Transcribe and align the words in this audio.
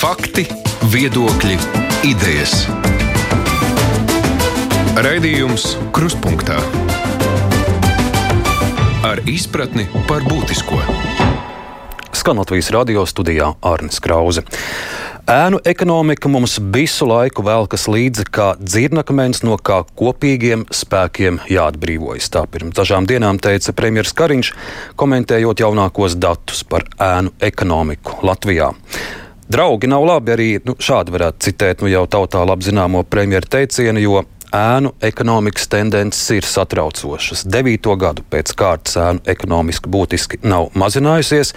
Fakti, 0.00 0.46
viedokļi, 0.88 1.58
idejas. 2.08 2.62
Raidījums 4.96 5.74
Kruspunkta 5.92 6.56
ar 9.04 9.20
izpratni 9.28 9.84
par 10.08 10.24
būtisko. 10.24 10.80
Skan 12.16 12.40
Latvijas 12.40 12.72
radio 12.72 13.04
studijā 13.04 13.50
Arnis 13.60 14.00
Krause. 14.00 14.46
Ēnu 15.28 15.60
ekonomika 15.68 16.32
mums 16.32 16.56
visu 16.72 17.04
laiku 17.04 17.44
velkas 17.44 17.84
līdzi 17.84 18.24
kā 18.32 18.54
dzirnakmens, 18.56 19.44
no 19.44 19.60
kā 19.60 19.82
kopīgiem 19.84 20.64
spēkiem 20.72 21.44
jāatbrīvojas. 21.52 22.32
Tā 22.32 22.48
pirms 22.48 22.72
dažām 22.80 23.04
dienām 23.04 23.36
teica 23.36 23.76
premjerministrs 23.76 24.16
Kariņš, 24.16 24.56
komentējot 24.96 25.60
jaunākos 25.60 26.16
datus 26.16 26.64
par 26.64 26.88
ēnu 26.96 27.36
ekonomiku 27.52 28.22
Latvijā. 28.24 28.72
Draugi 29.50 29.88
nav 29.90 30.04
labi 30.06 30.30
arī 30.30 30.62
nu, 30.62 30.76
šādi 30.78 31.10
varētu 31.10 31.42
citēt 31.42 31.80
nu, 31.82 31.88
jau 31.90 32.04
tautā 32.06 32.38
labi 32.46 32.62
zināmo 32.68 33.02
premjeru 33.02 33.48
teicienu, 33.50 33.98
jo 33.98 34.22
ēnu 34.54 34.94
ekonomikas 35.02 35.66
tendences 35.72 36.30
ir 36.36 36.46
satraucošas. 36.46 37.42
Devīto 37.50 37.96
gadu 37.98 38.22
pēc 38.30 38.54
kārtas 38.54 38.94
ēnu 39.02 39.18
ekonomiski 39.32 39.90
būtiski 39.90 40.38
nav 40.46 40.70
mazinājusies. 40.78 41.50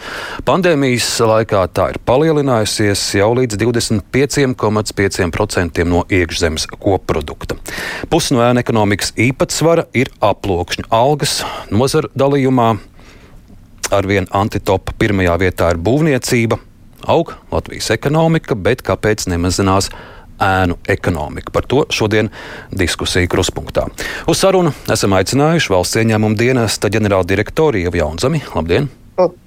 Pandēmijas 0.50 1.22
laikā 1.22 1.62
tā 1.70 1.94
ir 1.94 2.02
palielinājusies 2.10 2.98
jau 3.20 3.30
līdz 3.38 3.62
25,5% 3.62 5.86
no 5.94 6.02
iekšzemes 6.10 6.66
koprodukta. 6.74 7.62
Pusi 8.10 8.34
no 8.34 8.42
ēnu 8.42 8.58
ekonomikas 8.66 9.14
īpatsvara 9.22 9.86
ir 9.94 10.10
aploksņu 10.18 10.90
algas 10.90 11.46
nozara 11.70 12.10
dalījumā. 12.18 12.74
Arvien 13.94 14.26
antitopa 14.34 14.98
pirmajā 14.98 15.38
vietā 15.46 15.70
ir 15.76 15.78
būvniecība. 15.78 16.73
Aug 17.08 17.34
Latvijas 17.52 17.92
ekonomika, 17.96 18.56
bet 18.56 18.84
kāpēc 18.86 19.28
nemazinās 19.32 19.90
ēnu 20.44 20.78
ekonomika. 20.90 21.54
Par 21.54 21.68
to 21.70 21.84
šodien 21.94 22.30
diskusija 22.72 23.30
kruspunktā. 23.32 23.86
Uz 24.28 24.42
sarunu 24.42 24.74
esam 24.92 25.16
aicinājuši 25.18 25.74
valsts 25.74 26.00
ieņēmuma 26.02 26.40
dienesta 26.40 26.92
ģenerāldirektoru 26.94 27.84
Ievu 27.84 28.02
Jaunzemi. 28.02 28.44
Labdien! 28.56 28.90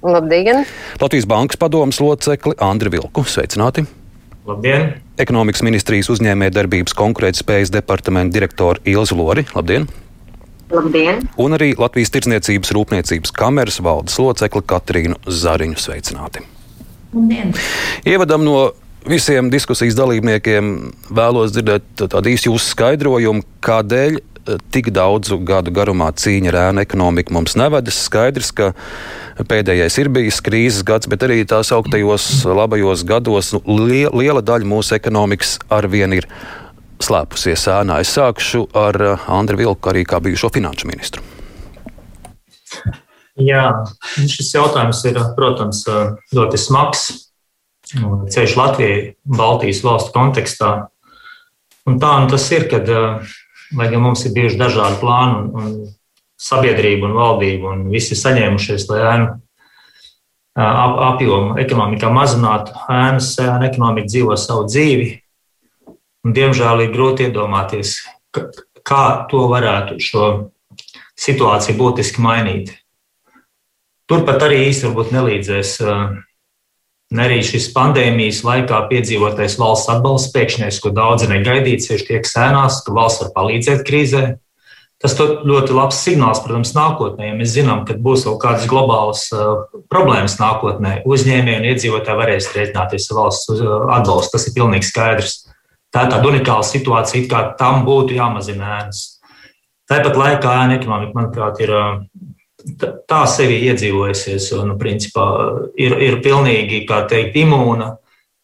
Labdien! 0.01 0.65
Latvijas 1.01 1.27
Bankas 1.27 1.59
padomas 1.59 1.99
locekli 1.99 2.55
Andri 2.63 2.93
Vilku. 2.95 3.25
Sveicināti! 3.27 3.85
Labdien! 4.47 4.93
Ekonomikas 5.19 5.63
ministrijas 5.67 6.11
uzņēmējdarbības 6.13 6.95
konkurētspējas 6.95 7.73
departamenta 7.73 8.37
direktora 8.37 8.79
Ilza 8.87 9.17
Lori. 9.17 9.43
Labdien! 9.55 9.89
Labdien! 10.71 11.23
Un 11.39 11.55
arī 11.57 11.73
Latvijas 11.79 12.11
Tirzniecības 12.15 12.71
rūpniecības 12.75 13.35
kameras 13.35 13.81
valdes 13.83 14.19
locekli 14.19 14.63
Katrīnu 14.67 15.19
Zariņu. 15.27 15.79
Sveicināti! 15.83 16.56
Labdien! 17.17 17.53
Ievadam 18.05 18.45
no 18.45 18.57
visiem 19.07 19.51
diskusijas 19.51 19.97
dalībniekiem 19.97 20.73
vēlos 21.15 21.53
dzirdēt 21.55 22.07
tādu 22.07 22.33
īsu 22.33 22.51
jūsu 22.51 22.73
skaidrojumu, 22.73 23.45
kādēļ 23.65 24.19
eh, 24.19 24.59
tik 24.73 24.91
daudzu 24.95 25.39
gadu 25.47 25.73
garumā 25.75 26.11
cīņa 26.13 26.51
ar 26.53 26.59
ēnu 26.67 26.83
ekonomiku 26.83 27.35
mums 27.37 27.57
nevedas. 27.59 28.03
Skaidrs, 28.07 28.51
ka 28.55 28.73
pēdējais 29.49 29.97
ir 30.03 30.11
bijis 30.13 30.41
krīzes 30.45 30.85
gads, 30.87 31.09
bet 31.09 31.25
arī 31.25 31.41
tās 31.47 31.73
augtajos 31.75 32.45
labajos 32.45 33.05
gados 33.07 33.53
nu, 33.55 33.63
liela, 33.87 34.43
daļa 34.43 34.69
mūsu 34.69 34.97
ekonomikas 34.99 35.57
arvien 35.73 36.15
ir 36.19 36.29
slēpusies 37.03 37.67
ēnā. 37.71 38.01
Es 38.03 38.13
sākšu 38.17 38.67
ar 38.77 39.01
eh, 39.13 39.27
Andriu 39.39 39.63
Vilku, 39.65 39.93
arī 39.93 40.05
kā 40.07 40.21
bijušo 40.23 40.53
finanšu 40.53 40.93
ministru. 40.93 41.25
Jā, 43.37 43.63
šis 44.17 44.55
jautājums 44.55 45.03
ir, 45.05 45.19
protams, 45.37 45.83
ļoti 46.33 46.59
smags 46.61 47.07
ceļš 47.87 48.55
Latvijai, 48.57 49.01
Baltijas 49.23 49.83
valstu 49.85 50.13
kontekstā. 50.15 50.71
Un 51.87 51.99
tā 52.01 52.17
nu 52.19 52.31
tas 52.31 52.43
ir, 52.51 52.67
kad, 52.71 52.89
lai 53.77 53.89
gan 53.91 54.03
mums 54.03 54.25
ir 54.27 54.33
bijuši 54.35 54.59
dažādi 54.59 54.99
plāni 54.99 55.37
un, 55.37 55.51
un 55.55 55.77
sabiedrība 56.37 57.07
un 57.07 57.15
valdība 57.17 57.71
un 57.73 57.85
visi 57.91 58.13
ir 58.13 58.21
saņēmušies, 58.21 58.87
lai 58.91 58.99
ēnu 59.13 59.29
ap, 60.57 60.97
apjomu 61.13 61.55
ekonomikā 61.61 62.11
mazinātu, 62.13 62.75
ēnas 62.91 63.31
ēna 63.41 63.69
ekonomika 63.69 64.11
dzīvo 64.11 64.37
savu 64.39 64.67
dzīvi. 64.67 65.09
Un, 66.25 66.35
diemžēl 66.35 66.83
ir 66.83 66.91
grūti 66.91 67.29
iedomāties, 67.29 68.01
kā 68.83 69.03
to 69.31 69.45
varētu 69.47 70.01
šo 70.03 70.27
situāciju 71.17 71.77
būtiski 71.79 72.21
mainīt. 72.21 72.75
Turpat 74.07 74.47
arī 74.47 74.63
īstenībā 74.69 75.09
nelīdzēs 75.11 75.77
Un 77.07 77.21
arī 77.23 77.37
šis 77.45 77.69
pandēmijas 77.71 78.41
laikā 78.43 78.81
piedzīvotais 78.89 79.55
valsts 79.61 79.87
atbalsts 79.93 80.33
pēkšņais, 80.33 80.79
ko 80.83 80.91
daudzi 80.91 81.29
negaidīja, 81.31 81.85
tieši 81.85 82.07
tiek 82.09 82.27
sēnās, 82.27 82.81
ka 82.83 82.95
valsts 82.97 83.23
var 83.23 83.29
palīdzēt 83.37 83.85
krīzē. 83.87 84.23
Tas 84.99 85.13
ļoti 85.15 85.75
labs 85.77 86.01
signāls, 86.03 86.41
protams, 86.43 86.73
nākotnē. 86.75 87.29
Ja 87.29 87.37
mēs 87.37 87.53
zinām, 87.53 87.85
ka 87.87 87.95
būs 88.01 88.25
vēl 88.27 88.35
kādas 88.41 88.65
globālas 88.67 89.23
problēmas 89.93 90.35
nākotnē, 90.41 90.97
uzņēmēji 91.07 91.61
un 91.61 91.67
iedzīvotāji 91.69 92.19
varēs 92.19 92.49
rēķināties 92.57 93.07
ar 93.13 93.19
valsts 93.21 93.61
atbalstu. 93.61 94.33
Tas 94.33 94.47
ir 94.49 94.57
pilnīgi 94.57 94.89
skaidrs. 94.89 95.37
Tā 95.93 96.07
ir 96.07 96.11
tāda 96.11 96.27
unikāla 96.27 96.65
situācija, 96.67 97.29
kā 97.31 97.43
tam 97.61 97.85
būtu 97.87 98.17
jāmazina 98.17 98.81
ēnas. 98.81 99.05
Tāpat 99.87 100.17
laikā 100.19 100.57
ēna 100.65 100.81
ekonomika, 100.81 101.15
manuprāt, 101.15 101.61
ir 101.63 101.71
tā 103.07 103.21
sevi 103.29 103.59
iedzīvojusies 103.69 104.51
un, 104.59 104.75
principā, 104.81 105.25
ir, 105.79 105.97
ir 106.03 106.19
pilnīgi, 106.25 106.83
kā 106.89 107.03
teikt, 107.09 107.37
imūna 107.39 107.93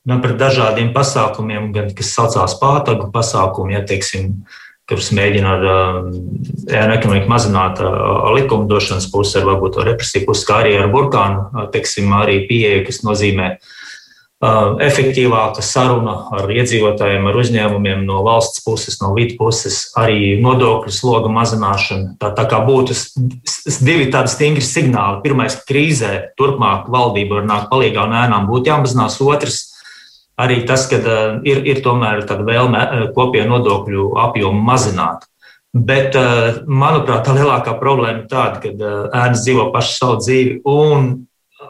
nu, 0.09 0.19
pret 0.23 0.35
dažādiem 0.39 0.91
pasākumiem, 0.95 1.72
gan 1.75 1.94
kas 1.95 2.13
saucās 2.16 2.57
pātagu 2.62 3.09
pasākumi, 3.13 3.78
ja, 3.78 3.83
teiksim, 3.88 4.44
kurus 4.89 5.13
mēģina 5.16 5.51
ar 6.75 6.91
ekonomiku 6.97 7.29
mazināt 7.31 7.79
likumdošanas 8.35 9.07
pusi, 9.13 9.38
ar 9.39 9.47
varbūt 9.47 9.79
represiju 9.88 10.28
pusi, 10.28 10.44
kā 10.50 10.59
arī 10.63 10.75
ar 10.81 10.91
burkānu, 10.91 11.69
teiksim, 11.72 12.12
arī 12.17 12.41
pieeja, 12.50 12.81
kas 12.83 13.00
nozīmē 13.07 13.53
uh, 13.56 13.72
efektīvāka 14.83 15.63
saruna 15.63 16.15
ar 16.35 16.51
iedzīvotājiem, 16.51 17.27
ar 17.29 17.37
uzņēmumiem 17.39 18.03
no 18.07 18.21
valsts 18.25 18.63
puses, 18.65 18.97
no 19.01 19.13
vidas 19.15 19.37
puses, 19.39 19.77
arī 19.99 20.35
nodokļu 20.43 20.93
sloga 20.93 21.31
mazināšana. 21.31 22.15
Tā, 22.21 22.33
tā 22.35 22.45
kā 22.51 22.59
būtu 22.65 22.95
divi 23.85 24.09
tādi 24.13 24.33
stingri 24.33 24.65
signāli. 24.65 25.21
Pirmais, 25.23 25.55
ka 25.59 25.67
krīzē 25.71 26.13
turpmāk 26.39 26.89
valdība 26.91 27.39
var 27.39 27.49
nākt 27.49 27.69
palīdzīgā 27.71 28.07
un 28.07 28.17
ēnām 28.23 28.49
būtu 28.49 28.73
jāmazinās. 28.73 29.19
Otrs, 29.23 29.59
arī 30.39 30.63
tas, 30.67 30.87
ka 30.91 30.99
ir, 31.47 31.63
ir 31.63 31.83
tomēr 31.85 32.25
tāda 32.27 32.47
vēlme 32.47 33.11
kopienu 33.15 33.55
nodokļu 33.55 34.09
apjomu 34.27 34.65
mazināt. 34.65 35.29
Bet, 35.73 36.13
manuprāt, 36.69 37.23
tā 37.25 37.33
lielākā 37.33 37.79
problēma 37.79 38.19
ir 38.19 38.25
tāda, 38.29 38.59
ka 38.61 38.73
ēnas 39.23 39.41
dzīvo 39.41 39.71
pašu 39.73 39.95
savu 39.97 40.19
dzīvi 40.21 40.59
un 40.69 41.13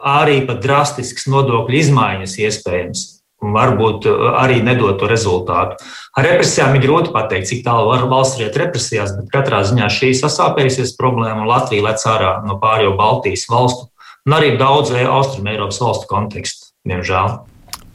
arī 0.02 0.40
pat 0.48 0.62
drastisks 0.64 1.28
nodokļu 1.30 1.80
izmaiņas 1.80 2.38
iespējams. 2.46 3.04
Varbūt 3.44 4.06
uh, 4.08 4.28
arī 4.40 4.62
nedot 4.64 4.96
to 5.00 5.08
rezultātu. 5.10 5.76
Ar 6.16 6.24
represijām 6.24 6.76
ir 6.78 6.84
grūti 6.86 7.12
pateikt, 7.12 7.50
cik 7.50 7.64
tālu 7.66 7.90
var 7.90 8.06
valsts 8.08 8.40
iet 8.40 8.56
represijās, 8.56 9.12
bet 9.18 9.28
katrā 9.32 9.60
ziņā 9.68 9.90
šī 9.92 10.14
sasāpējusies 10.16 10.94
problēma 10.96 11.42
un 11.42 11.50
Latvija 11.50 11.84
lec 11.90 12.04
ārā 12.08 12.38
no 12.46 12.56
pārējo 12.62 12.94
Baltijas 12.96 13.44
valstu 13.50 13.90
un 14.24 14.36
arī 14.36 14.54
daudzu 14.56 14.96
Austrum 15.04 15.50
Eiropas 15.52 15.80
valstu 15.82 16.08
kontekstu, 16.08 16.72
diemžēl. 16.88 17.42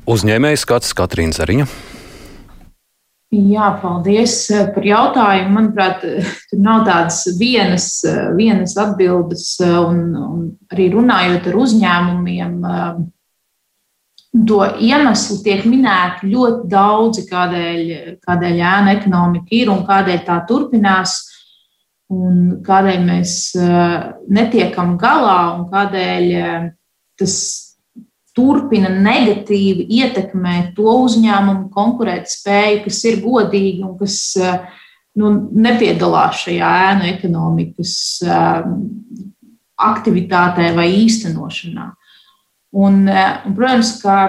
Uzņēmējs 0.10 0.66
skats 0.66 0.94
Katrīna 0.98 1.34
Zariņa. 1.38 1.66
Jā, 3.30 3.68
paldies 3.78 4.34
eh, 4.50 4.72
par 4.74 4.86
jautājumu. 4.88 5.52
Manuprāt, 5.54 6.02
tur 6.50 6.62
nav 6.66 6.82
tādas 6.88 7.28
vienas, 7.38 8.00
eh, 8.02 8.32
vienas 8.34 8.74
atbildes, 8.82 9.52
eh, 9.62 9.76
un, 9.78 10.00
un 10.18 10.48
arī 10.74 10.88
runājot 10.96 11.52
ar 11.52 11.60
uzņēmumiem, 11.62 12.56
to 14.50 14.60
iemeslu 14.82 15.38
tiek 15.46 15.62
minēti 15.70 16.32
ļoti 16.34 16.66
daudzi, 16.74 17.28
kādēļ, 17.30 17.94
kādēļ 18.26 18.60
ēna 18.72 18.98
ekonomika 18.98 19.54
ir 19.58 19.70
un 19.74 19.86
kādēļ 19.86 20.26
tā 20.26 20.42
turpinās, 20.50 21.16
un 22.10 22.60
kādēļ 22.66 23.06
mēs 23.06 23.34
netiekam 24.30 24.98
galā 25.02 25.40
un 25.54 25.66
kādēļ 25.70 26.30
tas 27.18 27.36
turpina 28.40 28.90
negatīvi 28.94 29.88
ietekmēt 30.00 30.74
to 30.78 30.96
uzņēmumu 31.04 31.70
konkurētspēju, 31.76 32.84
kas 32.86 33.04
ir 33.10 33.22
godīgi 33.24 33.84
un 33.86 33.96
kas 34.00 34.18
eh, 34.40 34.60
nu, 35.20 35.34
nepiedalās 35.68 36.46
šajā 36.46 36.74
ēnu 36.90 37.10
ekonomikas 37.14 37.94
eh, 38.24 38.60
aktivitātē 39.90 40.74
vai 40.78 40.92
īstenošanā. 41.02 41.90
Un, 42.80 43.02
eh, 43.12 43.34
un, 43.50 43.56
protams, 43.58 43.96
ka 44.04 44.20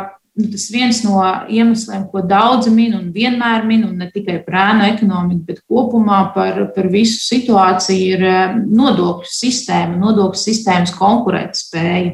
nu, 0.40 0.48
tas 0.50 0.66
viens 0.74 1.02
no 1.06 1.20
iemesliem, 1.46 2.08
ko 2.10 2.24
daudzi 2.26 2.72
min 2.74 2.96
un 2.98 3.12
vienmēr 3.14 3.66
min, 3.68 3.84
un 3.86 4.00
ne 4.02 4.10
tikai 4.10 4.40
par 4.46 4.58
ēnu 4.64 4.88
ekonomiku, 4.88 5.44
bet 5.52 5.62
kopumā 5.70 6.24
par, 6.34 6.64
par 6.74 6.90
visu 6.90 7.20
situāciju, 7.28 8.16
ir 8.16 8.66
nodokļu 8.66 9.30
sistēma, 9.36 10.00
nodokļu 10.00 10.42
sistēmas 10.48 10.96
konkurētspēja 10.98 12.10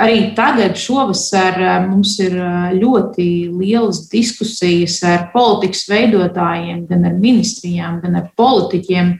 arī 0.00 0.30
tagad, 0.36 0.78
šovasar, 0.80 1.58
mums 1.88 2.16
ir 2.22 2.34
ļoti 2.76 3.28
lielas 3.52 4.04
diskusijas 4.10 5.00
ar 5.06 5.28
politikas 5.34 5.84
veidotājiem, 5.90 6.86
gan 6.88 7.06
ar 7.10 7.14
ministrijām, 7.20 8.00
gan 8.02 8.18
ar 8.20 8.30
politiķiem 8.38 9.14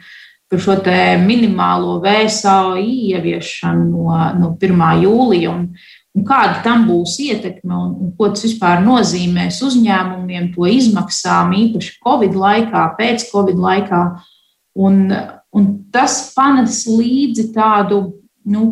par 0.51 0.63
šo 0.65 0.77
minimālo 1.23 2.01
VSAI 2.03 2.87
ieviešanu 3.15 3.91
no, 3.93 4.21
no 4.41 4.53
1. 4.59 4.85
jūlija. 5.05 5.53
Un, 5.53 5.69
un 6.17 6.27
kāda 6.27 6.63
tam 6.65 6.89
būs 6.89 7.19
ietekme 7.23 7.77
un, 7.77 7.93
un 8.03 8.15
ko 8.19 8.33
tas 8.35 8.49
vispār 8.49 8.83
nozīmēs 8.83 9.61
uzņēmumiem, 9.67 10.51
to 10.57 10.67
izmaksām, 10.67 11.55
īpaši 11.55 11.99
Covid 12.03 12.35
laikā, 12.35 12.87
pēc 12.99 13.29
Covid 13.31 13.63
laikā. 13.63 14.03
Un, 14.81 15.05
un 15.55 15.71
tas 15.95 16.19
panes 16.35 16.83
līdzi 16.91 17.51
tādu 17.55 18.03
nu, 18.51 18.67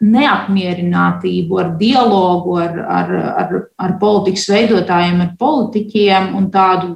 neapmierinātību 0.00 1.58
ar 1.60 1.72
dialogu 1.80 2.56
ar, 2.60 2.76
ar, 2.80 3.10
ar, 3.42 3.56
ar 3.76 3.96
politikas 4.00 4.48
veidotājiem, 4.48 5.20
ar 5.20 5.34
politiķiem 5.40 6.30
un 6.38 6.46
tādu 6.52 6.94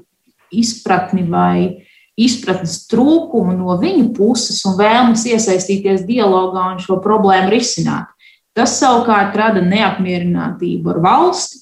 izpratni 0.55 1.27
vai 1.29 1.85
izpratnes 2.17 2.85
trūkumu 2.89 3.57
no 3.59 3.77
viņu 3.81 4.13
puses 4.17 4.63
un 4.69 4.79
vēlmes 4.79 5.27
iesaistīties 5.29 6.07
dialogā 6.09 6.71
un 6.73 6.81
šo 6.81 7.01
problēmu 7.05 7.53
risināt. 7.53 8.09
Tas 8.55 8.79
savukārt 8.79 9.35
rada 9.37 9.61
neapmierinātību 9.67 10.95
ar 10.95 11.01
valsti, 11.05 11.59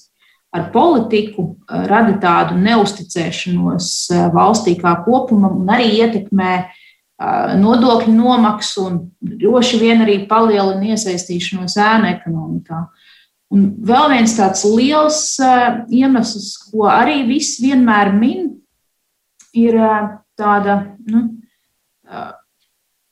ar 0.53 0.67
politiku, 0.71 1.55
rada 1.67 2.13
tādu 2.21 2.59
neusticēšanos 2.61 3.89
valstī 4.35 4.77
kā 4.77 4.93
kopumam 5.01 5.63
un 5.63 5.71
arī 5.73 5.89
ietekmē 5.97 6.51
uh, 6.59 6.82
nodokļu 7.59 8.13
nomaksu 8.15 8.85
un 8.87 8.99
droši 9.21 9.79
vien 9.81 10.03
arī 10.03 10.23
palielina 10.29 10.93
iesaistīšanos 10.93 11.77
ēnu 11.79 12.09
ekonomikā. 12.09 12.83
Un 13.53 13.67
vēl 13.85 14.09
viens 14.15 14.33
tāds 14.33 14.63
liels 14.65 15.19
iemesls, 15.93 16.55
ko 16.71 16.87
arī 16.89 17.21
viss 17.27 17.61
vienmēr 17.61 18.13
min, 18.17 18.49
ir 19.53 19.77
tāda, 20.39 20.79
nu, 21.05 21.27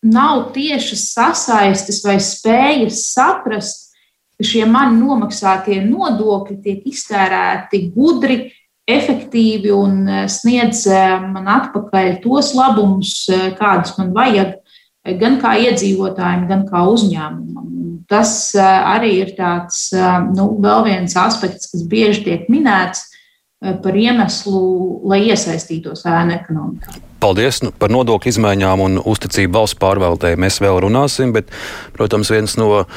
nav 0.01 0.47
tiešas 0.55 1.05
sasaistes 1.13 2.01
vai 2.05 2.17
spējas 2.17 3.03
saprast, 3.13 3.91
ka 4.33 4.47
šie 4.49 4.65
mani 4.65 4.97
nomaksātie 4.97 5.77
nodokļi 5.85 6.57
tiek 6.65 6.89
iztērēti 6.89 7.83
gudri, 7.93 8.47
efektīvi 8.89 9.71
un 9.73 10.05
eh, 10.09 10.25
sniedz 10.31 10.85
eh, 10.89 11.17
man 11.21 11.49
atpakaļ 11.51 12.17
tos 12.23 12.53
labumus, 12.57 13.13
eh, 13.29 13.51
kādus 13.59 13.95
man 13.99 14.11
vajag, 14.15 14.57
gan 15.17 15.39
kā 15.41 15.55
iedzīvotājiem, 15.65 16.45
gan 16.49 16.65
kā 16.69 16.83
uzņēmumam. 16.85 17.69
Tas 18.11 18.51
arī 18.59 19.13
ir 19.23 19.29
tāds 19.37 19.87
nu, 20.35 20.49
vēl 20.61 20.83
viens 20.85 21.15
aspekts, 21.17 21.69
kas 21.71 21.85
bieži 21.89 22.25
tiek 22.25 22.43
minēts 22.51 23.05
par 23.61 23.95
iemeslu, 23.97 24.59
lai 25.05 25.21
iesaistītos 25.29 26.05
ēnu 26.09 26.33
ekonomikā. 26.39 26.97
Paldies 27.21 27.59
nu, 27.61 27.69
par 27.77 27.91
nodokļu 27.93 28.31
izmaiņām 28.31 28.81
un 28.81 28.97
uzticību 28.97 29.59
valsts 29.59 29.77
pārvaldē. 29.77 30.31
Mēs 30.41 30.57
vēl 30.63 30.79
runāsim, 30.81 31.35
bet, 31.35 31.51
protams, 31.93 32.31
viens 32.33 32.55
no 32.57 32.87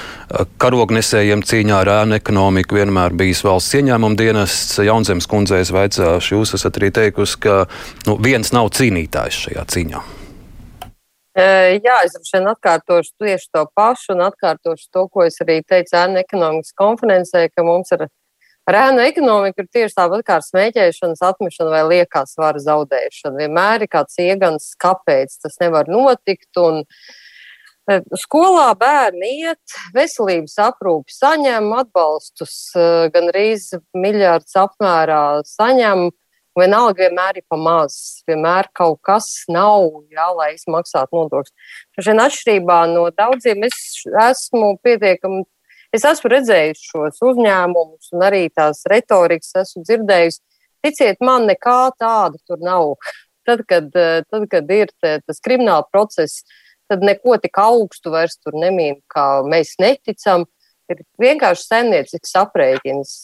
karognesējiem 0.63 1.45
cīņā 1.45 1.83
ar 1.83 1.91
ēnu 1.99 2.17
ekonomiku 2.17 2.79
vienmēr 2.79 3.13
bijis 3.21 3.45
valsts 3.45 3.77
ieņēmuma 3.77 4.17
dienests. 4.17 4.81
Jaunzemes 4.81 5.29
kundzēs 5.29 5.75
vaicāšu, 5.77 6.39
jūs 6.39 6.57
esat 6.57 6.81
arī 6.81 6.89
teikusi, 6.97 7.37
ka 7.45 7.61
nu, 8.09 8.17
viens 8.17 8.55
nav 8.57 8.73
cīnītājs 8.73 9.45
šajā 9.45 9.69
cīņā. 9.77 10.05
Jā, 11.35 12.01
es 12.07 12.15
droši 12.15 12.39
vien 12.39 12.53
atkārtošu 12.55 13.17
tieši 13.21 13.49
to 13.53 13.67
pašu 13.77 14.15
un 14.15 14.25
atkārtošu 14.31 14.89
to, 14.89 15.09
ko 15.13 15.29
es 15.29 15.37
arī 15.45 15.61
teicu 15.67 15.99
ēnu 16.01 16.23
ekonomikas 16.23 16.73
konferencē, 16.79 17.49
ka 17.53 17.67
mums 17.67 17.93
ir 17.93 18.07
Ar 18.65 18.79
ēnu 18.81 19.03
ekonomiku 19.05 19.61
ir 19.61 19.67
tieši 19.77 19.97
tāpat 19.99 20.23
kā 20.25 20.39
ar 20.39 20.45
smēķēšanas 20.47 21.21
atmešanu 21.29 21.73
vai 21.75 21.83
liekā 21.91 22.23
svara 22.31 22.63
zaudēšanu. 22.65 23.43
Vienmēr 23.43 23.85
ir 23.85 23.91
kāds 23.93 24.17
iegans, 24.25 24.71
kāpēc 24.81 25.37
tas 25.43 25.61
nevar 25.61 25.91
notikt. 25.93 26.49
Un, 26.63 26.81
e, 27.85 27.99
Skolā 28.23 28.71
bērni 28.81 29.35
iet, 29.43 29.77
veselības 29.93 30.57
aprūpi 30.71 31.13
saņem, 31.13 31.69
atbalstus 31.83 32.57
e, 32.73 32.89
gan 33.13 33.29
rīz 33.37 33.75
miljārdus 33.93 34.57
apmērā 34.65 35.25
saņem. 35.53 36.09
Vienalga 36.57 37.09
vienmēr 37.09 37.43
ir 37.43 37.45
pa 37.51 37.59
maz, 37.59 38.23
vienmēr 38.31 38.71
kaut 38.79 39.01
kas 39.05 39.27
nav, 39.51 39.91
jā, 40.15 40.29
lai 40.39 40.53
es 40.55 40.65
maksātu 40.71 41.19
nodokļus. 41.19 41.53
Šodien 41.99 42.23
atšķirībā 42.23 42.77
no 42.95 43.09
daudziem 43.11 43.67
es 43.67 43.81
esmu 44.31 44.77
pietiekami 44.87 45.43
Es 45.95 46.03
esmu 46.09 46.33
redzējis 46.33 46.81
šos 46.89 47.21
uzņēmumus 47.23 48.11
un 48.17 48.25
arī 48.27 48.49
tās 48.51 48.83
retorikas 48.91 49.53
esmu 49.63 49.85
dzirdējis. 49.87 50.41
Ticiet 50.85 51.23
man, 51.25 51.47
nekā 51.49 51.79
tāda 52.01 52.41
tur 52.49 52.59
nav. 52.65 52.97
Tad, 53.47 53.63
kad, 53.69 53.93
tad, 53.93 54.47
kad 54.51 54.73
ir 54.75 54.91
tas 55.05 55.39
krimināla 55.45 55.85
process, 55.93 56.43
tad 56.91 57.05
neko 57.05 57.37
tik 57.41 57.61
augstu 57.61 58.11
vairs 58.15 58.37
tur 58.41 58.57
nemīn, 58.59 58.99
kā 59.13 59.45
mēs 59.47 59.77
neticam. 59.81 60.49
Ir 60.91 61.01
vienkārši 61.23 61.65
saimniecisks 61.65 62.35
aprēķins. 62.43 63.15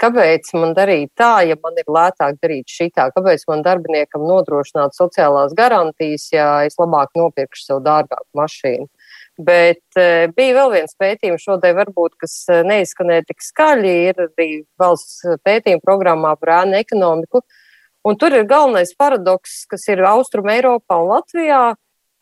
Kāpēc 0.00 0.48
man 0.56 0.72
darīt 0.76 1.10
tā, 1.18 1.44
ja 1.48 1.56
man 1.62 1.76
ir 1.80 1.90
lētāk 1.90 2.38
darīt 2.42 2.70
šitā? 2.70 3.10
Kāpēc 3.14 3.44
man 3.50 3.62
darbiniekam 3.66 4.24
nodrošināt 4.26 4.96
sociālās 4.96 5.54
garantijas, 5.56 6.30
ja 6.32 6.48
es 6.66 6.78
labāk 6.80 7.12
nopirkšu 7.18 7.66
sev 7.66 7.82
dārgāku 7.84 8.40
mašīnu? 8.40 8.88
Bet 9.34 9.82
uh, 9.98 10.30
bija 10.30 10.54
vēl 10.60 10.72
viens 10.76 10.94
pētījums 10.94 11.42
šodien, 11.42 11.74
varbūt, 11.74 12.12
kas 12.22 12.36
e, 12.46 12.60
neizskanēja 12.68 13.24
tik 13.26 13.42
skaļi, 13.42 13.94
ir 14.10 14.20
arī 14.28 14.48
valsts 14.78 15.24
pētījuma 15.42 15.82
programmā 15.82 16.36
par 16.38 16.60
ēnu 16.60 16.78
ekonomiku. 16.78 17.42
Un 18.06 18.18
tur 18.20 18.36
ir 18.36 18.46
galvenais 18.46 18.92
paradoks, 18.94 19.64
kas 19.66 19.88
ir 19.90 20.04
Austrum 20.06 20.52
Eiropā 20.52 21.00
un 21.02 21.10
Latvijā, 21.10 21.62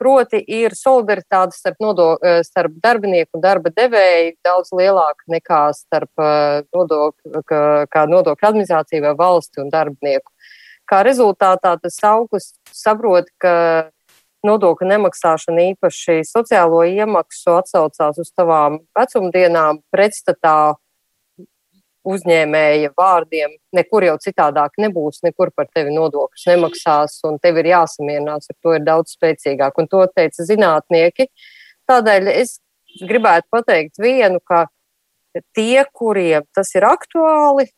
proti 0.00 0.40
ir 0.48 0.72
solidaritāte 0.78 1.52
starp, 1.58 1.76
nodo, 1.84 2.08
e, 2.16 2.40
starp 2.48 2.80
darbinieku 2.80 3.36
un 3.36 3.44
darba 3.44 3.74
devēju 3.76 4.32
daudz 4.48 4.72
lielāka 4.72 5.28
nekā 5.36 5.62
starp 5.76 6.24
nodokļu, 6.72 7.44
kā 7.92 8.08
nodokļu 8.08 8.48
administrāciju 8.48 9.04
vai 9.04 9.16
valsti 9.20 9.60
un 9.60 9.68
darbinieku. 9.74 10.32
Kā 10.88 11.04
rezultātā 11.04 11.76
tas 11.82 12.00
augsts 12.08 12.56
saprot, 12.72 13.28
ka 13.40 13.52
nodokļu 14.46 14.88
nemaksāšana 14.90 15.66
īpaši 15.72 16.22
sociālo 16.26 16.82
iemaksu 16.88 17.56
atsaucās 17.56 18.20
uz 18.22 18.30
tavām 18.36 18.80
vecumdienām 18.98 19.82
pretstatā 19.94 20.74
uzņēmēja 22.08 22.90
vārdiem. 22.98 23.54
Nekur 23.76 24.08
jau 24.08 24.16
citādāk 24.22 24.74
nebūs, 24.82 25.20
nekur 25.22 25.52
par 25.54 25.68
tevi 25.70 25.94
nodokļus 25.94 26.48
nemaksās, 26.50 27.20
un 27.28 27.38
tev 27.42 27.60
ir 27.62 27.70
jāsamierinās 27.70 28.50
ar 28.50 28.58
to 28.58 28.74
ir 28.74 28.82
daudz 28.86 29.14
spēcīgāk. 29.14 29.78
Un 29.78 29.90
to 29.90 30.02
teica 30.10 30.46
zinātnieki. 30.48 31.28
Tādēļ 31.90 32.32
es 32.34 32.56
gribētu 33.06 33.46
pateikt 33.54 34.02
vienu, 34.02 34.42
ka 34.42 34.66
tie, 35.54 35.84
kuriem 35.94 36.44
tas 36.54 36.74
ir 36.74 36.88
aktuāli, 36.90 37.68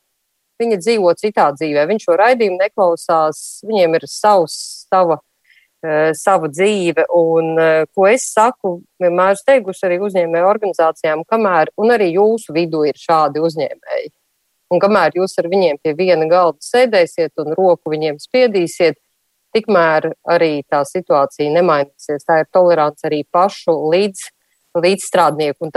viņi 0.63 0.81
dzīvo 0.81 1.13
citā 1.21 1.51
dzīvē. 1.53 1.85
Viņš 1.93 2.09
šo 2.09 2.17
raidījumu 2.19 2.59
neklausās, 2.63 3.45
viņiem 3.69 4.01
ir 4.01 4.09
savs, 4.09 4.57
sava 4.89 5.21
Eh, 5.21 5.34
savu 6.17 6.49
dzīvi. 6.49 7.05
Un, 7.15 7.59
eh, 7.59 7.85
ko 7.95 8.07
es 8.09 8.27
saku, 8.33 8.79
vienmēr 9.03 9.37
teikusi 9.47 9.87
arī 9.89 10.01
uzņēmēju 10.01 10.51
organizācijām, 10.51 11.25
kamēr, 11.31 11.73
arī 11.95 12.13
jūsu 12.15 12.55
vidū 12.57 12.87
ir 12.89 12.95
šādi 12.95 13.43
uzņēmēji. 13.45 14.13
Un 14.73 14.81
kamēr 14.81 15.13
jūs 15.15 15.39
ar 15.39 15.45
viņiem 15.45 15.79
pie 15.83 15.95
viena 15.95 16.27
galda 16.29 16.59
sēdēsiet 16.65 17.31
un 17.39 17.55
roku 17.55 17.93
viņiem 17.93 18.19
spiedīsiet, 18.19 18.97
tikmēr 19.55 20.13
arī 20.27 20.65
tā 20.67 20.83
situācija 20.89 21.53
nemainīsies. 21.53 22.27
Tā 22.27 22.41
ir 22.43 22.51
tolerants 22.53 23.05
arī 23.05 23.23
pašu 23.31 23.77
līdz, 23.93 24.31
līdzstrādnieku, 24.75 25.71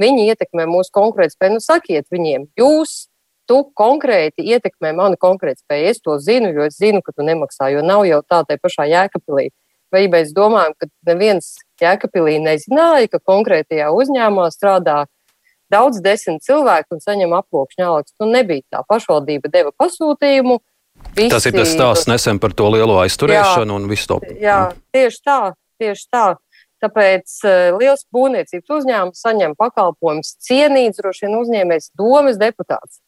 viņi 0.00 0.30
ietekmē 0.32 0.64
mūsu 0.66 0.90
konkurētspēju. 0.94 1.58
Nu, 1.58 1.60
sakiet 1.60 2.06
viņiem, 2.10 2.48
jūs 2.56 3.11
tu 3.52 3.60
konkrēti 3.76 4.46
ietekmē 4.54 4.94
mani 4.96 5.18
konkrēti 5.20 5.60
spēju. 5.60 5.90
Es 5.92 6.00
to 6.00 6.16
zinu, 6.22 6.52
jo 6.56 6.64
es 6.64 6.78
zinu, 6.80 7.02
ka 7.04 7.12
tu 7.12 7.26
nemaksā, 7.26 7.68
jo 7.74 7.84
nav 7.84 8.06
jau 8.08 8.22
tā 8.24 8.40
tai 8.48 8.56
pašā 8.62 8.88
jēkapilī. 8.88 9.50
Vai 9.92 10.06
mēs 10.08 10.32
domājam, 10.32 10.72
ka 10.80 10.88
neviens 11.10 11.52
jēkapilī 11.82 12.38
nezināja, 12.40 13.10
ka 13.12 13.20
konkrētajā 13.20 13.90
uzņēmumā 13.92 14.48
strādā 14.54 15.02
daudz 15.72 16.00
desmit 16.04 16.40
cilvēku 16.46 16.96
un 16.96 17.04
saņem 17.04 17.34
aploksņa 17.36 17.88
algas. 17.90 18.14
Nu, 18.20 18.30
nebija 18.32 18.64
tā. 18.72 18.80
Pašvaldība 18.88 19.52
deva 19.52 19.74
pasūtījumu. 19.76 20.60
Visi, 21.16 21.28
tas 21.32 21.44
ir 21.48 21.56
tas 21.56 21.72
stāsts 21.72 22.08
nesen 22.08 22.40
par 22.40 22.54
to 22.56 22.70
lielo 22.72 22.96
aizturēšanu 23.02 23.68
jā, 23.68 23.76
un 23.76 23.88
visu 23.90 24.08
to. 24.14 24.18
Jā, 24.40 24.58
tieši 24.94 25.22
tā, 25.24 25.38
tieši 25.80 26.08
tā. 26.12 26.26
Tāpēc 26.82 27.36
uh, 27.44 27.78
liels 27.78 28.04
būvniecības 28.14 28.76
uzņēmums 28.80 29.24
saņem 29.24 29.56
pakalpojumus 29.60 30.36
cienīts 30.42 31.00
droši 31.00 31.28
vien 31.28 31.40
uzņēmējs 31.40 31.92
domas 32.00 32.40
deputāts 32.40 33.02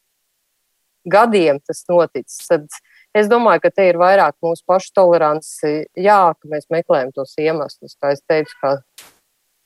gadiem 1.04 1.61
tas 1.64 1.84
noticis. 1.90 2.46
Tad 2.49 2.66
es 3.16 3.28
domāju, 3.30 3.64
ka 3.64 3.73
te 3.75 3.88
ir 3.90 3.99
vairāk 4.00 4.37
mūsu 4.44 4.64
pašu 4.68 4.92
tolerants, 4.96 5.56
jā, 5.64 6.20
ka 6.34 6.50
mēs 6.50 6.68
meklējam 6.73 7.12
tos 7.16 7.37
iemeslus, 7.40 7.96
kā 8.00 8.14
es 8.14 8.23
teicu, 8.28 8.56
kā, 8.62 8.75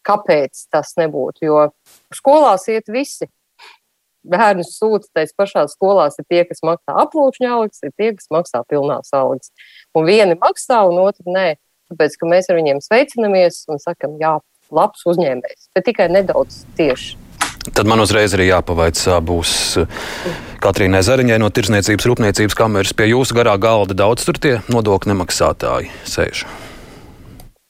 kāpēc 0.09 0.67
tas 0.73 0.95
nebūtu. 1.01 1.49
Jo 1.49 1.67
skolās 2.15 2.69
iet 2.73 2.91
visi. 2.93 3.31
Bērnus 4.29 4.75
sūta 4.77 5.07
tajās 5.15 5.31
pašās 5.39 5.77
skolās, 5.77 6.19
ir 6.19 6.27
tie, 6.29 6.43
kas 6.45 6.61
maksā 6.67 6.97
aplūkšņa 7.05 7.53
algas, 7.55 7.79
ir 7.87 7.95
tie, 7.97 8.11
kas 8.19 8.29
maksā 8.35 8.61
pilnās 8.69 9.15
algas. 9.17 9.55
Un 9.97 10.05
vieni 10.09 10.37
maksā, 10.37 10.83
un 10.91 11.01
otri 11.07 11.33
nē. 11.33 11.47
Tāpēc, 11.89 12.19
ka 12.21 12.29
mēs 12.29 12.51
ar 12.51 12.59
viņiem 12.59 12.83
sveicinamies 12.85 13.63
un 13.73 13.81
sakam, 13.81 14.19
jā, 14.21 14.35
labs 14.75 15.07
uzņēmējs, 15.09 15.71
bet 15.73 15.89
tikai 15.89 16.11
nedaudz 16.13 16.67
tieši. 16.77 17.28
Tad 17.75 17.89
man 17.91 18.01
uzreiz 18.01 18.33
arī 18.37 18.49
jāpavaicā, 18.49 19.19
būs 19.25 19.51
Katrīnai 20.63 21.03
Zariņai 21.07 21.41
no 21.43 21.51
Tirzniecības 21.55 22.07
rūpniecības 22.11 22.57
kameras 22.59 22.95
pie 22.97 23.11
jūsu 23.13 23.37
garā 23.37 23.55
galda 23.61 23.97
daudz 23.99 24.25
tur 24.27 24.39
tie 24.41 24.57
nodokļu 24.73 25.13
nemaksātāji 25.13 25.93
sēž. 26.09 26.47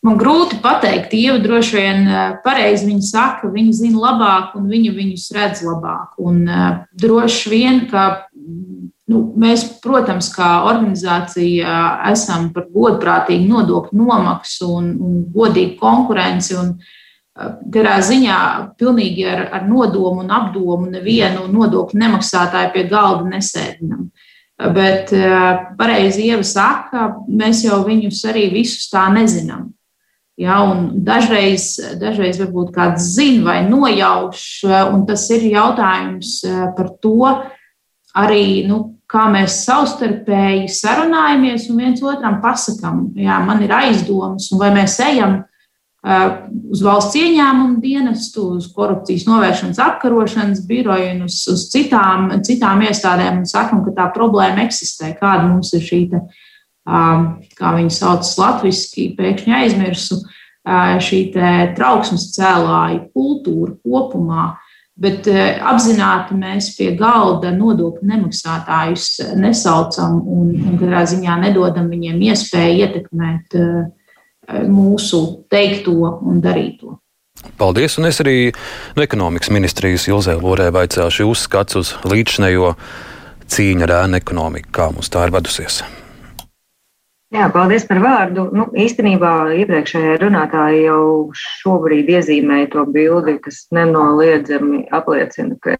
Man 0.06 0.14
grūti 0.20 0.60
pateikt, 0.62 1.12
Ieva 1.18 1.40
droši 1.42 1.74
vien 1.74 2.04
pareizi 2.44 2.86
viņa 2.86 3.04
saka, 3.04 3.50
viņa 3.50 3.72
zina 3.80 3.98
labāk 4.04 4.54
un 4.56 4.68
viņa 4.70 4.92
viņus 4.94 5.24
redz 5.34 5.64
labāk. 5.66 6.14
Un 6.22 6.44
uh, 6.46 6.68
droši 7.02 7.50
vien, 7.50 7.80
ka 7.90 8.04
nu, 9.10 9.22
mēs, 9.40 9.64
protams, 9.82 10.30
kā 10.34 10.62
organizācija 10.68 11.80
esam 12.12 12.52
par 12.54 12.68
godprātīgu 12.74 13.50
nodokļu 13.50 13.98
nomaksu 13.98 14.70
un, 14.78 14.92
un 15.02 15.18
godīgu 15.34 15.76
konkurenci. 15.82 16.56
Un, 16.60 16.76
Garā 17.38 17.98
ziņā 18.02 18.38
pilnīgi 18.80 19.22
ar, 19.30 19.44
ar 19.54 19.66
nodomu 19.68 20.24
un 20.24 20.32
apdomu 20.34 20.88
nevienu 20.90 21.46
nodokļu 21.52 22.00
nemaksātāju 22.00 22.72
pie 22.74 22.84
galda 22.90 23.28
nesēdinam. 23.30 24.08
Bet 24.74 25.12
pareizi 25.78 26.24
Ieva 26.26 26.42
saka, 26.42 27.12
mēs 27.30 27.62
jau 27.62 27.78
viņus 27.86 28.24
arī 28.26 28.48
visus 28.50 28.88
tā 28.90 29.06
nezinām. 29.14 29.68
Ja, 30.38 30.60
dažreiz, 31.06 31.72
dažreiz 31.98 32.38
varbūt 32.38 32.70
kāds 32.74 33.08
zina 33.16 33.42
vai 33.48 33.56
nojauš, 33.66 34.42
un 34.94 35.02
tas 35.06 35.24
ir 35.34 35.48
jautājums 35.50 36.36
eh, 36.46 36.60
par 36.76 36.92
to, 37.02 37.32
arī 38.14 38.62
nu, 38.68 38.78
kā 39.10 39.24
mēs 39.32 39.64
savstarpēji 39.64 40.68
sarunājamies 40.70 41.66
un 41.72 41.82
viens 41.82 42.02
otram 42.06 42.38
pasakām, 42.44 43.08
jā, 43.18 43.40
man 43.46 43.64
ir 43.66 43.74
aizdomas, 43.74 44.46
un 44.52 44.62
vai 44.62 44.70
mēs 44.76 44.98
ejam 45.08 45.40
uh, 45.40 45.57
uz 46.04 46.82
valsts 46.84 47.18
ieņēmumu 47.18 47.80
dienestu, 47.82 48.44
uz 48.58 48.68
korupcijas 48.72 49.26
novēršanas 49.26 49.80
apkarošanas 49.82 50.60
biroju 50.68 51.08
un 51.16 51.24
uz, 51.26 51.40
uz 51.50 51.66
citām, 51.72 52.30
citām 52.46 52.84
iestādēm 52.86 53.42
un 53.42 53.48
sakam, 53.50 53.82
ka 53.86 53.96
tā 53.96 54.06
problēma 54.14 54.62
eksistē, 54.68 55.14
kāda 55.18 55.48
mums 55.48 55.74
ir 55.74 55.82
šī. 55.84 56.04
Te, 56.12 56.22
uh, 56.22 56.44
kā 57.58 57.74
viņi 57.76 57.92
sauc 57.92 58.28
latviešu, 58.38 59.10
pēkšņi 59.18 59.56
aizmirsu 59.58 60.22
šī 61.00 61.20
trauksmes 61.76 62.30
cēlāju 62.34 63.06
kultūra 63.16 63.76
kopumā. 63.82 64.48
Bet 64.98 65.28
apzināti 65.30 66.34
mēs 66.34 66.72
pie 66.74 66.90
galda 66.98 67.52
nodokļu 67.54 68.02
nemaksātājus 68.02 69.36
nesaucam 69.38 70.16
un, 70.26 70.48
un 70.58 70.80
katrā 70.80 71.04
ziņā 71.06 71.36
nedodam 71.44 71.86
viņiem 71.92 72.18
iespēju 72.26 72.80
ietekmēt 72.82 73.54
mūsu 74.48 75.20
teikto 75.50 75.94
un 76.24 76.40
darīto. 76.44 76.96
Paldies, 77.58 77.98
un 78.00 78.08
es 78.08 78.18
arī 78.22 78.50
no 78.96 79.04
ekonomikas 79.04 79.52
ministrijas 79.54 80.08
Ilzē 80.10 80.34
Lorē 80.40 80.72
vaicāšu 80.74 81.26
jūs 81.26 81.44
skats 81.46 81.78
uz 81.78 81.92
līdzinējo 82.08 82.72
cīņu 83.48 83.86
ar 83.86 83.94
ēnu 84.02 84.18
ekonomiku, 84.18 84.72
kā 84.74 84.90
mums 84.94 85.10
tā 85.12 85.28
ir 85.28 85.34
vedusies. 85.36 85.82
Jā, 87.28 87.44
paldies 87.52 87.84
par 87.84 88.00
vārdu. 88.00 88.46
Nu, 88.56 88.70
īstenībā 88.72 89.52
iepriekšējā 89.60 90.16
runātāja 90.22 90.86
jau 90.88 91.02
šobrīd 91.36 92.08
iezīmēja 92.16 92.70
to 92.72 92.86
bildi, 92.88 93.36
kas 93.44 93.66
nenoliedzami 93.76 94.86
apliecina, 94.96 95.58
ka 95.60 95.76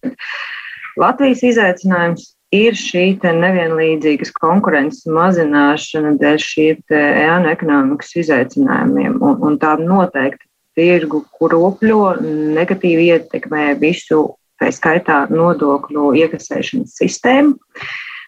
Latvijas 1.01 1.47
izaicinājums 1.49 2.35
ir 2.55 2.77
šī 2.79 3.19
nevienlīdzīgas 3.23 4.33
konkurences 4.39 5.07
mazināšana 5.13 6.15
dēļ 6.21 6.39
šiem 6.43 6.97
ēnu 6.99 7.53
ekonomikas 7.53 8.15
izaicinājumiem. 8.23 9.19
Un, 9.21 9.39
un 9.45 9.59
tā 9.61 9.77
noteikti 9.81 10.47
tirgu 10.79 11.25
kropļo, 11.39 12.19
negatīvi 12.57 13.11
ietekmē 13.13 13.73
visu, 13.81 14.25
tā 14.59 14.71
skaitā 14.75 15.27
nodokļu 15.33 16.13
iekasēšanas 16.23 16.97
sistēmu. 17.03 17.57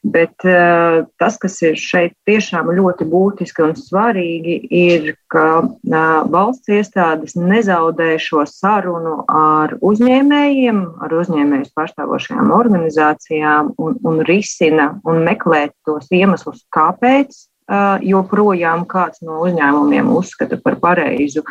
Bet 0.03 0.33
uh, 0.49 1.05
tas, 1.21 1.35
kas 1.37 1.59
ir 1.61 1.75
šeit 1.77 2.15
tiešām 2.25 2.71
ļoti 2.73 3.05
būtiski 3.11 3.67
un 3.67 3.75
svarīgi, 3.77 4.55
ir, 4.73 5.11
ka 5.29 5.45
uh, 5.61 6.23
valsts 6.33 6.71
iestādes 6.73 7.37
nezaudē 7.37 8.15
šo 8.17 8.47
sarunu 8.49 9.19
ar 9.29 9.75
uzņēmējiem, 9.85 10.79
ar 11.05 11.13
uzņēmējus 11.21 11.75
pārstāvošajām 11.77 12.53
organizācijām 12.57 13.75
un, 13.77 13.99
un 14.09 14.23
risina 14.25 14.95
un 15.05 15.21
meklē 15.27 15.67
tos 15.85 16.09
iemeslus, 16.09 16.65
kāpēc 16.73 17.37
uh, 17.37 18.01
joprojām 18.01 18.87
kāds 18.89 19.21
no 19.21 19.43
uzņēmumiem 19.45 20.09
uzskata 20.17 20.57
par 20.65 20.81
pareizu. 20.81 21.45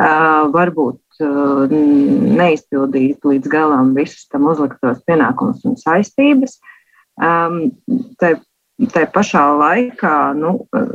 Varbūt 0.00 1.20
neizpildīt 1.20 3.26
līdz 3.28 3.50
galam 3.52 3.90
visus 3.92 4.24
tam 4.32 4.46
uzliktos 4.48 5.02
pienākumus 5.04 5.60
un 5.68 5.74
saistības. 5.76 6.54
Um, 7.20 7.72
tai, 8.20 8.34
tai 8.94 9.04
pašā 9.12 9.42
laikā 9.60 10.14
nu, 10.38 10.54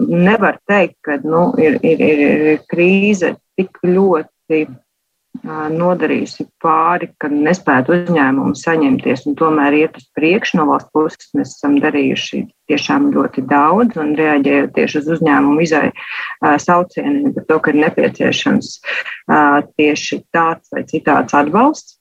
nevar 0.09 0.57
teikt, 0.69 0.97
ka 1.05 1.19
nu, 1.23 1.51
ir, 1.61 1.77
ir, 1.85 2.01
ir 2.01 2.63
krīze 2.71 3.35
tik 3.59 3.77
ļoti 3.85 4.63
uh, 4.65 5.67
nodarījusi 5.69 6.47
pāri, 6.63 7.11
ka 7.21 7.29
nespētu 7.29 7.93
uzņēmumu 7.97 8.55
saņemties 8.57 9.25
un 9.29 9.37
tomēr 9.37 9.77
iet 9.83 9.99
uz 9.99 10.07
priekšu. 10.17 10.59
No 10.59 10.69
valsts 10.71 10.93
puses 10.95 11.29
mēs 11.37 11.53
esam 11.57 11.77
darījuši 11.83 12.41
tiešām 12.71 13.11
ļoti 13.13 13.45
daudz 13.49 13.99
un 14.01 14.15
reaģējot 14.17 14.73
tieši 14.77 15.01
uz 15.03 15.11
uzņēmumu 15.17 15.65
izai 15.67 15.89
uh, 15.91 16.55
saucieniem 16.61 17.35
par 17.35 17.45
to, 17.51 17.59
ka 17.59 17.75
ir 17.75 17.83
nepieciešams 17.83 18.71
uh, 18.79 19.61
tieši 19.77 20.23
tāds 20.33 20.73
vai 20.73 20.87
citāds 20.89 21.37
atbalsts. 21.37 21.99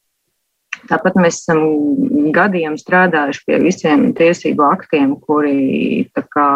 Tāpat 0.91 1.17
mēs 1.21 1.43
esam 1.43 1.65
gadiem 2.35 2.79
strādājuši 2.81 3.45
pie 3.47 3.59
visiem 3.63 4.07
tiesību 4.17 4.65
aktiem, 4.67 5.15
kuri 5.25 6.05
kā, 6.15 6.49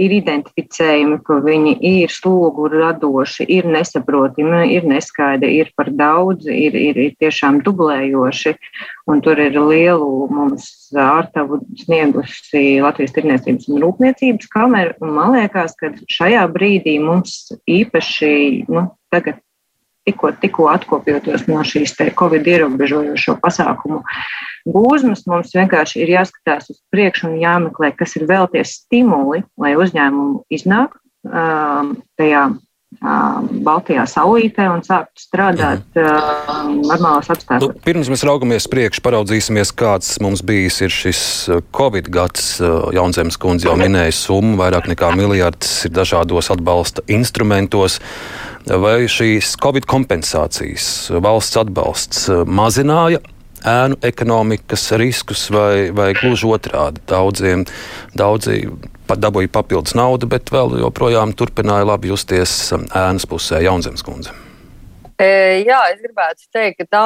ir 0.00 0.14
identificējumi, 0.16 1.18
ka 1.26 1.38
viņi 1.44 1.74
ir 1.84 2.12
slogu 2.12 2.68
radoši, 2.72 3.44
ir 3.52 3.68
nesaprotami, 3.68 4.64
ir 4.72 4.86
neskaidri, 4.88 5.52
ir 5.60 5.72
par 5.76 5.90
daudz, 5.92 6.48
ir, 6.48 6.76
ir, 6.78 6.98
ir 7.08 7.14
tiešām 7.20 7.60
dublējoši. 7.66 8.54
Un 9.10 9.20
tur 9.24 9.40
ir 9.42 9.58
lielu 9.58 10.28
mums 10.32 10.68
ārtavu 10.96 11.60
sniegusi 11.82 12.80
Latvijas 12.84 13.16
Tirniecības 13.16 13.68
un 13.68 13.82
Rūpniecības 13.84 14.50
kamera. 14.52 14.96
Un 15.04 15.16
man 15.18 15.36
liekas, 15.36 15.76
ka 15.78 15.92
šajā 16.08 16.46
brīdī 16.54 16.98
mums 17.02 17.50
īpaši 17.68 18.34
nu, 18.72 18.88
tagad 19.12 19.42
tikko, 20.08 20.32
tikko 20.42 20.68
atkopjoties 20.72 21.46
no 21.50 21.62
šīs 21.66 21.94
Covid 22.18 22.48
ierobežojošo 22.54 23.36
pasākumu 23.42 24.02
gūzmas, 24.68 25.24
mums 25.26 25.54
vienkārši 25.54 26.02
ir 26.02 26.14
jāskatās 26.16 26.70
uz 26.70 26.80
priekšu 26.94 27.30
un 27.30 27.38
jāmeklē, 27.42 27.92
kas 27.96 28.16
ir 28.18 28.26
vēl 28.30 28.48
tie 28.52 28.64
stimuli, 28.66 29.42
lai 29.58 29.74
uzņēmumu 29.78 30.44
iznāk 30.54 30.98
tajā 31.22 32.44
Baltijā 33.00 34.04
saulītē 34.06 34.68
un 34.70 34.82
sākt 34.86 35.24
strādāt 35.24 35.96
uh, 35.98 36.60
normālos 36.68 37.30
apstākļos. 37.32 37.72
Nu, 37.72 37.82
pirms 37.86 38.10
mēs 38.12 38.24
raugamies 38.28 38.68
priekšā, 38.70 39.02
paraudzīsimies, 39.06 39.72
kāds 39.74 40.14
mums 40.22 40.44
bijis 40.46 40.82
šis 40.92 41.22
Covid 41.74 42.10
gads. 42.12 42.54
Jaunzemes 42.94 43.40
kundze 43.42 43.70
jau 43.70 43.76
minēja 43.80 44.14
summu, 44.14 44.54
vairāk 44.60 44.90
nekā 44.92 45.10
miljards 45.18 45.86
ir 45.88 45.94
dažādos 45.96 46.52
atbalsta 46.54 47.04
instrumentos. 47.10 47.98
Vai 48.68 49.08
šīs 49.10 49.56
Covid 49.62 49.88
kompensācijas, 49.90 51.10
valsts 51.24 51.58
atbalsts 51.58 52.28
mazināja 52.46 53.18
ēnu 53.66 53.98
ekonomikas 54.06 54.90
riskus, 54.98 55.46
vai, 55.54 55.90
vai 55.94 56.12
gluži 56.18 56.48
otrādi. 56.50 57.02
Daudziem, 57.10 57.64
daudzi 58.18 58.64
dabūja 59.18 59.50
papildus 59.52 59.96
naudu, 59.98 60.28
bet 60.30 60.52
vēl 60.52 60.78
joprojām 60.82 61.34
turpināja 61.36 61.88
labi 61.88 62.12
justies 62.12 62.54
um, 62.76 62.86
ēnas 62.96 63.28
pusē 63.28 63.62
Jaunzemes 63.64 64.04
kundze. 64.06 64.34
E, 65.22 65.62
jā, 65.62 65.78
es 65.92 66.00
gribētu 66.02 66.48
teikt, 66.54 66.80
ka 66.80 66.86
tā, 66.90 67.02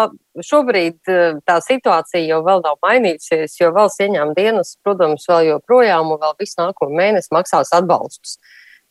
šobrīd 0.46 1.10
e, 1.10 1.16
tā 1.44 1.58
situācija 1.60 2.22
jau 2.24 2.38
nav 2.46 2.78
mainījusies, 2.84 3.58
jo 3.60 3.72
valsts 3.76 4.04
ieņēmuma 4.06 4.36
dienas, 4.38 4.76
protams, 4.86 5.26
vēl 5.28 5.50
joprojām 5.50 6.14
un 6.14 6.22
vēl 6.22 6.36
visu 6.40 6.62
nākamo 6.62 6.96
mēnesi 6.96 7.34
maksās 7.36 7.74
atbalstus. 7.76 8.38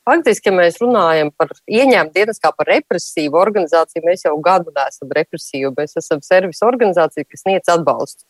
Faktiski, 0.05 0.51
ja 0.51 0.53
mēs 0.60 0.75
runājam 0.84 1.31
par 1.34 1.55
ieņēmumu 1.65 2.13
dienas 2.13 2.38
kā 2.43 2.51
par 2.53 2.69
represīvu 2.69 3.39
organizāciju, 3.41 4.03
mēs 4.05 4.27
jau 4.27 4.36
gadu 4.45 4.74
neesam 4.75 5.10
represīvi. 5.17 5.72
Mēs 5.79 5.98
esam 5.98 6.22
servisa 6.22 6.67
organizācija, 6.69 7.25
kas 7.25 7.41
sniedz 7.41 7.72
atbalstu. 7.74 8.27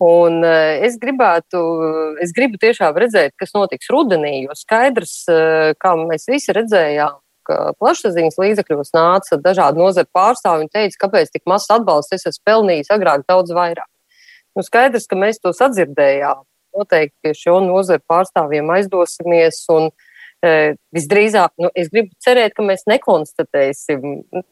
Un 0.00 0.40
eh, 0.48 0.80
es 0.86 0.96
gribētu, 0.96 1.58
es 2.24 2.32
gribu 2.32 2.56
tiešām 2.60 2.96
redzēt, 2.96 3.34
kas 3.36 3.52
notiks 3.52 3.90
rudenī, 3.92 4.46
jo 4.46 4.56
skaidrs, 4.56 5.16
eh, 5.28 5.72
kā 5.76 5.92
mēs 6.00 6.24
visi 6.30 6.54
redzējām, 6.56 7.18
ka 7.44 7.58
plašsaziņas 7.76 8.38
līdzekļos 8.40 8.94
nāca 8.96 9.36
dažādi 9.44 9.82
nozaru 9.82 10.08
pārstāvji 10.16 10.66
un 10.66 10.72
teica, 10.72 11.02
kāpēc 11.04 11.34
tik 11.34 11.44
mazs 11.50 11.68
atbalsts 11.74 12.16
es 12.16 12.28
esmu 12.32 12.46
pelnījis 12.48 12.92
agrāk 12.96 13.26
daudz 13.28 13.52
vairāk. 13.52 13.88
Nu, 14.56 14.64
skaidrs, 14.66 15.06
ka 15.10 15.18
mēs 15.20 15.42
to 15.42 15.52
sadzirdējām. 15.56 16.46
Noteikti 16.76 17.16
pie 17.24 17.34
šo 17.36 17.58
nozaru 17.64 18.02
pārstāvjiem 18.08 18.70
aizdosimies 18.72 19.62
un 19.74 19.88
e, 19.90 20.76
visdrīzāk, 20.94 21.52
nu, 21.62 21.70
es 21.74 21.90
gribu 21.90 22.14
cerēt, 22.22 22.54
ka 22.56 22.64
mēs 22.66 22.86
nekonstatēsim 22.90 24.04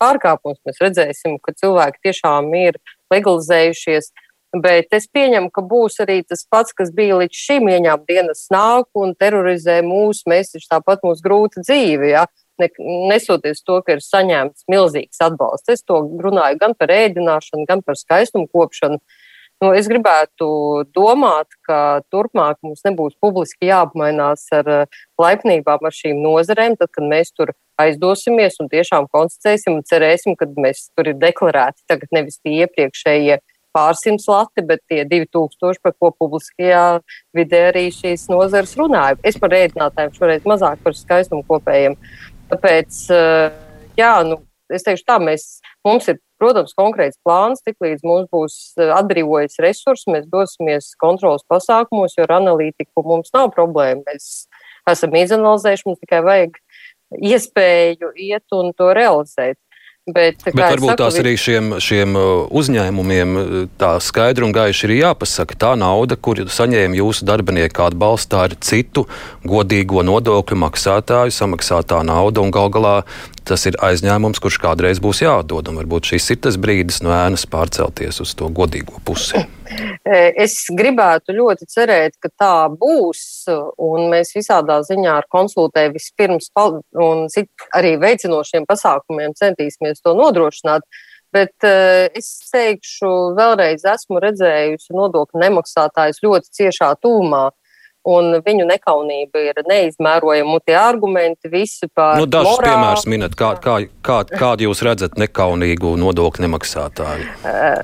pārkāpumus. 0.03 0.61
Mēs 0.67 0.81
redzēsim, 0.83 1.39
ka 1.43 1.55
cilvēki 1.59 2.03
tiešām 2.09 2.51
ir 2.59 2.81
legalizējušies. 3.15 4.11
Bet 4.57 4.95
es 4.97 5.05
pieņemu, 5.13 5.51
ka 5.53 5.61
būs 5.61 5.99
arī 6.01 6.23
tas 6.25 6.47
pats, 6.49 6.73
kas 6.73 6.89
bija 6.97 7.19
līdz 7.21 7.37
šim. 7.37 7.69
Ieņēmuma 7.69 8.09
dienas 8.09 8.47
nāk 8.53 8.89
un 8.97 9.13
terorizē 9.13 9.83
mūs, 9.85 10.23
mēs 10.25 10.55
taču 10.55 10.71
tāpat 10.71 11.05
mūsu 11.05 11.25
grūta 11.25 11.61
dzīve. 11.67 12.09
Ja? 12.15 12.25
Ne, 12.59 12.71
nesoties 13.11 13.61
to, 13.63 13.83
ka 13.85 13.99
ir 13.99 14.01
saņemts 14.03 14.65
milzīgs 14.73 15.21
atbalsts. 15.21 15.69
Es 15.69 15.85
to 15.85 16.01
runāju 16.25 16.57
gan 16.63 16.75
par 16.79 16.89
ēdināšanu, 16.95 17.69
gan 17.69 17.85
par 17.85 18.01
skaistumu 18.01 18.49
kopšanu. 18.49 18.97
Nu, 19.59 19.73
es 19.75 19.91
gribētu 19.91 20.49
domāt, 20.95 21.53
ka 21.67 22.01
turpmāk 22.15 22.61
mums 22.63 22.81
nebūs 22.87 23.19
publiski 23.21 23.69
jāapmainās 23.69 24.47
ar 24.55 24.87
laipnībām 25.19 25.85
ar 25.85 25.95
šīm 25.95 26.23
nozarēm, 26.23 26.79
tad, 26.79 26.93
kad 26.95 27.05
mēs 27.11 27.35
tur 27.35 27.53
aizdosimies 27.83 28.59
un 28.63 28.71
tiešām 28.71 29.11
konstatēsim 29.13 29.77
un 29.77 29.87
cerēsim, 29.87 30.39
ka 30.39 30.47
mēs 30.57 30.89
tur 30.95 31.11
ir 31.11 31.19
deklarēti 31.21 31.85
tagad 31.91 32.15
nevis 32.15 32.39
tie 32.41 32.63
iepriekšējie 32.65 33.41
pārsimts 33.77 34.29
lati, 34.31 34.65
bet 34.67 34.83
tie 34.91 35.05
2000, 35.09 35.81
par 35.83 35.95
ko 35.99 36.11
publiskajā 36.15 37.01
vidē 37.37 37.69
arī 37.71 37.89
šīs 37.95 38.29
nozares 38.33 38.75
runāja. 38.79 39.19
Es 39.27 39.39
par 39.41 39.55
ēdinātājiem 39.57 40.15
šoreiz 40.17 40.47
mazāk 40.49 40.83
par 40.85 40.97
skaistumu 40.97 41.45
kopējiem. 41.49 41.99
Tāpēc, 42.53 43.03
eh, 43.13 43.59
jā, 43.99 44.15
nu, 44.29 44.41
es 44.73 44.87
teikšu 44.87 45.07
tā, 45.09 45.19
mēs, 45.23 45.61
mums 45.87 46.09
ir, 46.09 46.21
protams, 46.41 46.75
konkrēts 46.79 47.19
plāns, 47.27 47.65
tiklīdz 47.67 48.05
mums 48.09 48.29
būs 48.33 48.59
eh, 48.79 48.93
atbrīvojas 48.97 49.61
resursi, 49.65 50.11
mēs 50.15 50.29
dosimies 50.33 50.95
kontrolas 51.01 51.45
pasākumos, 51.51 52.17
jo 52.17 52.27
ar 52.29 52.39
analītiku 52.41 53.05
mums 53.05 53.35
nav 53.37 53.53
problēma. 53.57 54.05
Mēs 54.09 54.49
esam 54.89 55.17
izanalizējuši, 55.19 55.89
mums 55.89 56.01
tikai 56.05 56.23
vajag 56.25 56.61
iespēju 57.17 58.13
iet 58.17 58.57
un 58.57 58.73
to 58.77 58.93
realizēt. 58.97 59.59
Bet, 60.09 60.41
Bet 60.47 60.57
varbūt 60.57 60.95
saku, 60.95 61.01
tās 61.03 61.17
arī 61.21 61.35
šiem, 61.37 61.75
šiem 61.85 62.15
uh, 62.17 62.29
uzņēmumiem 62.57 63.35
uh, 63.37 63.57
tā 63.77 63.91
skaidri 64.01 64.47
un 64.47 64.55
gaiši 64.57 64.87
ir 64.89 64.95
jāpasaka. 65.03 65.57
Tā 65.61 65.73
nauda, 65.77 66.17
kur 66.17 66.41
saņēma 66.49 66.97
jūsu 66.97 67.29
darbinieki 67.29 67.85
atbalstā, 67.85 68.47
ir 68.49 68.57
citu 68.65 69.05
godīgo 69.45 70.01
nodokļu 70.09 70.57
maksātāju 70.65 71.35
samaksātā 71.37 72.01
nauda. 72.09 72.47
Gal 72.55 72.73
galā 72.73 72.95
tas 73.49 73.65
ir 73.69 73.79
aizņēmums, 73.85 74.41
kurš 74.43 74.59
kādreiz 74.63 75.01
būs 75.03 75.23
jādod. 75.25 75.71
Varbūt 75.79 76.13
šis 76.13 76.31
ir 76.35 76.41
tas 76.45 76.59
brīdis 76.61 77.01
no 77.05 77.13
ēnas 77.17 77.47
pārcelties 77.51 78.21
uz 78.25 78.35
to 78.39 78.51
godīgo 78.53 79.01
pusi. 79.07 79.45
Es 80.09 80.55
gribētu 80.73 81.35
ļoti 81.37 81.67
cerēt, 81.69 82.15
ka 82.23 82.31
tā 82.41 82.55
būs, 82.73 83.21
un 83.85 84.07
mēs 84.09 84.33
visādā 84.33 84.79
ziņā 84.87 85.19
ar 85.21 85.27
konsultēju 85.29 85.93
vispirms 85.93 86.49
un 86.57 87.27
arī 87.77 87.91
veicinošiem 88.01 88.65
pasākumiem 88.65 89.37
centīsimies 89.37 90.01
to 90.01 90.17
nodrošināt. 90.17 90.87
Bet 91.37 91.53
uh, 91.69 92.09
es 92.17 92.31
teikšu, 92.49 93.11
vēlreiz 93.37 93.85
esmu 93.85 94.23
redzējusi 94.25 94.97
nodokļu 94.97 95.43
nemaksātājus 95.43 96.23
ļoti 96.25 96.55
ciešā 96.63 96.95
tūmā. 97.05 97.51
Un 98.09 98.39
viņu 98.45 98.65
nekaunība 98.69 99.43
ir 99.51 99.63
neizmērojama. 99.69 100.61
Tie 100.65 100.77
argumenti 100.79 101.51
visi 101.53 101.91
par. 101.93 102.23
Nu, 102.23 102.29
dažus 102.31 102.55
morālu. 102.55 102.71
piemērus 102.71 103.09
minēt, 103.11 103.37
kā, 103.37 103.53
kā, 103.61 103.81
kā, 104.05 104.23
kādu 104.33 104.69
jūs 104.69 104.81
redzat 104.87 105.19
nekaunīgu 105.21 105.93
nodokļu 106.01 106.47
nemaksātāju? 106.47 107.29
Uh, 107.45 107.83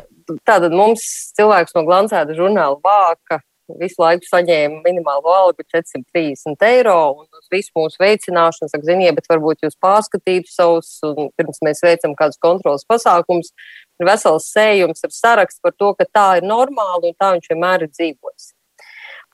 Tātad 0.49 0.73
mums 0.73 1.03
cilvēks 1.37 1.75
no 1.77 1.83
glancēta 1.85 2.33
žurnāla 2.37 2.79
vāka 2.81 3.43
visu 3.81 4.01
laiku 4.03 4.27
saņēma 4.29 4.83
minimālo 4.85 5.33
algu 5.33 5.65
430 5.73 6.65
eiro 6.69 6.97
un 7.21 7.29
uz 7.29 7.47
visu 7.53 7.73
mūsu 7.77 8.01
veicināšanu 8.03 8.71
saka, 8.71 8.85
ziniet, 8.85 9.15
bet 9.17 9.29
varbūt 9.31 9.65
jūs 9.65 9.79
pārskatītu 9.81 10.53
savus, 10.53 10.99
un 11.07 11.31
pirms 11.37 11.63
mēs 11.65 11.81
veicam 11.85 12.17
kādus 12.19 12.41
kontrolas 12.43 12.85
pasākumus, 12.89 13.53
ir 14.01 14.09
vesels 14.09 14.51
sējums 14.53 15.07
ar 15.07 15.15
sarakstu 15.17 15.65
par 15.65 15.77
to, 15.79 15.95
ka 15.99 16.09
tā 16.09 16.29
ir 16.41 16.49
normāli 16.49 17.13
un 17.13 17.17
tā 17.21 17.33
viņš 17.37 17.51
vienmēr 17.53 17.87
ir 17.87 17.95
dzīvojis. 17.95 18.53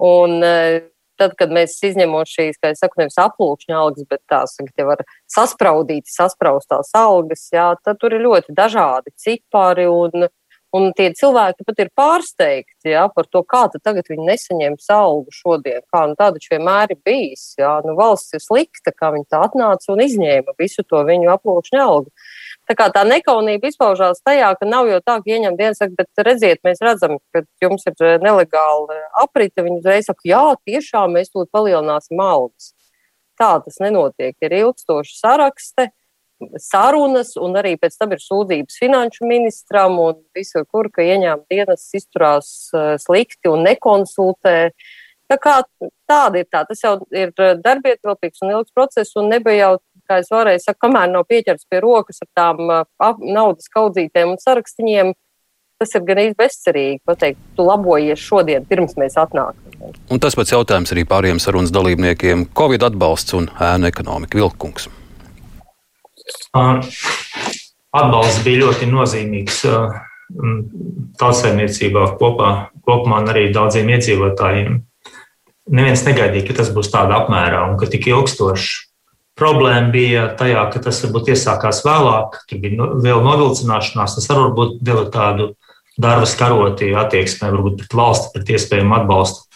Un 0.01 0.41
e, 0.45 0.81
tad, 1.21 1.37
kad 1.37 1.53
mēs 1.53 1.77
izņemam 1.85 2.25
šīs, 2.29 2.59
kā 2.61 2.73
es 2.73 2.81
saku, 2.81 3.03
nevis 3.03 3.19
aplūkšņa 3.21 3.77
algas, 3.77 4.09
bet 4.09 4.23
tās, 4.31 4.57
jau 4.59 4.89
var 4.89 5.05
saspraudīt, 5.29 6.09
saspraustās 6.09 6.95
algas, 6.97 7.47
jā, 7.53 7.71
tad 7.85 8.01
tur 8.01 8.17
ir 8.17 8.25
ļoti 8.25 8.57
dažādi 8.57 9.13
cipari 9.21 9.89
un 9.91 10.31
Un 10.71 10.93
tie 10.95 11.09
cilvēki 11.19 11.65
pat 11.67 11.81
ir 11.83 11.89
pārsteigti 11.99 12.93
jā, 12.93 13.03
par 13.11 13.27
to, 13.27 13.41
kā 13.43 13.65
tagad 13.75 14.07
viņi 14.07 14.27
nesaņems 14.29 14.87
algu 14.95 15.35
šodien. 15.35 15.83
Kā, 15.91 16.05
nu, 16.07 16.15
tā 16.19 16.29
taču 16.37 16.53
vienmēr 16.53 16.95
ir 16.95 17.01
bijis. 17.07 17.57
Jā. 17.59 17.73
Nu, 17.83 17.97
valsts 17.99 18.37
ir 18.39 18.45
slikta, 18.45 18.95
kā 18.95 19.11
viņi 19.17 19.27
tā 19.35 19.43
atnāca 19.49 19.91
un 19.91 20.05
izņēma 20.05 20.55
visu 20.63 20.87
to 20.87 21.03
viņu 21.09 21.33
aploksņa 21.35 21.83
algu. 21.83 22.15
Tā 22.71 22.77
kā 22.79 22.87
tā 22.95 23.01
nekaunība 23.03 23.67
izpaužās 23.67 24.21
tajā, 24.23 24.53
ka 24.55 24.67
nav 24.69 24.87
jau 24.87 25.01
tā, 25.03 25.17
ka 25.19 25.33
ieņem 25.35 25.57
dienas, 25.59 25.81
saka, 25.81 25.97
bet 25.99 26.21
redziet, 26.23 26.61
mēs 26.63 26.79
redzam, 26.87 27.17
ka 27.35 27.43
jums 27.65 27.83
ir 27.91 27.97
eh, 28.07 28.19
nelegāli 28.23 28.95
eh, 28.95 29.09
aprite. 29.25 29.65
Viņi 29.67 29.81
uzreiz 29.81 30.07
saka, 30.07 30.23
jā, 30.31 30.43
tiešām 30.71 31.17
mēs 31.19 31.33
to 31.35 31.43
palielināsim 31.51 32.23
algas. 32.23 32.71
Tā 33.41 33.57
tas 33.65 33.81
nenotiek. 33.83 34.37
Ir 34.39 34.55
ilgstoši 34.61 35.19
saraksti 35.19 35.89
sarunas, 36.63 37.35
un 37.43 37.59
arī 37.59 37.75
pēc 37.81 37.99
tam 37.99 38.15
ir 38.15 38.23
sūdzības 38.23 38.79
finanšu 38.79 39.27
ministram 39.27 39.99
un 39.99 40.23
visur, 40.37 40.63
kur 40.71 40.93
ka 40.95 41.03
ieņēmuma 41.03 41.51
dienas 41.51 41.89
izturās 41.97 42.71
uh, 42.71 42.95
slikti 43.03 43.51
un 43.51 43.67
nekonsultē. 43.67 44.71
Tā 45.31 45.37
kā 45.43 45.61
tāda 46.11 46.41
ir 46.41 46.49
tā, 46.51 46.65
tas 46.67 46.81
jau 46.83 46.97
ir 47.15 47.35
darbietilpīgs 47.35 48.41
un 48.45 48.55
ilgs 48.55 48.73
process, 48.75 49.13
un 49.21 49.29
nebija 49.31 49.67
jau, 49.67 49.75
kā 50.11 50.21
es 50.25 50.31
varēju 50.33 50.63
sakt, 50.65 50.81
kamēr 50.83 51.11
nav 51.13 51.27
pieķerts 51.31 51.69
pie 51.71 51.81
rokas 51.85 52.23
ar 52.25 52.31
tām 52.37 52.63
uh, 52.67 52.85
naudas 53.23 53.71
kaudzītēm 53.73 54.35
un 54.35 54.41
sarakstiņiem, 54.43 55.13
tas 55.81 55.95
ir 55.97 56.05
gan 56.09 56.21
bezcerīgi 56.37 57.01
pateikt, 57.09 57.41
tu 57.57 57.65
labojies 57.65 58.21
šodien, 58.21 58.67
pirms 58.69 58.99
mēs 59.01 59.17
atnākam. 59.21 59.95
Un 60.13 60.21
tas 60.21 60.37
pats 60.37 60.53
jautājums 60.53 60.93
arī 60.93 61.07
pāriem 61.09 61.41
sarunas 61.41 61.73
dalībniekiem- 61.73 62.49
Covid 62.59 62.85
atbalsts 62.91 63.37
un 63.39 63.49
ēnu 63.57 63.89
ekonomika 63.89 64.39
vilkums. 64.41 64.91
Atbalsts 67.91 68.45
bija 68.45 68.67
ļoti 68.67 68.91
nozīmīgs 68.91 69.65
tautsēmniecībā 71.19 72.05
kopā, 72.21 72.51
kopumā 72.87 73.23
un 73.23 73.33
arī 73.33 73.49
daudziem 73.55 73.89
iedzīvotājiem. 73.97 74.79
Neviens 75.71 76.05
negaidīja, 76.07 76.47
ka 76.49 76.61
tas 76.61 76.71
būs 76.75 76.91
tādā 76.93 77.25
apmērā 77.25 77.65
un 77.71 77.77
ka 77.79 77.87
tik 77.91 78.07
ilgstoši. 78.11 78.90
Problēma 79.41 79.89
bija 79.95 80.27
tajā, 80.37 80.67
ka 80.73 80.83
tas 80.85 80.99
varbūt 81.07 81.31
iesākās 81.33 81.81
vēlāk, 81.87 82.43
tur 82.51 82.61
bija 82.61 82.89
vēl 83.01 83.23
novilcināšanās, 83.25 84.19
tas 84.19 84.29
arī 84.29 84.47
varbūt 84.51 84.81
deva 84.85 85.07
tādu 85.13 85.55
darba 86.01 86.29
skaroti 86.29 86.93
attieksmē, 86.97 87.49
varbūt 87.55 87.79
pret 87.81 87.97
valsti, 87.97 88.35
pret 88.35 88.53
iespējamu 88.57 88.99
atbalstu. 88.99 89.47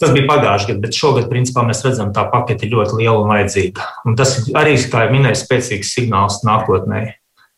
Tas 0.00 0.10
bija 0.16 0.26
pagājušajā 0.26 0.72
gadā, 0.72 0.82
bet 0.82 0.96
šogad, 0.98 1.28
principā, 1.30 1.62
mēs 1.68 1.84
redzam, 1.86 2.10
tā 2.16 2.24
pakete 2.32 2.66
ir 2.66 2.72
ļoti 2.74 2.96
liela 2.98 3.20
un 3.20 3.30
vajadzīga. 3.30 3.84
Un 4.08 4.16
tas 4.18 4.34
arī, 4.58 4.74
kā 4.90 5.04
jau 5.04 5.12
minēju, 5.12 5.38
spēcīgs 5.38 5.92
signāls 5.94 6.40
nākotnē. 6.48 7.04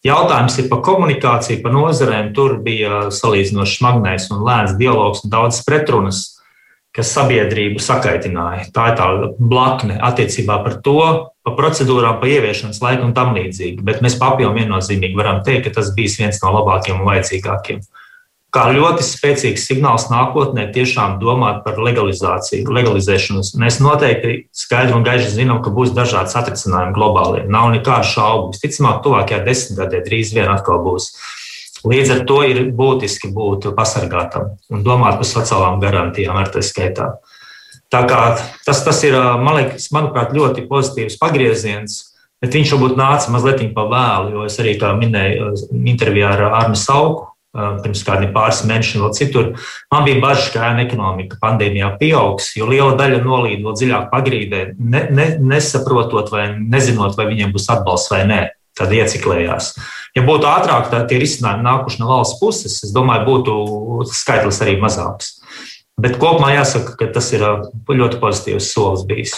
Jautājums 0.04 0.58
ir 0.60 0.68
par 0.68 0.82
komunikāciju, 0.84 1.62
par 1.64 1.72
nozarēm. 1.72 2.34
Tur 2.36 2.58
bija 2.66 3.06
salīdzinoši 3.14 3.78
smagnējs 3.78 4.28
un 4.34 4.42
lēns 4.44 4.74
dialogs 4.76 5.24
un 5.24 5.32
daudz 5.32 5.62
pretrunas, 5.64 6.33
kas 6.94 7.10
sabiedrību 7.16 7.82
sakaitināja. 7.82 8.68
Tā 8.74 8.90
ir 8.92 8.98
tā 9.00 9.08
blakne 9.38 9.98
attiecībā 9.98 10.60
par 10.62 10.78
to, 10.84 11.00
par 11.44 11.56
procedūrām, 11.58 12.20
par 12.20 12.30
ieviešanas 12.30 12.80
laiku 12.84 13.08
un 13.08 13.16
tam 13.16 13.34
līdzīgi. 13.34 13.82
Bet 13.84 14.00
mēs 14.04 14.18
papildu 14.20 14.54
viennozīmīgi 14.60 15.18
varam 15.18 15.42
teikt, 15.46 15.66
ka 15.68 15.80
tas 15.80 15.90
bija 15.96 16.22
viens 16.22 16.40
no 16.44 16.54
labākajiem 16.54 17.02
un 17.02 17.10
vajadzīgākiem 17.10 17.82
kā 18.54 18.68
ļoti 18.70 19.02
spēcīgs 19.02 19.66
signāls 19.66 20.06
nākotnē 20.12 20.68
tiešām 20.74 21.16
domāt 21.22 21.62
par 21.64 21.80
legalizāciju, 21.82 22.70
legalizēšanos. 22.76 23.54
Mēs 23.58 23.80
noteikti 23.82 24.44
skaidri 24.54 24.94
un 24.94 25.06
gaiši 25.06 25.32
zinām, 25.40 25.60
ka 25.64 25.72
būs 25.74 25.94
dažādi 25.96 26.30
satricinājumi 26.30 26.94
globāli. 26.94 27.44
Nav 27.50 27.72
nekādu 27.74 28.12
šaubu. 28.12 28.52
Visticamāk, 28.54 29.02
tuvākajā 29.06 29.42
desmitgadē 29.48 30.04
drīz 30.06 30.34
vien 30.36 30.52
atkal 30.52 30.84
būs. 30.86 31.10
Līdz 31.84 32.12
ar 32.14 32.22
to 32.28 32.40
ir 32.48 32.62
būtiski 32.76 33.28
būt 33.34 33.68
pasargātam 33.76 34.54
un 34.72 34.84
domāt 34.86 35.18
par 35.20 35.28
sociālām 35.28 35.82
garantijām 35.82 36.38
ar 36.40 36.48
tā 36.52 36.62
skaitā. 36.64 37.10
Tā 37.92 38.00
kā 38.08 38.20
tas, 38.66 38.80
tas 38.86 39.02
ir, 39.06 39.14
man 39.14 39.60
liekas, 39.60 39.90
manuprāt, 39.94 40.32
ļoti 40.34 40.64
pozitīvs 40.70 41.18
pagrieziens, 41.20 42.00
bet 42.42 42.56
viņš 42.56 42.72
varbūt 42.74 42.96
nāca 42.98 43.30
mazliet 43.34 43.62
pa 43.76 43.84
vēlu, 43.90 44.32
jo 44.34 44.48
es 44.48 44.58
arī, 44.62 44.74
minēju 44.98 45.52
intervijā 45.84 46.32
ar 46.34 46.48
Arnu 46.62 46.80
Sauku, 46.80 47.28
pirms 47.54 48.02
kādiem 48.06 48.32
pāris 48.34 48.64
mēnešiem, 48.66 49.04
vēl 49.04 49.12
citur. 49.14 49.50
Man 49.92 50.06
bija 50.08 50.22
bažas, 50.22 50.48
ka 50.50 50.64
ēna 50.72 50.82
ekonomika 50.88 51.38
pandēmijā 51.42 51.92
pieaugs, 52.00 52.50
jo 52.58 52.66
liela 52.70 52.96
daļa 52.98 53.20
nolīd 53.22 53.62
vēl 53.62 53.76
dziļāk 53.78 54.08
pagrīdē, 54.10 54.64
ne, 54.78 55.04
ne, 55.14 55.28
nesaprotot 55.52 56.32
vai 56.34 56.48
nezinot, 56.58 57.14
vai 57.18 57.28
viņiem 57.30 57.54
būs 57.54 57.70
atbalsts 57.76 58.10
vai 58.10 58.24
nē. 58.30 58.42
Tad 58.74 58.90
ieciklējās. 58.90 59.68
Ja 60.14 60.22
būtu 60.22 60.46
ātrāk 60.46 60.92
tie 61.10 61.18
risinājumi 61.18 61.66
nākuši 61.66 62.00
no 62.02 62.10
valsts 62.12 62.38
puses, 62.38 62.78
es 62.86 62.92
domāju, 62.94 63.26
būtu 63.26 64.14
skaitlis 64.14 64.60
arī 64.62 64.76
mazāks. 64.82 65.40
Bet 65.98 66.18
kopumā 66.22 66.52
jāsaka, 66.54 66.94
ka 66.98 67.10
tas 67.14 67.32
ir 67.34 67.42
ļoti 67.42 68.20
pozitīvs 68.22 68.70
solis 68.74 69.04
bijis. 69.06 69.34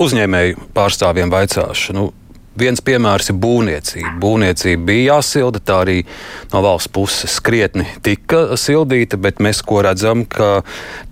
Uzņēmēju 0.00 0.70
pārstāvjiem 0.76 1.32
vaicāšu, 1.32 1.96
nu, 1.96 2.10
Viens 2.58 2.82
piemērs 2.82 3.30
ir 3.30 3.36
būvniecība. 3.38 4.10
Būvniecība 4.20 4.82
bija 4.88 5.14
jāsilda, 5.14 5.60
tā 5.62 5.76
arī 5.84 6.00
no 6.50 6.60
valsts 6.64 6.90
puses 6.92 7.36
krietni 7.46 7.86
tika 8.02 8.56
sildīta, 8.58 9.16
bet 9.22 9.38
mēs 9.38 9.62
ko 9.64 9.84
redzam, 9.86 10.24
ka 10.26 10.64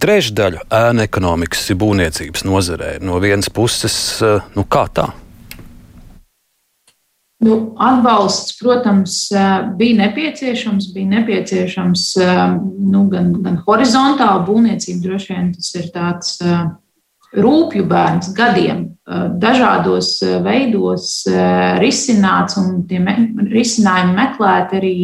trešdaļa 0.03 0.67
ēna 0.81 1.07
ekonomikas 1.07 1.63
ir 1.71 1.79
būvniecības 1.79 2.45
nozarē. 2.45 2.91
No 3.07 3.23
vienas 3.23 3.53
puses, 3.55 3.97
nu 4.59 4.67
kā 4.67 4.89
tā? 4.91 5.07
Nu, 7.39 7.75
atbalsts, 7.79 8.57
protams, 8.59 9.29
bija 9.79 10.01
nepieciešams. 10.01 10.91
Bija 10.95 11.13
nepieciešams 11.13 12.05
nu, 12.91 13.05
gan, 13.13 13.31
gan 13.45 13.61
horizontāli 13.67 14.47
būvniecība, 14.49 15.05
droši 15.05 15.35
vien 15.35 15.53
tas 15.55 15.71
ir 15.79 15.87
tāds 15.95 16.37
rūpju 17.39 17.87
bērns 17.87 18.33
gadiem 18.35 18.89
dažādos 19.41 20.19
veidos 20.45 21.25
risināts 21.81 22.59
un 22.61 22.83
tie 22.89 23.01
me, 23.01 23.15
risinājumi 23.53 24.15
meklēt 24.17 24.75
arī, 24.77 24.95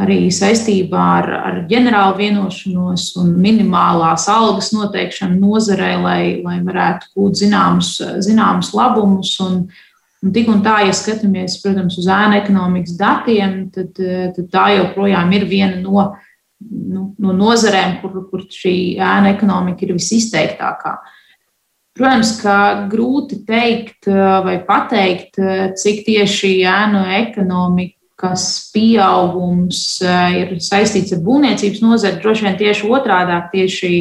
arī 0.00 0.18
saistībā 0.32 1.04
ar, 1.18 1.30
ar 1.36 1.60
ģenerālu 1.68 2.18
vienošanos 2.20 3.10
un 3.20 3.34
minimālās 3.42 4.28
algas 4.32 4.72
noteikšanu 4.76 5.40
nozarē, 5.42 5.94
lai, 6.00 6.22
lai 6.44 6.58
varētu 6.64 7.12
gūt 7.16 7.42
zināmus, 7.44 7.96
zināmus 8.24 8.72
labumus. 8.76 9.34
Un, 9.44 9.66
un 10.22 10.34
tik 10.34 10.50
un 10.52 10.60
tā, 10.64 10.78
ja 10.86 10.92
skatāmies, 10.94 11.58
protams, 11.62 11.98
uz 11.98 12.06
ēnu 12.06 12.38
ekonomikas 12.38 12.94
datiem, 12.98 13.56
tad, 13.74 13.96
tad 13.96 14.52
tā 14.52 14.66
joprojām 14.76 15.32
ir 15.34 15.48
viena 15.50 15.80
no, 15.82 16.12
nu, 16.70 17.08
no 17.18 17.34
nozarēm, 17.36 17.98
kur, 18.02 18.22
kur 18.30 18.46
šī 18.50 18.76
ēna 19.02 19.34
ekonomika 19.34 19.86
ir 19.86 19.96
visizteiktākā. 19.98 20.96
Protams, 21.92 22.38
ka 22.40 22.56
grūti 22.88 23.42
teikt 23.44 24.08
eh, 24.08 24.20
vai 24.46 24.56
pateikt, 24.64 25.36
eh, 25.36 25.64
cik 25.76 26.06
tieši 26.06 26.54
ēnu 26.64 27.02
ekonomikas 27.18 28.46
pieaugums 28.72 29.82
eh, 30.00 30.38
ir 30.40 30.54
saistīts 30.64 31.12
ar 31.12 31.20
būvniecības 31.26 31.82
nozari. 31.84 32.20
Droši 32.22 32.46
vien 32.46 32.56
tieši 32.62 32.88
otrādi- 32.88 33.36
tieši 33.56 33.92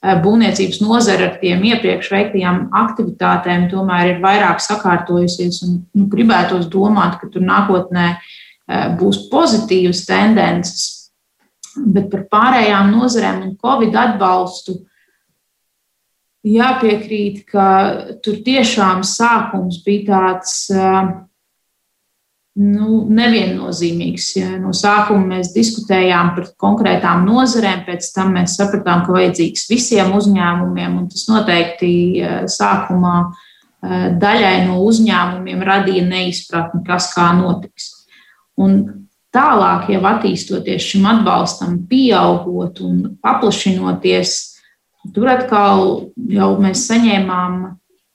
būvniecības 0.00 0.80
nozara 0.80 1.28
ar 1.28 1.34
tiem 1.42 1.64
iepriekš 1.70 2.08
veiktajām 2.12 2.60
aktivitātēm 2.82 3.68
tomēr 3.72 4.14
ir 4.14 4.22
vairāk 4.22 4.62
sakārtojusies. 4.64 5.60
Un, 5.66 5.82
nu, 5.92 6.06
gribētos 6.12 6.70
domāt, 6.72 7.18
ka 7.20 7.28
tur 7.32 7.44
nākotnē 7.44 8.14
būs 9.00 9.26
pozitīvas 9.32 10.06
tendences, 10.08 10.86
bet 11.76 12.08
par 12.12 12.24
pārējām 12.32 12.94
nozarēm 12.94 13.42
un 13.44 13.56
Covid 13.60 13.96
atbalstu 13.96 14.78
jāpiekrīt, 16.48 17.44
ka 17.50 17.66
tur 18.24 18.40
tiešām 18.46 19.02
sākums 19.04 19.82
bija 19.84 20.06
tāds 20.14 20.54
nu, 22.60 23.02
neviennozīmīgs. 23.10 24.30
No 24.60 24.74
sākuma 24.76 25.36
mēs 25.36 25.52
diskutējām 25.54 26.34
par 26.36 26.50
konkrētām 26.60 27.24
nozarēm, 27.28 27.84
pēc 27.88 28.10
tam 28.14 28.34
mēs 28.36 28.58
sapratām, 28.60 29.04
ka 29.06 29.16
vajadzīgs 29.16 29.68
visiem 29.70 30.12
uzņēmumiem, 30.18 30.98
un 31.00 31.08
tas 31.12 31.26
noteikti 31.30 31.90
sākumā 32.50 33.16
daļai 34.20 34.56
no 34.66 34.82
uzņēmumiem 34.84 35.64
radīja 35.64 36.04
neizpratni, 36.08 36.84
kas 36.86 37.10
kā 37.14 37.30
notiks. 37.38 37.90
Un 38.60 38.78
tālāk, 39.32 39.88
jau 39.94 40.04
attīstoties 40.10 40.92
šim 40.92 41.08
atbalstam, 41.08 41.78
pieaugot 41.88 42.82
un 42.84 43.02
paplašinoties, 43.24 44.38
Tur 45.14 45.30
atkal 45.32 45.86
jau 46.28 46.50
mēs 46.60 46.84
saņēmām 46.90 47.60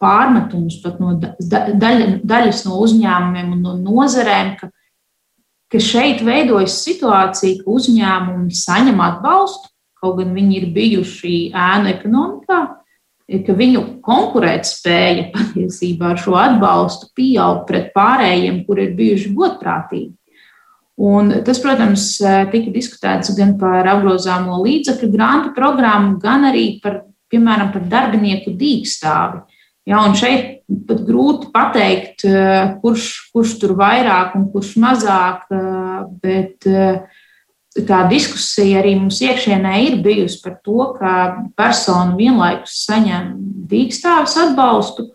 pārmetumus 0.06 0.80
no 1.02 1.18
daļa, 1.18 2.10
daļas 2.22 2.64
no 2.68 2.80
uzņēmumiem 2.86 3.54
un 3.58 3.66
no 3.66 3.76
nozarēm, 3.82 4.56
ka, 4.60 4.70
ka 5.74 5.82
šeit 5.82 6.22
veidojas 6.26 6.78
situācija, 6.86 7.64
ka 7.64 7.78
uzņēmumi 7.80 8.54
saņem 8.56 9.02
atbalstu, 9.10 9.72
kaut 10.02 10.20
gan 10.22 10.36
viņi 10.38 10.60
ir 10.60 10.68
bijuši 10.76 11.38
ēnu 11.58 11.94
ekonomikā, 11.96 12.60
ka 13.46 13.56
viņu 13.58 13.82
konkurētspēja 14.06 15.30
patiesībā 15.36 16.14
ar 16.14 16.22
šo 16.22 16.38
atbalstu 16.38 17.10
pieaug 17.18 17.66
pret 17.70 17.90
pārējiem, 17.96 18.62
kur 18.68 18.84
ir 18.84 18.94
bijuši 18.98 19.34
godprātīgi. 19.38 20.14
Un 20.96 21.34
tas, 21.44 21.58
protams, 21.60 22.14
tika 22.54 22.72
diskutēts 22.72 23.34
gan 23.36 23.58
par 23.60 23.84
apgrozāmo 23.92 24.62
līdzekļu 24.64 25.10
grantu 25.12 25.52
programmu, 25.58 26.16
gan 26.22 26.48
arī 26.54 26.78
par, 26.84 27.02
piemēram, 27.34 27.74
par 27.74 27.84
darbinieku 27.92 28.54
dīkstāvi. 28.56 29.42
Ja, 29.86 30.00
un 30.02 30.16
šeit 30.18 30.64
pat 30.88 31.04
grūti 31.06 31.52
pateikt, 31.54 32.24
kurš, 32.82 33.10
kurš 33.34 33.52
tur 33.62 33.76
vairāk 33.78 34.34
un 34.38 34.48
kurš 34.50 34.72
mazāk, 34.82 35.46
bet 36.24 36.66
tā 37.86 38.00
diskusija 38.10 38.80
arī 38.82 38.96
mums 38.98 39.20
iekšienē 39.22 39.76
ir 39.84 40.00
bijusi 40.02 40.40
par 40.42 40.56
to, 40.66 40.88
ka 40.98 41.12
persona 41.60 42.16
vienlaikus 42.18 42.80
saņem 42.88 43.30
dīkstāves 43.70 44.38
atbalstu, 44.42 45.12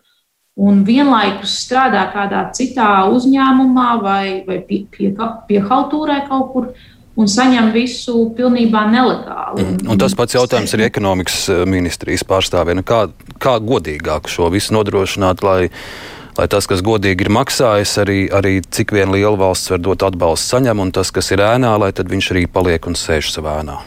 un 0.61 0.83
vienlaikus 0.87 1.53
strādā 1.65 2.05
kādā 2.13 2.45
citā 2.55 3.07
uzņēmumā 3.11 3.91
vai, 4.03 4.25
vai 4.47 4.59
pie, 4.67 4.83
pie, 4.91 5.11
piehaltūrē 5.49 6.21
kaut 6.29 6.51
kur. 6.53 6.73
Un 7.19 7.27
saņem 7.27 7.73
visu 7.75 8.29
pilnībā 8.37 8.85
nelegāli. 8.87 9.65
Mm. 9.65 9.89
Un 9.91 9.99
tas 9.99 10.15
pats 10.15 10.37
jautājums 10.37 10.71
arī 10.77 10.87
ekonomikas 10.87 11.43
eh, 11.51 11.63
ministrijas 11.67 12.23
pārstāvjiem. 12.27 12.79
Nu, 12.79 12.87
kā, 12.87 13.03
kā 13.41 13.57
godīgāk 13.59 14.31
šo 14.31 14.47
visu 14.53 14.77
nodrošināt, 14.77 15.43
lai, 15.43 15.71
lai 16.39 16.49
tas, 16.51 16.69
kas 16.71 16.83
godīgi 16.85 17.27
ir 17.27 17.33
maksājis, 17.35 17.97
arī, 18.05 18.19
arī 18.31 18.59
cik 18.63 18.95
vien 18.95 19.11
liela 19.11 19.35
valsts 19.43 19.73
var 19.73 19.83
dot 19.83 20.07
atbalstu 20.07 20.55
saņem, 20.55 20.85
un 20.85 20.93
tas, 20.95 21.11
kas 21.11 21.33
ir 21.35 21.43
ēnā, 21.43 21.75
lai 21.83 21.91
viņš 21.91 22.31
arī 22.35 22.45
paliek 22.47 22.87
un 22.87 22.95
sēž 22.95 23.33
savā 23.35 23.59
ēnā? 23.65 23.81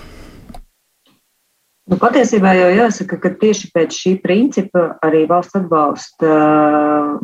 Nu, 1.84 1.98
patiesībā 2.00 2.54
jau 2.56 2.68
jāsaka, 2.72 3.18
ka 3.20 3.30
tieši 3.40 3.68
pēc 3.74 3.92
šī 3.92 4.12
principa 4.22 4.94
arī 5.04 5.26
valsts 5.28 5.58
atbalsta 5.58 6.30
uh, 6.32 7.18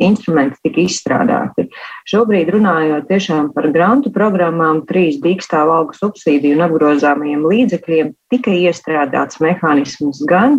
instrumenti 0.00 0.62
tika 0.64 0.80
izstrādāti. 0.80 1.66
Šobrīd 2.08 2.48
runājot 2.54 3.08
tiešām 3.10 3.50
par 3.52 3.68
grantu 3.72 4.08
programmām, 4.14 4.80
trīs 4.88 5.18
dīkstāvu 5.20 5.74
algu 5.74 5.96
subsīdiju 5.98 6.56
un 6.56 6.64
apgrozāmajiem 6.64 7.42
līdzekļiem, 7.50 8.12
tika 8.32 8.54
iestrādāts 8.56 9.42
mehānisms 9.44 10.22
gan 10.30 10.56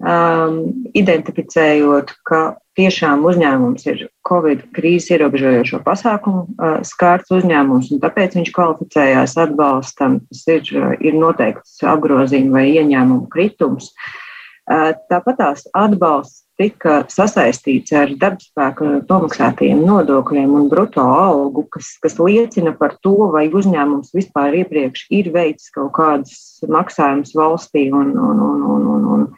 um, 0.00 0.62
identificējot, 0.96 2.14
ka 2.24 2.40
tiešām 2.80 3.26
uzņēmums 3.28 3.84
ir 3.90 4.06
Covid 4.28 4.62
krīzes 4.76 5.12
ierobežojošo 5.18 5.82
pasākumu 5.84 6.46
uh, 6.46 6.78
skārts 6.88 7.34
uzņēmums, 7.36 7.90
un 7.92 8.00
tāpēc 8.06 8.38
viņš 8.38 8.54
kvalificējās 8.56 9.36
atbalstam. 9.44 10.22
Tas 10.30 10.46
ir, 10.54 10.72
uh, 10.72 10.94
ir 11.04 11.20
noteikts 11.20 11.82
apgrozījuma 11.84 12.62
vai 12.62 12.64
ieņēmumu 12.78 13.28
kritums. 13.34 13.92
Uh, 13.92 14.27
tāpat 14.68 15.38
tās 15.38 15.64
atbalsts 15.76 16.44
tika 16.58 17.04
sasaistīts 17.08 17.94
ar 17.94 18.10
darbspēku 18.18 18.88
nomaksātajiem 19.06 19.84
nodokļiem 19.86 20.56
un 20.58 20.66
bruto 20.72 21.04
algu, 21.06 21.64
kas, 21.70 21.92
kas 22.02 22.18
liecina 22.18 22.74
par 22.76 22.96
to, 23.02 23.14
vai 23.32 23.46
uzņēmums 23.48 24.10
vispār 24.16 24.58
iepriekš 24.64 25.06
ir 25.14 25.30
veicis 25.34 25.70
kaut 25.74 25.92
kādus 25.98 26.58
maksājumus 26.66 27.36
valstī 27.38 27.88
un, 27.94 28.10
un, 28.18 28.42
un, 28.50 28.64
un, 28.74 28.88
un, 28.96 29.06
un 29.14 29.28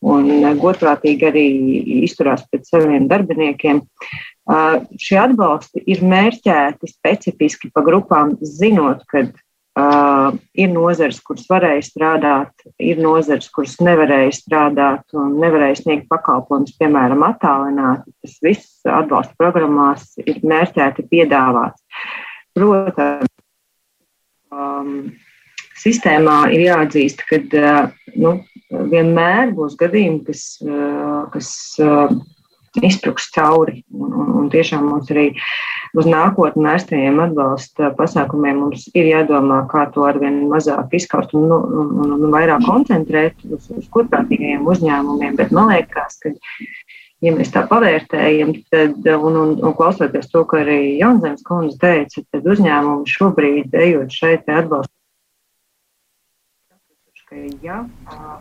un 0.00 0.56
godprātīgi 0.60 1.26
arī 1.28 1.46
izturās 2.06 2.46
pret 2.48 2.66
saviem 2.68 3.06
darbiniekiem. 3.10 3.82
Šie 4.98 5.18
atbalsti 5.20 5.84
ir 5.92 6.00
mērķēti 6.08 6.88
specifiski 6.88 7.70
pa 7.74 7.84
grupām, 7.86 8.32
zinot, 8.40 9.04
ka 9.10 9.26
uh, 9.78 10.36
ir 10.58 10.70
nozares, 10.72 11.20
kuras 11.24 11.46
varēja 11.50 11.84
strādāt, 11.86 12.64
ir 12.82 13.00
nozares, 13.02 13.50
kuras 13.54 13.76
nevarēja 13.82 14.32
strādāt 14.36 15.16
un 15.16 15.36
nevarēja 15.42 15.80
sniegt 15.82 16.08
pakalpojumus, 16.12 16.76
piemēram, 16.80 17.24
attālināti. 17.28 18.14
Tas 18.24 18.38
viss 18.44 18.88
atbalsta 18.88 19.36
programmās 19.40 20.12
ir 20.24 20.40
mērķēti 20.42 21.06
piedāvāts. 21.12 21.84
Protams, 22.56 23.30
um, 24.50 24.94
sistēmā 25.80 26.42
ir 26.54 26.66
jāatzīst, 26.66 27.24
ka 27.28 27.40
uh, 27.60 27.94
nu, 28.18 28.36
vienmēr 28.70 29.54
būs 29.56 29.78
gadījumi, 29.78 30.24
kas, 30.26 30.44
kas 31.34 31.50
izpruks 32.78 33.30
cauri. 33.34 33.82
Un, 33.90 34.12
un, 34.14 34.30
un 34.40 34.50
tiešām 34.52 34.86
mums 34.86 35.10
arī 35.10 35.30
uz 35.98 36.06
nākotnē 36.06 36.68
mērstajiem 36.68 37.18
atbalsta 37.24 37.90
pasākumiem 37.98 38.62
mums 38.62 38.86
ir 38.94 39.10
jādomā, 39.10 39.64
kā 39.70 39.88
to 39.94 40.06
arvien 40.06 40.44
mazāk 40.50 40.94
izskaust 41.00 41.34
un, 41.34 41.50
un, 41.50 41.90
un, 42.04 42.14
un 42.18 42.34
vairāk 42.34 42.64
koncentrēt 42.66 43.42
uz, 43.50 43.66
uz 43.74 43.90
kurprātīgajiem 43.94 44.68
uzņēmumiem. 44.70 45.36
Bet 45.40 45.54
man 45.56 45.72
liekas, 45.74 46.20
ka 46.22 46.34
ja 47.24 47.34
mēs 47.34 47.52
tā 47.54 47.64
pavērtējam, 47.70 48.54
tad, 48.72 49.02
un, 49.16 49.40
un, 49.42 49.56
un 49.58 49.76
klausoties 49.76 50.30
to, 50.32 50.44
ko 50.48 50.62
arī 50.62 50.96
Jaunzemes 51.00 51.44
kundze 51.46 51.78
teica, 51.82 52.24
tad 52.32 52.48
uzņēmumi 52.54 53.18
šobrīd, 53.18 53.76
ejot 53.86 54.14
šeit 54.14 54.48
atbalsta 54.48 54.94
ka, 57.30 57.36
ja 57.62 57.76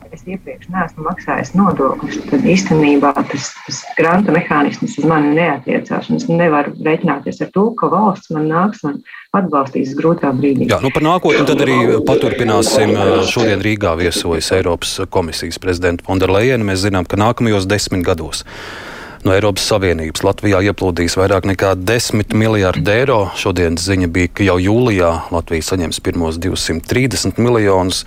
es 0.09 0.23
iepriekš 0.25 0.69
neesmu 0.73 1.03
maksājis 1.05 1.51
nodokļus, 1.53 2.15
tad 2.31 2.45
īstenībā 2.49 3.11
tas, 3.19 3.51
tas 3.67 3.81
granta 3.99 4.33
mehānisms 4.33 4.95
uz 4.97 5.05
mani 5.09 5.35
neatiecās. 5.37 6.09
Es 6.15 6.25
nevaru 6.29 6.73
rēķināties 6.85 7.43
ar 7.45 7.51
to, 7.53 7.67
ka 7.77 7.89
valsts 7.91 8.33
man 8.33 8.47
nāks 8.49 8.81
un 8.89 8.97
atbalstīs 9.37 9.93
grūtā 9.99 10.31
brīdī. 10.33 10.71
Jā, 10.71 10.79
nu 10.81 10.89
par 10.95 11.05
nākotni 11.05 11.45
tad 11.45 11.61
arī 11.65 11.77
paturpināsim. 12.07 12.95
Šodien 13.29 13.61
Rīgā 13.61 13.93
viesojas 13.99 14.49
Eiropas 14.57 14.95
komisijas 15.13 15.61
prezidenta 15.61 16.07
Fonderleina. 16.09 16.63
Mēs 16.71 16.87
zinām, 16.87 17.05
ka 17.05 17.19
nākamajos 17.21 17.69
desmit 17.69 18.01
gados 18.07 18.41
no 19.21 19.35
Eiropas 19.35 19.69
Savienības. 19.69 20.25
Latvijā 20.25 20.63
ieplūdīs 20.71 21.19
vairāk 21.19 21.45
nekā 21.51 21.75
10 21.77 22.33
miljardi 22.33 22.95
eiro. 22.95 23.21
Šodienas 23.37 23.85
ziņa 23.85 24.09
bija, 24.17 24.33
ka 24.33 24.49
jau 24.49 24.57
jūlijā 24.63 25.13
Latvija 25.35 25.69
saņems 25.73 26.01
pirmos 26.01 26.41
230 26.41 27.37
miljonus. 27.37 28.05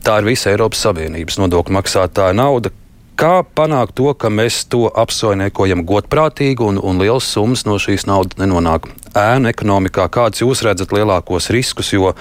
Tā 0.00 0.20
ir 0.20 0.30
visa 0.30 0.48
Eiropas 0.48 0.80
Savienības 0.86 1.36
nodokļu 1.42 1.76
maksātāja 1.76 2.36
nauda. 2.36 2.72
Kā 3.20 3.42
panākt 3.44 3.98
to, 3.98 4.14
ka 4.16 4.30
mēs 4.32 4.62
to 4.72 4.86
apsaimniekojam 4.88 5.82
godprātīgi 5.84 6.64
un, 6.64 6.78
un 6.80 7.02
liels 7.02 7.26
summas 7.28 7.66
no 7.68 7.76
šīs 7.76 8.06
naudas 8.08 8.40
nenonāk 8.40 8.88
ēnu 9.12 9.50
ekonomikā? 9.50 10.06
Kādus 10.08 10.40
jūs 10.40 10.62
redzat 10.64 10.94
lielākos 10.96 11.50
riskus? 11.52 11.92
Jo 11.92 12.14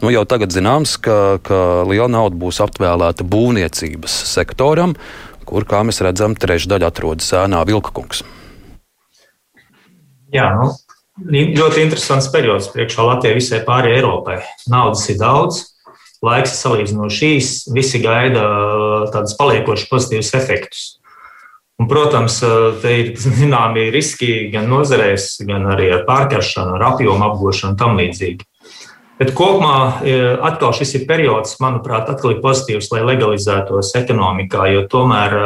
nu, 0.00 0.08
jau 0.14 0.24
tagad 0.24 0.56
zināms, 0.56 0.96
ka, 0.96 1.36
ka 1.44 1.60
liela 1.84 2.08
nauda 2.14 2.40
būs 2.40 2.62
aptvēlēta 2.64 3.28
būvniecības 3.28 4.16
sektoram, 4.32 4.96
kur, 5.44 5.68
kā 5.68 5.84
mēs 5.84 6.00
redzam, 6.08 6.38
trešdaļa 6.40 6.88
atrodas 6.88 7.28
ēnā 7.36 7.60
Vilkakungs. 7.68 8.24
Jā, 10.32 10.48
nu, 10.56 10.72
ļoti 11.52 11.84
interesants 11.84 12.32
periods 12.32 12.72
priekšā 12.72 13.04
Latvijai 13.12 13.36
visai 13.36 13.60
pārējai 13.68 14.00
Eiropai. 14.00 14.40
Naudas 14.72 15.04
ir 15.12 15.20
daudz, 15.20 15.66
laiks 16.26 16.54
ir 16.54 16.60
salīdzinoši 16.60 17.32
īs, 17.36 17.50
visi 17.72 18.02
gaida 18.02 18.44
tādus 19.14 19.36
paliekošus 19.38 19.90
pozitīvus 19.90 20.32
efektus. 20.38 20.84
Un, 21.76 21.88
protams, 21.90 22.38
te 22.80 22.92
ir 23.02 23.10
zināmi 23.20 23.90
riski 23.92 24.48
gan 24.52 24.68
nozarēs, 24.72 25.34
gan 25.48 25.66
arī 25.74 25.90
ar 25.92 26.06
pārkaršanu, 26.08 26.78
ar 26.78 26.86
apjomu 26.94 27.26
apgūšanu 27.30 27.74
un 27.74 27.80
tam 27.80 27.98
līdzīgi. 28.00 28.46
Bet 29.16 29.32
kopumā 29.36 30.02
atkal 30.44 30.74
šis 30.76 30.94
ir 30.98 31.04
periods, 31.08 31.56
manuprāt, 31.60 32.08
atkal 32.12 32.34
ir 32.34 32.42
pozitīvs, 32.44 32.90
lai 32.92 33.04
legalizētos 33.04 33.94
ekonomikā, 33.96 34.66
jo 34.74 34.82
tomēr 34.92 35.36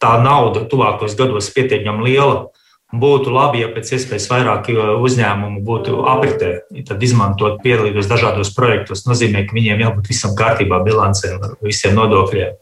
tā 0.00 0.14
nauda 0.24 0.64
tuvākos 0.68 1.16
gados 1.16 1.50
ir 1.50 1.56
pietiekami 1.58 2.08
liela 2.08 2.46
būtu 2.94 3.32
labi, 3.34 3.62
ja 3.64 3.70
pēc 3.74 3.90
iespējas 3.96 4.28
vairāk 4.30 4.68
uzņēmumu 5.02 5.62
būtu 5.66 6.04
apritē, 6.06 6.52
tad 6.86 7.02
izmantot, 7.02 7.58
piedalīties 7.64 8.06
dažādos 8.10 8.52
projektos. 8.54 9.02
Tas 9.02 9.10
nozīmē, 9.10 9.46
ka 9.46 9.56
viņiem 9.56 9.82
jābūt 9.82 10.12
visam 10.12 10.36
kārtībā, 10.38 10.82
bilancēm, 10.86 11.42
visiem 11.66 11.96
nodokļiem. 11.98 12.54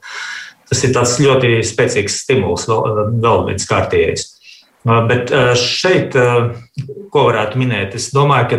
Tas 0.71 0.81
ir 0.87 0.97
ļoti 0.97 1.59
spēcīgs 1.67 2.23
stimuls, 2.25 2.65
vēl, 2.71 3.03
vēl 3.21 3.45
viens 3.51 3.69
kārtējais. 3.69 4.31
Bet 4.85 5.33
šeit, 5.61 6.17
ko 7.13 7.27
varētu 7.29 7.61
minēt, 7.61 7.97
es 7.97 8.11
domāju, 8.13 8.49
ka 8.51 8.59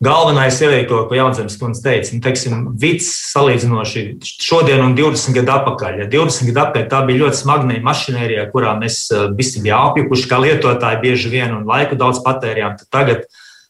Galvenais 0.00 0.56
ir 0.64 0.86
ko, 0.88 1.02
ko 1.10 1.12
Jaunzemes 1.12 1.58
kundze 1.60 1.82
teica, 1.84 2.14
nu, 2.14 2.22
teiksim, 2.24 2.60
vids 2.80 3.10
salīdzinoši 3.34 4.04
šodien 4.24 4.80
un 4.80 4.94
20 4.96 5.36
gadu 5.36 5.52
atpakaļ. 5.52 5.98
Ja 6.00 6.06
20 6.08 6.48
gadu 6.48 6.62
atpakaļ 6.62 6.86
tā 6.88 7.00
bija 7.04 7.20
ļoti 7.26 7.40
smagnēja 7.42 7.84
mašinērija, 7.84 8.46
kurā 8.54 8.72
mēs 8.80 9.02
eh, 9.12 9.26
visi 9.36 9.60
bijām 9.60 9.90
apjukuši 9.90 10.30
kā 10.30 10.38
lietotāji 10.40 11.02
bieži 11.04 11.32
vien 11.34 11.52
un 11.52 11.68
laiku 11.68 12.00
daudz 12.00 12.22
patērījām. 12.24 12.78
Tagad 12.88 13.26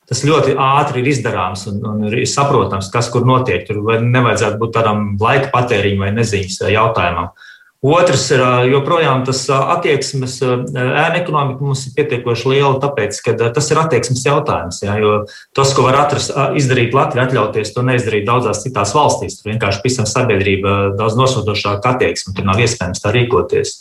tas 0.07 0.23
ļoti 0.23 0.55
ātri 0.55 1.03
ir 1.03 1.11
izdarāms 1.11 1.67
un, 1.73 1.83
un 1.91 2.07
ir 2.13 2.23
saprotams, 2.31 2.93
kas 2.95 3.11
kur 3.11 3.27
notiek. 3.27 3.67
Tur 3.67 3.83
nevajadzētu 3.99 4.63
būt 4.63 4.77
tādam 4.79 5.17
laika 5.19 5.51
patēriņam 5.51 6.07
vai 6.07 6.13
neziņas 6.21 6.63
jautājumam. 6.77 7.35
Otrs 7.81 8.27
ir 8.35 8.43
joprojām 8.69 9.23
tas 9.25 9.47
attieksmes, 9.49 10.35
ēna 10.45 11.17
ekonomika 11.17 11.65
mums 11.65 11.87
ir 11.89 11.95
pietiekoši 11.97 12.51
liela, 12.53 12.75
tāpēc, 12.83 13.17
ka 13.25 13.33
tas 13.57 13.71
ir 13.73 13.81
attieksmes 13.81 14.21
jautājums. 14.27 14.83
Jā, 14.85 14.99
jo 15.01 15.15
tas, 15.57 15.73
ko 15.73 15.87
var 15.87 15.97
atrast, 16.03 16.35
izdarīt 16.61 16.93
Latvijā, 16.93 17.25
atļauties 17.25 17.73
to 17.73 17.87
neizdarīt 17.89 18.29
daudzās 18.29 18.61
citās 18.67 18.93
valstīs. 18.93 19.39
Tur 19.41 19.55
vienkārši 19.55 19.85
visam 19.87 20.05
sabiedrība 20.05 20.93
daudz 21.01 21.17
nosodošāka 21.23 21.95
attieksme, 21.95 22.37
tur 22.37 22.51
nav 22.53 22.61
iespējams 22.61 23.01
tā 23.01 23.17
rīkoties. 23.17 23.79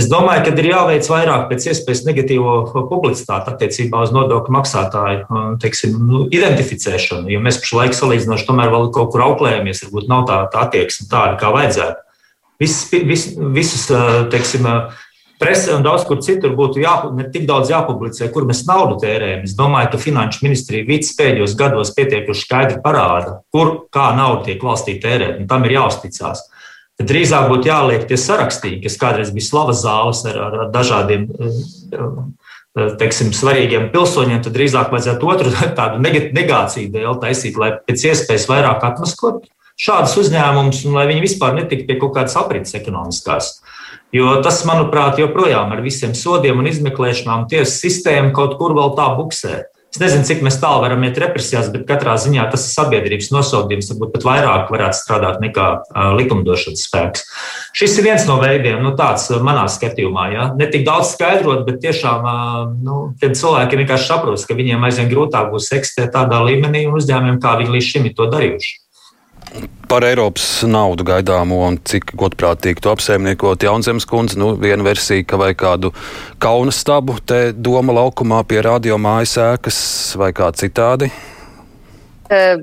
Es 0.00 0.08
domāju, 0.08 0.46
ka 0.46 0.56
ir 0.56 0.72
jāveic 0.72 1.12
vairāk 1.12 1.48
pēc 1.50 1.70
iespējas 1.74 2.06
negatīvo 2.08 2.86
publicitāti 2.88 3.52
attiecībā 3.52 4.00
uz 4.00 4.14
nodokļu 4.16 4.54
maksātāju 4.56 5.40
teiksim, 5.60 5.98
nu, 6.08 6.24
identificēšanu. 6.32 7.28
Jo 7.28 7.44
mēs 7.44 7.60
pašlaik 7.60 7.92
salīdzinoši 7.98 8.48
tomēr 8.48 8.72
vēl 8.72 8.88
kaut 8.96 9.12
kur 9.12 9.28
auklējamies, 9.28 9.84
varbūt 9.84 10.08
nav 10.08 10.30
tā, 10.30 10.46
tā 10.54 10.70
attieksme 10.70 11.10
tāda, 11.10 11.36
kā 11.42 11.52
vajadzētu. 11.52 12.06
Visus, 12.60 12.90
vis, 12.92 13.24
visus 13.56 13.86
teiksim, 14.32 14.66
presē 15.40 15.78
un 15.78 15.84
daudz 15.84 16.04
kur 16.08 16.20
citur 16.24 16.52
būtu 16.58 16.82
jā, 16.82 16.92
tik 17.32 17.46
daudz 17.48 17.72
jāpublicē, 17.72 18.28
kur 18.34 18.44
mēs 18.48 18.66
naudu 18.68 18.98
tērējam. 19.00 19.46
Es 19.48 19.56
domāju, 19.56 19.94
ka 19.94 20.02
Finanšu 20.02 20.44
ministrija 20.44 20.88
vidas 20.88 21.14
pēdējos 21.18 21.56
gados 21.58 21.94
pietiekuši 21.96 22.44
skaidri 22.44 22.80
parāda, 22.84 23.38
kur 23.54 23.86
kā 23.94 24.10
nauda 24.18 24.50
tiek 24.50 24.64
valstī 24.64 24.98
tērēta, 25.00 25.40
un 25.40 25.48
tam 25.50 25.64
ir 25.64 25.78
jāuzticās. 25.78 26.44
Tad 27.00 27.08
drīzāk 27.08 27.48
būtu 27.48 27.70
jāliek 27.70 28.04
tie 28.04 28.18
sarakstīgi, 28.20 28.82
kas 28.84 28.98
kādreiz 29.00 29.30
bija 29.32 29.46
slavas 29.46 29.80
zāles 29.80 30.20
ar, 30.28 30.36
ar, 30.36 30.58
ar 30.66 30.72
dažādiem 30.74 31.30
teiksim, 33.00 33.32
svarīgiem 33.34 33.88
pilsoņiem, 33.94 34.42
tad 34.44 34.54
drīzāk 34.54 34.92
vajadzētu 34.92 35.30
otru 35.32 35.54
tādu 35.78 36.02
negāciju 36.04 36.92
dēļ 36.92 37.16
taisīt, 37.24 37.56
lai 37.56 37.72
pēc 37.88 38.04
iespējas 38.12 38.46
vairāk 38.50 38.84
atmaskot 38.92 39.48
šādus 39.80 40.18
uzņēmumus, 40.24 40.84
un 40.86 40.98
lai 40.98 41.08
viņi 41.10 41.24
vispār 41.24 41.56
netiktu 41.56 41.88
pie 41.88 41.98
kaut 42.02 42.14
kādas 42.18 42.36
aprits 42.40 42.76
ekonomiskās. 42.76 43.58
Jo 44.14 44.40
tas, 44.44 44.64
manuprāt, 44.66 45.20
joprojām 45.22 45.70
ar 45.70 45.84
visiem 45.84 46.16
sodiem 46.18 46.58
un 46.58 46.68
izmeklēšanām 46.70 47.46
tiesu 47.50 47.76
sistēma 47.76 48.34
kaut 48.34 48.56
kur 48.58 48.74
vēl 48.76 48.96
tā 48.98 49.12
buksē. 49.18 49.60
Es 49.90 49.98
nezinu, 49.98 50.22
cik 50.22 50.44
tālu 50.62 50.84
varam 50.84 51.02
iet 51.02 51.16
represijās, 51.18 51.66
bet 51.74 51.82
katrā 51.88 52.12
ziņā 52.14 52.44
tas 52.52 52.62
ir 52.62 52.74
sabiedrības 52.76 53.32
nosodījums. 53.34 53.88
Varbūt 53.90 54.12
pat 54.14 54.26
vairāk 54.28 54.68
varētu 54.70 54.98
strādāt 55.00 55.40
nekā 55.42 55.64
uh, 55.80 56.12
likumdošanas 56.14 56.84
spēks. 56.86 57.24
Šis 57.74 57.96
ir 57.98 58.06
viens 58.06 58.26
no 58.28 58.36
veidiem, 58.38 58.78
nu, 58.84 58.92
tāds 58.98 59.26
manā 59.42 59.64
skatījumā. 59.66 60.28
Ja? 60.30 60.44
Ne 60.58 60.68
tik 60.70 60.86
daudz 60.86 61.16
skaidrot, 61.16 61.64
bet 61.66 61.82
tiešām 61.82 62.22
uh, 62.22 62.60
nu, 62.86 63.00
tiem 63.18 63.34
cilvēkiem 63.34 63.82
vienkārši 63.82 64.06
saprost, 64.12 64.46
ka 64.46 64.58
viņiem 64.58 64.86
aizvien 64.86 65.10
grūtāk 65.10 65.50
būs 65.50 65.72
eksistēt 65.74 66.14
tādā 66.14 66.38
līmenī 66.46 66.84
un 66.86 66.94
uzņēmumiem, 67.00 67.42
kā 67.42 67.56
viņi 67.58 67.74
līdz 67.74 67.90
šim 67.90 68.06
ir 68.06 68.14
to 68.14 68.30
darījuši. 68.30 68.78
Par 69.90 70.04
Eiropas 70.06 70.62
naudu 70.70 71.02
gaidāmo 71.02 71.64
un 71.66 71.80
cik 71.82 72.12
godprātīgi 72.18 72.82
to 72.84 72.92
apsaimniekot 72.94 73.64
Jaunzemes 73.66 74.06
kundze, 74.06 74.38
nu, 74.38 74.52
viena 74.60 74.86
versija, 74.86 75.24
ka 75.26 75.40
vai 75.40 75.50
kādu 75.58 75.90
kauna 76.42 76.70
stabu 76.74 77.16
te 77.26 77.50
doma 77.50 77.96
laukumā 77.96 78.44
pie 78.46 78.60
radio 78.62 79.00
mājas 79.02 79.34
ēkas 79.42 79.80
vai 80.20 80.30
kā 80.36 80.52
citādi? 80.54 81.10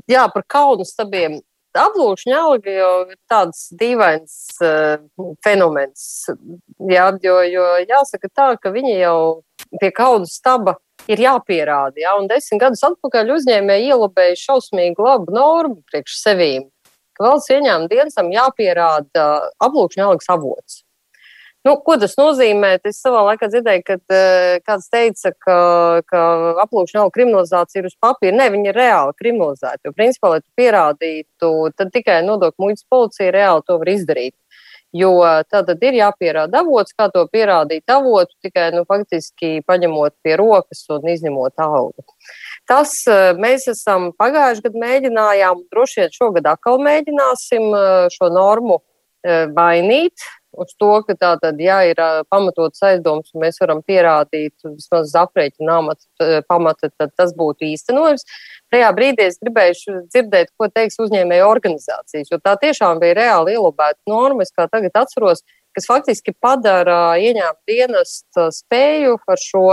Jā, 0.08 0.24
par 0.32 0.46
kaunu 0.48 0.88
stabiem. 0.88 1.42
Aplūkšņa 1.78 2.38
alga 2.40 2.74
jau 2.74 2.94
ir 3.04 3.18
tāds 3.30 3.68
dīvains 3.78 4.38
uh, 4.64 4.96
fenomens. 5.46 6.08
Jā, 6.90 7.12
jo, 7.22 7.36
jo 7.52 7.66
jāsaka 7.84 8.32
tā, 8.32 8.48
ka 8.62 8.72
viņi 8.74 8.96
jau 9.02 9.20
pie 9.82 9.92
kaunu 9.94 10.26
staba 10.32 10.78
ir 11.12 11.22
jāpierāda. 11.22 12.00
Jā, 12.02 12.16
un 12.18 12.32
desmit 12.32 12.64
gadus 12.64 12.82
atpakaļ 12.88 13.36
uzņēmēji 13.36 13.92
ielabēja 13.92 14.40
šausmīgi 14.48 15.04
labu 15.04 15.36
normu 15.36 15.84
priekš 15.92 16.18
sevīm 16.24 16.66
ka 17.18 17.26
valsts 17.28 17.54
ieņēmuma 17.54 17.92
dienestam 17.92 18.30
jāpierāda 18.34 19.30
aplūkšņa 19.68 20.06
algas 20.08 20.30
avots. 20.34 20.84
Nu, 21.68 21.74
ko 21.84 21.98
tas 22.00 22.14
nozīmē? 22.16 22.78
Es 22.88 23.02
savā 23.04 23.26
laikā 23.28 23.50
dzirdēju, 23.52 23.84
ka 23.88 23.96
uh, 23.98 24.52
kāds 24.64 24.88
teica, 24.94 25.34
ka, 25.44 25.58
ka 26.08 26.22
aplūkšana 26.64 27.04
alga 27.04 27.16
kriminalizācija 27.18 27.84
uz 27.90 27.98
papīra. 28.00 28.38
Nē, 28.38 28.48
viņa 28.54 28.70
ir 28.72 28.78
reāli 28.78 29.16
kriminalizēta. 29.20 29.90
Jo, 29.90 29.96
principā, 29.98 30.32
lai 30.32 30.44
tu 30.46 30.48
pierādītu, 30.56 31.52
tad 31.76 31.92
tikai 31.96 32.22
nodokļu 32.28 32.70
muitas 32.70 32.88
policija 32.88 33.34
reāli 33.36 33.66
to 33.68 33.80
var 33.82 33.92
izdarīt. 33.92 34.36
Jo 34.96 35.12
tad 35.52 35.74
ir 35.84 35.98
jāpierāda 36.00 36.62
avots, 36.64 36.96
kā 36.96 37.10
to 37.12 37.26
pierādīt 37.28 37.92
avotu, 37.92 38.32
tikai 38.46 38.70
nu, 38.78 38.86
faktiski 38.88 39.58
paņemot 39.68 40.16
pie 40.24 40.38
rokas 40.40 40.86
un 40.96 41.10
izņemot 41.12 41.60
algu. 41.60 42.06
Tas 42.68 42.92
eh, 43.08 43.32
mēs 43.40 43.70
esam 43.72 44.10
pagājuši 44.20 44.66
gadu 44.66 44.82
mēģinājām, 44.82 45.64
droši 45.72 46.02
vien 46.02 46.12
šogad 46.16 46.50
atkal 46.52 46.82
mēģināsim 46.84 47.70
eh, 47.72 48.10
šo 48.12 48.28
normu 48.34 48.82
eh, 49.24 49.48
mainīt. 49.56 50.28
uz 50.58 50.72
to, 50.82 50.90
ka 51.06 51.14
tā 51.14 51.32
tad, 51.38 51.60
ja 51.62 51.76
ir 51.86 52.00
pamatots 52.34 52.82
aizdoms, 52.82 53.30
un 53.36 53.44
mēs 53.44 53.60
varam 53.62 53.84
pierādīt 53.86 54.56
vismaz 54.66 55.12
aprēķina 55.22 55.76
pamata, 56.50 56.90
tad 56.98 57.12
tas 57.14 57.36
būtu 57.38 57.68
īstenojams. 57.68 58.26
Tajā 58.74 58.88
brīdī 58.98 59.28
es 59.28 59.38
gribēju 59.44 60.00
dzirdēt, 60.08 60.50
ko 60.58 60.72
teiks 60.74 60.98
uzņēmēju 61.04 61.46
organizācijas, 61.46 62.32
jo 62.32 62.42
tā 62.42 62.56
tiešām 62.64 62.98
bija 63.04 63.20
reāli 63.20 63.54
ielūbēta 63.54 64.10
norma, 64.10 64.48
es 64.48 64.56
kā 64.56 64.66
tagad 64.72 64.98
atceros, 64.98 65.46
kas 65.78 65.86
faktiski 65.92 66.34
padara 66.34 67.20
ieņēmumu 67.22 67.70
dienestu 67.70 68.50
spēju 68.58 69.20
ar 69.30 69.44
šo 69.44 69.68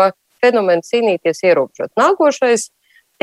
fenomenu 0.44 0.85
cīnīties 0.85 1.46
ierobežot. 1.48 1.94
Nākošais 1.96 2.68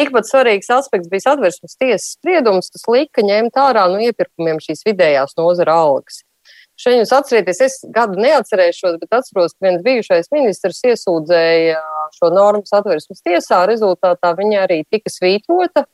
Tikpat 0.01 0.25
svarīgs 0.25 0.71
aspekts 0.73 1.09
bija 1.11 1.27
satversmes 1.27 1.77
tiesas 1.77 2.15
spriedums, 2.15 2.71
kas 2.73 2.87
lika 2.89 3.21
ņemt 3.21 3.57
ārā 3.61 3.83
no 3.91 3.99
iepirkumiem 4.01 4.57
šīs 4.63 4.81
vidējās 4.87 5.35
nozara 5.37 5.75
algas. 5.77 6.23
Šeit 6.81 6.97
jūs 6.97 7.11
atcerieties, 7.13 7.59
es 7.61 7.75
gadu 7.93 8.17
neatcerēšos, 8.23 8.95
bet 9.03 9.13
atceros, 9.19 9.53
ka 9.53 9.67
viens 9.67 9.83
bijušais 9.85 10.31
ministrs 10.33 10.79
iesūdzēja 10.89 11.83
šo 12.15 12.31
normu 12.33 12.65
satversmes 12.65 13.21
tiesā. 13.21 13.61
Rezultātā 13.69 14.31
viņa 14.39 14.63
arī 14.63 14.79
tika 14.89 15.13
svītrota 15.13 15.85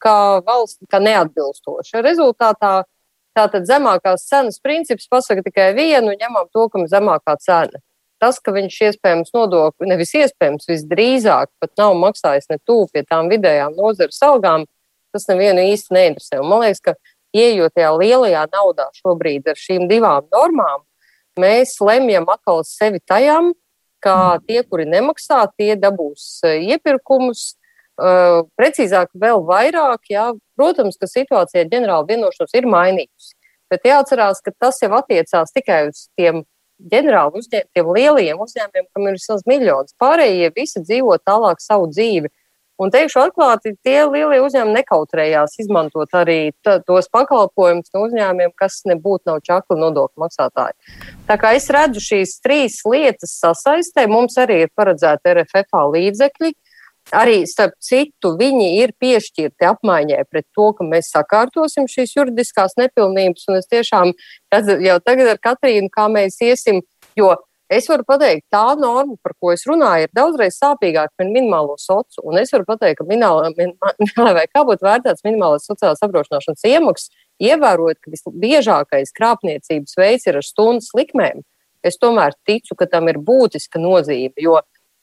kā 0.00 0.16
valsts, 0.46 0.80
kā 0.88 1.02
neatbilstoša. 1.04 2.00
Rezultātā 2.06 2.72
tātad 3.36 3.68
zemākās 3.68 4.24
cenas 4.30 4.56
princips 4.64 5.10
pasaka 5.12 5.44
tikai 5.44 5.74
vienu, 5.76 6.16
ņemam 6.16 6.48
to, 6.48 6.64
kam 6.72 6.88
zemākā 6.88 7.36
cena 7.44 7.84
tas, 8.20 8.38
ka 8.42 8.52
viņš 8.54 8.76
iespējams 8.90 9.32
nodokli, 9.34 9.88
nevis 9.90 10.12
iespējams, 10.18 10.68
visdrīzāk 10.68 11.50
pat 11.62 11.72
nav 11.80 11.96
maksājis 12.00 12.50
ne 12.52 12.58
tuvu 12.66 12.88
pie 12.92 13.04
tām 13.08 13.30
vidējām 13.32 13.78
nozares 13.78 14.20
algām, 14.26 14.66
tas 15.14 15.26
nevienu 15.30 15.64
īsti 15.72 15.96
neinteresē. 15.96 16.40
Un 16.42 16.50
man 16.52 16.64
liekas, 16.64 16.82
ka 16.84 16.94
ieejot 17.36 17.74
tajā 17.76 17.90
lielajā 17.96 18.44
naudā 18.52 18.90
šobrīd 19.00 19.48
ar 19.50 19.58
šīm 19.58 19.88
divām 19.90 20.28
normām, 20.34 20.84
mēs 21.40 21.76
lemjam 21.82 22.28
atkal 22.30 22.62
sevi 22.66 23.00
tajām, 23.06 23.54
ka 24.00 24.38
tie, 24.46 24.62
kuri 24.64 24.86
nemaksā, 24.88 25.44
tie 25.60 25.74
dabūs 25.76 26.40
e, 26.48 26.58
iepirkumus. 26.74 27.54
Uh, 28.00 28.46
precīzāk, 28.56 29.10
vēl 29.12 29.42
vairāk, 29.44 30.06
jā, 30.08 30.30
protams, 30.56 30.96
ka 30.96 31.04
situācija 31.04 31.66
ģenerāla 31.68 32.06
vienošanos 32.08 32.54
ir 32.56 32.64
mainījusi. 32.64 33.34
Bet 33.68 33.84
jāatcerās, 33.84 34.40
ka 34.40 34.54
tas 34.56 34.80
jau 34.80 34.88
attiecās 34.96 35.52
tikai 35.52 35.82
uz 35.90 36.06
tiem 36.16 36.40
ģenerāli 36.92 37.40
uzņēmumiem, 37.40 37.70
tiem 37.76 37.94
lielajiem 37.96 38.44
uzņēmumiem, 38.44 38.86
kam 38.94 39.08
ir 39.08 39.16
vismaz 39.18 39.46
miljonus. 39.48 39.96
Pārējie 40.00 40.52
visi 40.56 40.82
dzīvo 40.84 41.18
tālāk 41.26 41.60
savu 41.62 41.90
dzīvi. 41.92 42.30
Un 42.80 42.88
teikšu 42.88 43.18
atklāti, 43.20 43.74
tie 43.84 43.98
lielie 44.08 44.38
uzņēmumi 44.40 44.78
nekautrējās 44.78 45.58
izmantot 45.60 46.14
arī 46.16 46.38
tos 46.64 47.10
pakalpojumus 47.12 47.92
no 47.92 48.06
uzņēmumiem, 48.06 48.54
kas 48.56 48.78
nebūtu 48.88 49.28
nav 49.28 49.42
čakli 49.44 49.76
nodokļu 49.82 50.24
maksātāji. 50.24 50.96
Tā 51.28 51.36
kā 51.42 51.52
es 51.58 51.68
redzu 51.68 52.00
šīs 52.00 52.38
trīs 52.40 52.78
lietas 52.88 53.36
sasaistē, 53.42 54.06
mums 54.08 54.38
arī 54.40 54.62
ir 54.64 54.72
paredzēta 54.72 55.36
RFFA 55.36 55.84
līdzekļi. 55.92 56.54
Arī, 57.10 57.42
starp 57.50 57.74
citu, 57.82 58.36
viņi 58.38 58.66
ir 58.84 58.92
piešķirti 59.02 59.66
apmaiņai 59.66 60.22
pret 60.30 60.46
to, 60.54 60.68
ka 60.78 60.86
mēs 60.86 61.10
sakārtosim 61.10 61.88
šīs 61.90 62.14
juridiskās 62.14 62.76
nepilnības. 62.78 63.48
Un 63.50 63.58
es 63.58 63.66
tiešām 63.70 64.12
redzu 64.54 64.76
jau 64.84 64.98
tagad 65.02 65.32
ar 65.32 65.40
Katrīnu, 65.42 65.90
kā 65.90 66.06
mēs 66.12 66.38
iesim, 66.46 66.84
jo 67.18 67.32
es 67.70 67.88
varu 67.90 68.06
pateikt, 68.06 68.46
tā 68.54 68.62
norma, 68.78 69.16
par 69.24 69.34
ko 69.42 69.50
es 69.54 69.66
runāju, 69.66 70.06
ir 70.06 70.14
daudzreiz 70.14 70.58
sāpīgāka 70.62 71.14
par 71.18 71.26
minimālo 71.26 71.74
sociālo. 71.82 72.28
Un 72.30 72.38
es 72.42 72.54
varu 72.54 72.68
pateikt, 72.70 73.00
ka 73.00 73.08
minimālā, 73.10 73.50
min, 73.58 73.74
vai 74.38 74.46
kā 74.46 74.62
būtu 74.66 74.86
vērtēts 74.86 75.26
minimālās 75.26 75.66
sociālās 75.66 76.06
apdrošināšanas 76.06 76.66
iemaksas, 76.70 77.10
ievērojot, 77.42 77.98
ka 78.04 78.14
visbiežākais 78.14 79.14
krāpniecības 79.16 79.98
veids 79.98 80.30
ir 80.30 80.38
ar 80.38 80.46
stundas 80.46 80.94
likmēm. 80.94 81.42
Es 81.82 81.96
tomēr 81.98 82.36
ticu, 82.46 82.76
ka 82.76 82.86
tam 82.86 83.08
ir 83.08 83.18
būtiska 83.24 83.80
nozīme, 83.80 84.36
jo 84.38 84.60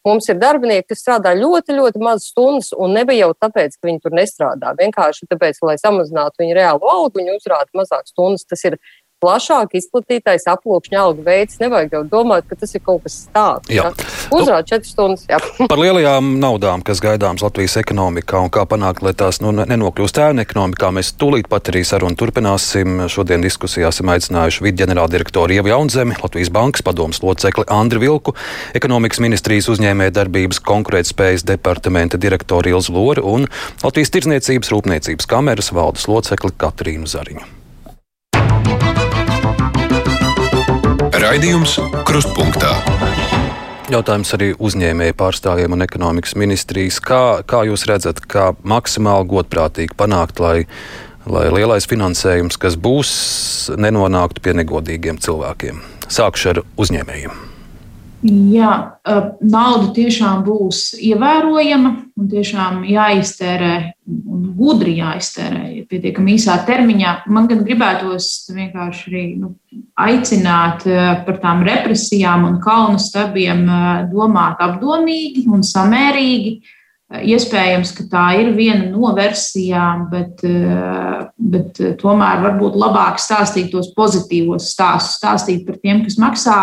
Mums 0.07 0.29
ir 0.31 0.37
darbinieki, 0.39 0.87
kas 0.93 1.01
strādā 1.03 1.33
ļoti, 1.35 1.75
ļoti 1.75 1.99
maz 2.03 2.29
stundas, 2.29 2.69
un 2.77 2.93
nebija 2.95 3.25
jau 3.25 3.33
tāpēc, 3.43 3.75
ka 3.75 3.89
viņi 3.89 4.03
tur 4.05 4.15
nestrādā. 4.15 4.71
Vienkārši 4.79 5.27
tāpēc, 5.33 5.59
lai 5.67 5.75
samazinātu 5.81 6.43
viņu 6.43 6.55
reālo 6.55 6.91
algu, 6.93 7.19
viņi 7.19 7.35
uzrāda 7.35 7.67
mazāk 7.75 8.07
stundas. 8.07 8.47
Tas 8.47 8.63
ir 8.69 8.77
plašāk 9.23 9.73
izplatītais 9.77 10.45
aploksņa 10.51 10.99
algu 11.01 11.23
veids. 11.25 11.57
Nevajag 11.61 11.95
jau 11.97 12.03
domāt, 12.11 12.45
ka 12.49 12.57
tas 12.59 12.73
ir 12.77 12.83
kaut 12.85 13.03
kas 13.05 13.17
tāds. 13.33 13.71
Ja? 13.73 13.89
Uzrādīt 14.33 14.67
nu, 14.67 14.69
četras 14.69 14.93
stundas. 14.93 15.25
Jā. 15.29 15.39
Par 15.71 15.81
lielajām 15.81 16.35
naudām, 16.41 16.83
kas 16.85 17.01
gaidāmas 17.03 17.43
Latvijas 17.45 17.77
ekonomikā 17.81 18.41
un 18.45 18.53
kā 18.53 18.67
panākt, 18.69 19.03
lai 19.05 19.15
tās 19.17 19.41
nu, 19.43 19.53
nenokļūst 19.57 20.21
ēnu 20.27 20.43
ekonomikā, 20.45 20.91
mēs 20.95 21.13
tūlīt 21.19 21.49
pat 21.51 21.71
arī 21.71 21.83
sarunu 21.87 22.17
turpināsim. 22.19 23.07
Šodien 23.11 23.45
diskusijā 23.45 23.91
esam 23.93 24.13
aicinājuši 24.13 24.65
vidu 24.67 24.83
ģenerāldirektoru 24.83 25.57
Ievu 25.57 25.73
Jaunzemi, 25.73 26.17
Latvijas 26.21 26.53
bankas 26.53 26.85
padomus 26.85 27.21
locekli 27.25 27.67
Andri 27.73 28.03
Vilku, 28.05 28.35
ekonomikas 28.77 29.21
ministrijas 29.23 29.69
uzņēmē 29.73 30.11
darbības 30.15 30.61
konkurētspējas 30.67 31.47
departamenta 31.47 32.21
direktoru 32.21 32.75
Ilzu 32.77 32.93
Loru 32.95 33.25
un 33.33 33.47
Latvijas 33.83 34.13
Tirzniecības 34.13 34.73
rūpniecības 34.73 35.29
kameras 35.29 35.73
valdes 35.75 36.09
locekli 36.11 36.53
Katrīnu 36.61 37.09
Zariņu. 37.09 37.56
Raidījums 41.27 41.73
Krustpunktā. 42.07 42.69
Jautājums 43.91 44.29
arī 44.37 44.45
uzņēmēju 44.63 45.15
pārstāvjiem 45.19 45.73
un 45.75 45.83
ekonomikas 45.83 46.37
ministrijas. 46.39 47.01
Kā, 47.03 47.41
kā 47.43 47.65
jūs 47.67 47.83
redzat, 47.89 48.21
kā 48.31 48.53
maksimāli 48.63 49.27
godprātīgi 49.33 49.97
panākt, 49.99 50.39
lai, 50.39 50.63
lai 51.27 51.43
lielais 51.51 51.89
finansējums, 51.91 52.55
kas 52.63 52.79
būs, 52.79 53.11
nenonāktu 53.75 54.45
pie 54.45 54.55
negodīgiem 54.61 55.19
cilvēkiem? 55.27 55.83
Sākšu 56.07 56.53
ar 56.53 56.63
uzņēmējiem. 56.79 57.46
Jā, 58.25 58.69
nauda 59.45 59.91
tiešām 59.93 60.39
būs 60.41 60.95
ievērojama 61.05 61.91
un 62.17 62.29
tiešām 62.31 62.79
jāiztērē 62.89 63.73
un 64.09 64.47
gudri 64.57 64.95
jāiztērē 64.97 65.83
pietiekami 65.85 66.33
īsā 66.33 66.55
termiņā. 66.65 67.11
Man 67.29 67.45
gan 67.51 67.61
gribētos 67.67 68.49
vienkārši 68.55 69.05
arī 69.11 69.23
nu, 69.37 69.51
aicināt 70.01 70.87
par 71.27 71.37
tām 71.43 71.61
represijām 71.67 72.47
un 72.49 72.57
kalnu 72.63 72.97
stabiem 73.03 73.67
domāt 74.09 74.65
apdomīgi 74.65 75.45
un 75.53 75.61
samērīgi. 75.61 76.57
Iespējams, 77.21 77.93
ka 77.95 78.09
tā 78.11 78.27
ir 78.41 78.49
viena 78.57 78.89
no 78.89 79.13
versijām, 79.15 80.07
bet, 80.11 80.41
bet 81.37 81.77
tomēr 82.01 82.41
varbūt 82.49 82.75
labāk 82.81 83.21
stāstīt 83.21 83.69
tos 83.71 83.93
pozitīvos 83.95 84.73
stāstus, 84.73 85.21
stāstīt 85.21 85.67
par 85.69 85.77
tiem, 85.79 86.01
kas 86.03 86.17
maksā 86.19 86.61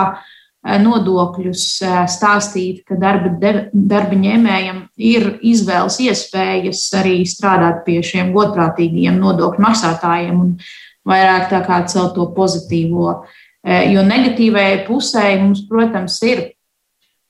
nodokļus, 0.64 1.64
eh, 1.82 1.98
stāstīt, 2.08 2.84
ka 2.88 2.96
darba, 2.96 3.28
de, 3.40 3.52
darba 3.72 4.16
ņēmējam 4.16 4.88
ir 4.96 5.38
izvēles 5.44 5.98
iespējas 6.00 6.88
arī 6.96 7.20
strādāt 7.28 7.84
pie 7.84 8.00
šiem 8.00 8.32
godprātīgiem 8.32 9.18
nodokļu 9.20 9.60
maksātājiem 9.60 10.40
un 10.40 10.56
vairāk 11.04 11.50
tā 11.50 11.60
kā 11.66 11.84
celt 11.86 12.14
to 12.14 12.26
pozitīvo. 12.32 13.24
Eh, 13.64 13.92
jo 13.92 14.00
negatīvajai 14.00 14.86
pusē 14.88 15.40
mums, 15.40 15.66
protams, 15.68 16.22
ir 16.22 16.50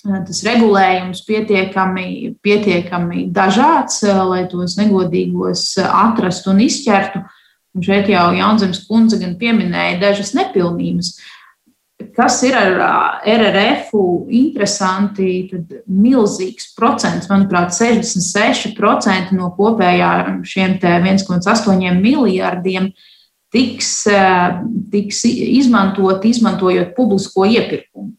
tas 0.04 0.42
regulējums 0.44 1.24
pietiekami, 1.24 2.36
pietiekami 2.44 3.32
dažāds, 3.32 4.02
lai 4.04 4.46
tos 4.46 4.76
negodīgos 4.76 5.78
atrastu 5.80 6.50
un 6.50 6.60
izķertu. 6.60 7.24
Un 7.74 7.82
šeit 7.82 8.06
jau 8.06 8.28
Jaunzemes 8.36 8.84
kundze 8.86 9.18
gan 9.18 9.34
pieminēja 9.34 9.98
dažas 9.98 10.34
nepilnības. 10.36 11.16
Kas 12.14 12.36
ir 12.46 12.54
ar 12.54 12.76
RRF 13.26 13.90
interesanti, 14.30 15.48
tad 15.50 15.72
milzīgs 15.90 16.70
procents, 16.76 17.26
manuprāt, 17.30 17.74
66% 17.74 19.34
no 19.34 19.50
kopējā 19.56 20.10
šiem 20.46 20.76
1,8 20.78 21.98
miljardiem 21.98 22.92
tiks, 23.54 24.04
tiks 24.92 25.24
izmantot, 25.26 26.22
izmantojot 26.26 26.94
publisko 26.94 27.48
iepirkumu. 27.50 28.12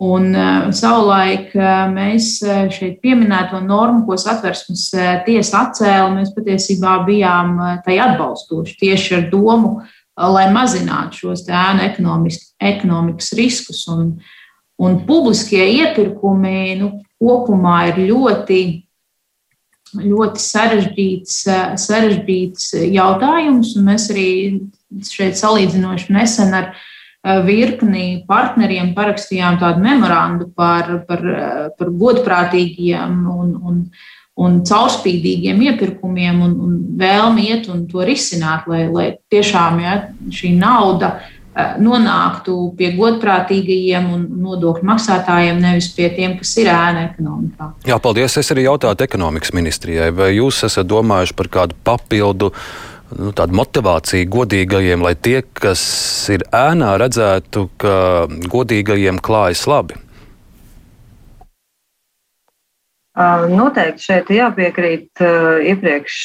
Un 0.00 0.32
savulaik 0.72 1.52
mēs 1.92 2.38
šeit 2.72 3.00
pieminēto 3.04 3.58
normu, 3.60 4.06
ko 4.08 4.16
satversmes 4.20 4.86
tiesa 5.26 5.66
atcēla, 5.66 6.12
mēs 6.14 6.32
patiesībā 6.36 7.02
bijām 7.08 7.56
tai 7.84 7.98
atbalstoši 8.00 8.78
tieši 8.80 9.18
ar 9.18 9.26
domu, 9.32 9.74
uh, 9.80 9.99
lai 10.28 10.50
mazinātu 10.52 11.24
šos 11.24 11.46
ēnu 11.48 11.86
ekonomikas 12.60 13.32
riskus. 13.38 13.86
Un, 13.88 14.18
un 14.80 15.00
publiskie 15.08 15.62
iepirkumi 15.80 16.76
nu, 16.80 16.92
kopumā 17.20 17.90
ir 17.90 18.02
ļoti, 18.10 18.60
ļoti 20.00 20.44
sarežģīts, 20.44 21.40
sarežģīts 21.86 22.72
jautājums. 22.90 23.74
Mēs 23.80 24.10
arī 24.12 24.30
šeit 25.06 25.40
salīdzinoši 25.40 26.14
nesen 26.16 26.56
ar 26.56 26.72
virkni 27.44 28.22
partneriem 28.28 28.94
parakstījām 28.96 29.58
tādu 29.60 29.82
memorandu 29.84 30.48
par, 30.56 31.02
par, 31.08 31.24
par 31.76 31.90
godprātīgiem 32.02 33.18
un, 33.28 33.52
un, 33.60 33.82
un 34.40 34.60
caurspīdīgiem 34.66 35.60
iepirkumiem 35.68 36.40
un, 36.44 36.54
un 36.64 36.78
vēlmi 37.00 37.50
iet 37.50 37.68
un 37.72 37.84
to 37.90 38.04
risināt, 38.06 38.68
lai, 38.70 38.86
lai 38.92 39.10
tiešām 39.32 39.82
ja, 39.84 39.98
šī 40.32 40.54
nauda 40.56 41.18
nonāktu 41.82 42.54
pie 42.78 42.92
godprātīgajiem 42.96 44.06
un 44.14 44.22
nodokļu 44.44 44.86
maksātājiem, 44.86 45.58
nevis 45.60 45.90
pie 45.96 46.08
tiem, 46.14 46.36
kas 46.38 46.52
ir 46.62 46.70
ēna 46.70 47.08
ekonomikā. 47.08 47.72
Jā, 47.88 47.98
paldies. 48.02 48.38
Es 48.40 48.52
arī 48.54 48.68
jautāju 48.68 49.02
ekonomikas 49.04 49.52
ministrijai, 49.56 50.10
vai 50.14 50.30
jūs 50.36 50.62
esat 50.68 50.88
domājuši 50.90 51.36
par 51.36 51.50
kādu 51.58 51.78
papildu 51.84 52.52
nu, 53.18 53.32
motivāciju 53.34 54.30
godīgajiem, 54.30 55.02
lai 55.02 55.16
tie, 55.18 55.40
kas 55.42 55.82
ir 56.32 56.46
ēnā, 56.54 56.94
redzētu, 57.02 57.66
ka 57.82 57.96
godīgajiem 58.52 59.18
klājas 59.18 59.66
labi? 59.70 59.98
Noteikti 63.50 64.06
šeit 64.06 64.30
jāpiekrīt 64.32 65.20
iepriekš 65.20 66.18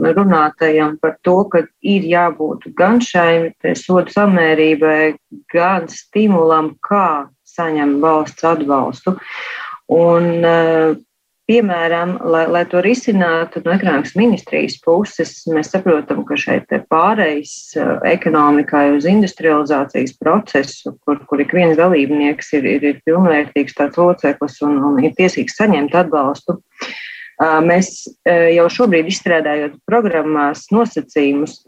runātajam 0.00 0.96
par 1.00 1.16
to, 1.24 1.36
ka 1.52 1.62
ir 1.80 2.06
jābūt 2.08 2.68
gan 2.76 3.00
šai 3.04 3.52
sodu 3.78 4.12
samērībai, 4.12 5.14
gan 5.52 5.88
stimulam, 5.92 6.74
kā 6.84 7.28
saņemt 7.48 8.00
valsts 8.04 8.46
atbalstu. 8.46 9.16
Un, 9.90 10.44
Piemēram, 11.50 12.12
lai, 12.30 12.44
lai 12.46 12.60
to 12.70 12.78
risinātu 12.84 13.58
no 13.64 13.72
ekonomikas 13.74 14.12
ministrijas 14.14 14.76
puses, 14.84 15.32
mēs 15.50 15.72
saprotam, 15.72 16.20
ka 16.28 16.36
šeit 16.38 16.70
pārejas 16.92 17.54
ekonomikai 18.06 18.84
uz 18.94 19.08
industrializācijas 19.10 20.14
procesu, 20.20 20.94
kur, 21.02 21.18
kur 21.26 21.42
ik 21.42 21.50
viens 21.56 21.74
dalībnieks 21.80 22.52
ir, 22.54 22.68
ir, 22.76 22.86
ir 22.92 23.00
pilnvērtīgs 23.02 23.74
tāds 23.80 23.98
loceklis 23.98 24.60
un, 24.62 24.78
un 24.92 25.02
ir 25.02 25.16
tiesīgs 25.18 25.58
saņemt 25.58 25.96
atbalstu. 26.04 26.60
Mēs 27.66 28.04
jau 28.54 28.70
šobrīd 28.70 29.10
izstrādājot 29.10 29.74
programmās 29.90 30.68
nosacījumus, 30.70 31.64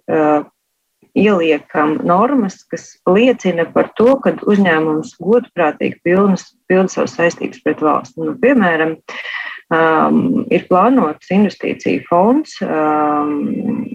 ieliekam 1.19 1.99
normas, 2.07 2.63
kas 2.71 2.87
liecina 3.09 3.67
par 3.75 3.91
to, 3.99 4.15
ka 4.23 4.37
uzņēmums 4.47 5.17
godprātīgi 5.19 5.99
pilda 6.07 6.89
savas 6.93 7.19
saistības 7.19 7.67
pret 7.67 7.83
valsts. 7.85 8.21
Nu, 8.21 8.37
piemēram, 8.41 8.97
Um, 9.73 10.43
ir 10.53 10.67
plānots 10.69 11.31
investīciju 11.33 12.03
fonds 12.05 12.59
um, 12.61 13.87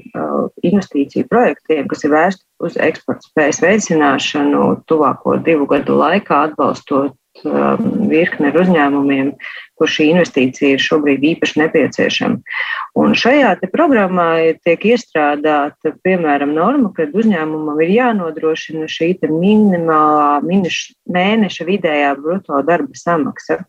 investīciju 0.66 1.28
projektiem, 1.30 1.86
kas 1.92 2.02
ir 2.08 2.16
vērsti 2.16 2.66
uz 2.66 2.80
eksporta 2.82 3.28
spējas 3.28 3.62
veicināšanu 3.62 4.64
tuvāko 4.90 5.36
divu 5.46 5.68
gadu 5.70 6.00
laikā, 6.00 6.40
atbalstot 6.48 7.14
um, 7.46 7.86
virkni 8.10 8.50
ar 8.50 8.58
uzņēmumiem, 8.64 9.32
kur 9.78 9.94
šī 9.94 10.10
investīcija 10.16 10.80
ir 10.80 10.82
šobrīd 10.82 11.30
īpaši 11.36 11.62
nepieciešama. 11.62 12.58
Un 12.98 13.14
šajā 13.14 13.54
programmā 13.70 14.32
tiek 14.66 14.90
iestrādāta, 14.96 15.94
piemēram, 16.02 16.58
norma, 16.58 16.90
ka 16.98 17.06
uzņēmumam 17.06 17.86
ir 17.86 17.94
jānodrošina 18.00 18.90
šī 18.90 19.14
minimālā 19.30 20.42
mēneša 20.42 21.70
vidējā 21.70 22.14
bruto 22.18 22.66
darba 22.66 22.98
samaksa. 22.98 23.62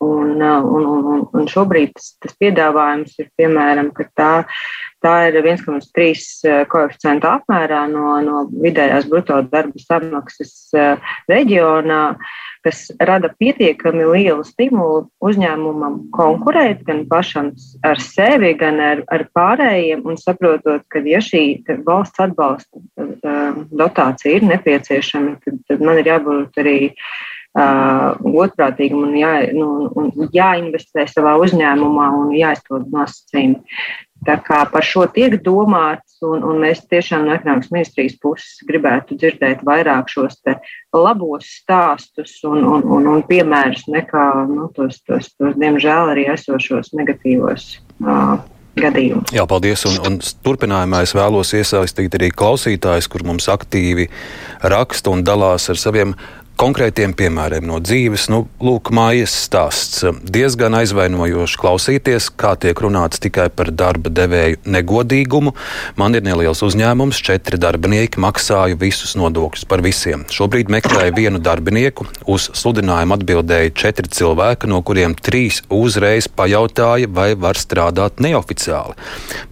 Un, 0.00 0.40
uh, 0.40 0.64
un, 0.64 0.84
un, 0.86 1.24
un 1.36 1.48
šobrīd 1.52 1.90
tas, 1.92 2.14
tas 2.24 2.36
piedāvājums 2.40 3.18
ir, 3.20 3.26
piemēram, 3.36 3.90
ka 3.92 4.06
tā, 4.16 4.30
tā 5.04 5.16
ir 5.28 5.36
1,3 5.42 5.82
uh, 5.84 6.62
koeficienta 6.72 7.34
apmērā 7.36 7.82
no, 7.92 8.14
no 8.24 8.46
vidējās 8.64 9.10
bruto 9.10 9.42
darba 9.52 9.82
samaksas 9.82 10.54
uh, 10.72 11.12
reģionā, 11.28 12.00
kas 12.64 12.86
rada 12.96 13.28
pietiekami 13.40 14.06
lielu 14.08 14.44
stimulu 14.48 15.02
uzņēmumam 15.20 15.98
konkurēt 16.16 16.80
gan 16.88 17.04
pašam 17.10 17.52
ar 17.84 18.00
sevi, 18.00 18.54
gan 18.60 18.80
ar, 18.80 19.02
ar 19.12 19.26
pārējiem, 19.36 20.06
un 20.08 20.16
saprotot, 20.20 20.86
ka 20.88 21.04
ja 21.04 21.20
šī 21.24 21.44
valsts 21.84 22.24
atbalsta 22.24 22.80
dotācija 23.68 24.38
ir 24.38 24.48
nepieciešama, 24.48 25.36
tad, 25.44 25.60
tad 25.68 25.84
man 25.84 26.00
ir 26.00 26.08
jābūt 26.14 26.60
arī 26.64 26.78
uh, 27.58 28.18
godprātīgam 28.20 29.06
un, 29.08 29.16
jā, 29.18 29.32
nu, 29.56 29.88
un 29.96 30.30
jāinvestē 30.34 31.06
savā 31.10 31.36
uzņēmumā 31.42 32.12
un 32.20 32.30
jāizpild 32.36 32.92
nosacījumi. 32.94 33.60
Tā 34.28 34.36
kā 34.44 34.60
par 34.68 34.84
šo 34.84 35.06
tiek 35.08 35.38
domāts, 35.40 36.18
un, 36.26 36.42
un 36.44 36.58
mēs 36.60 36.82
tiešām 36.92 37.24
no 37.24 37.32
ekonomikas 37.38 37.70
ministrijas 37.72 38.18
puses 38.20 38.60
gribētu 38.68 39.16
dzirdēt 39.16 39.64
vairāk 39.64 40.12
šos 40.12 40.36
labos 40.92 41.48
stāstus 41.62 42.36
un, 42.44 42.60
un, 42.60 42.84
un, 42.84 43.08
un 43.14 43.24
piemērus 43.24 43.86
nekā 43.88 44.26
nu, 44.50 44.68
tos, 44.76 45.00
tos, 45.08 45.32
tos, 45.40 45.56
diemžēl, 45.56 46.12
arī 46.12 46.28
esošos 46.34 46.92
negatīvos. 47.00 47.78
Uh, 48.04 48.36
gadījumus. 48.78 49.32
Jā, 49.34 49.44
paldies. 49.50 49.82
Un, 49.88 49.96
un 50.06 50.18
turpinājumā 50.44 51.02
es 51.06 51.14
vēlos 51.16 51.52
iesaistīt 51.56 52.14
arī 52.18 52.30
klausītājus, 52.34 53.08
kur 53.10 53.24
mums 53.26 53.48
aktīvi 53.50 54.08
raksta 54.62 55.12
un 55.14 55.24
dalās 55.26 55.68
ar 55.72 55.80
saviem 55.80 56.14
konkrētiem 56.60 57.14
piemēriem 57.16 57.64
no 57.64 57.78
dzīves. 57.80 58.26
Nu, 58.32 58.42
lūk, 58.60 58.90
mājas 58.94 59.32
stāsts. 59.46 60.02
Diezgan 60.28 60.76
aizvainojoši 60.76 61.58
klausīties, 61.60 62.28
kā 62.36 62.52
tiek 62.60 62.80
runāts 62.84 63.22
tikai 63.22 63.48
par 63.54 63.70
darba 63.72 64.12
devēju 64.12 64.60
negodīgumu. 64.68 65.54
Man 66.00 66.18
ir 66.18 66.24
neliels 66.26 66.60
uzņēmums, 66.66 67.22
četri 67.24 67.60
darbinieki, 67.60 68.20
maksāju 68.20 68.76
visus 68.80 69.16
nodokļus 69.20 69.64
par 69.70 69.84
visiem. 69.84 70.26
Šobrīd 70.28 70.72
meklēju 70.72 71.16
vienu 71.16 71.40
darbinieku. 71.40 72.08
Uz 72.30 72.50
sludinājumu 72.60 73.16
atbildēja 73.16 73.72
četri 73.84 74.12
cilvēki, 74.12 74.68
no 74.70 74.82
kuriem 74.84 75.16
trīs 75.16 75.62
uzreiz 75.72 76.28
pajautāja, 76.28 77.08
vai 77.08 77.32
var 77.40 77.56
strādāt 77.60 78.20
neoficiāli. 78.20 78.98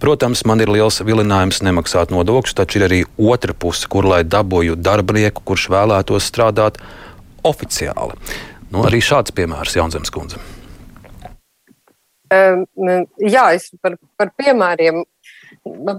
Protams, 0.03 0.45
man 0.45 0.61
ir 0.61 0.71
liels 0.77 1.01
vilinājums 1.01 1.63
nemaksāt 1.65 2.13
nodokļus, 2.13 2.57
taču 2.61 2.79
ir 2.81 2.87
arī 2.89 3.03
otra 3.17 3.57
puse, 3.57 3.89
kur 3.89 4.05
lai 4.05 4.21
dabūju 4.27 4.77
darbinieku, 4.77 5.43
kurš 5.49 5.69
vēlētos 5.73 6.29
strādāt 6.29 6.77
oficiāli. 7.47 8.17
Nu, 8.69 8.83
arī 8.85 9.01
šāds 9.01 9.33
piemērs 9.35 9.75
Jaunzemes 9.77 10.11
kundze. 10.13 10.41
Um, 12.29 12.65
jā, 13.17 13.45
es 13.57 13.71
par, 13.81 13.95
par 14.19 14.33
piemēriem. 14.37 15.01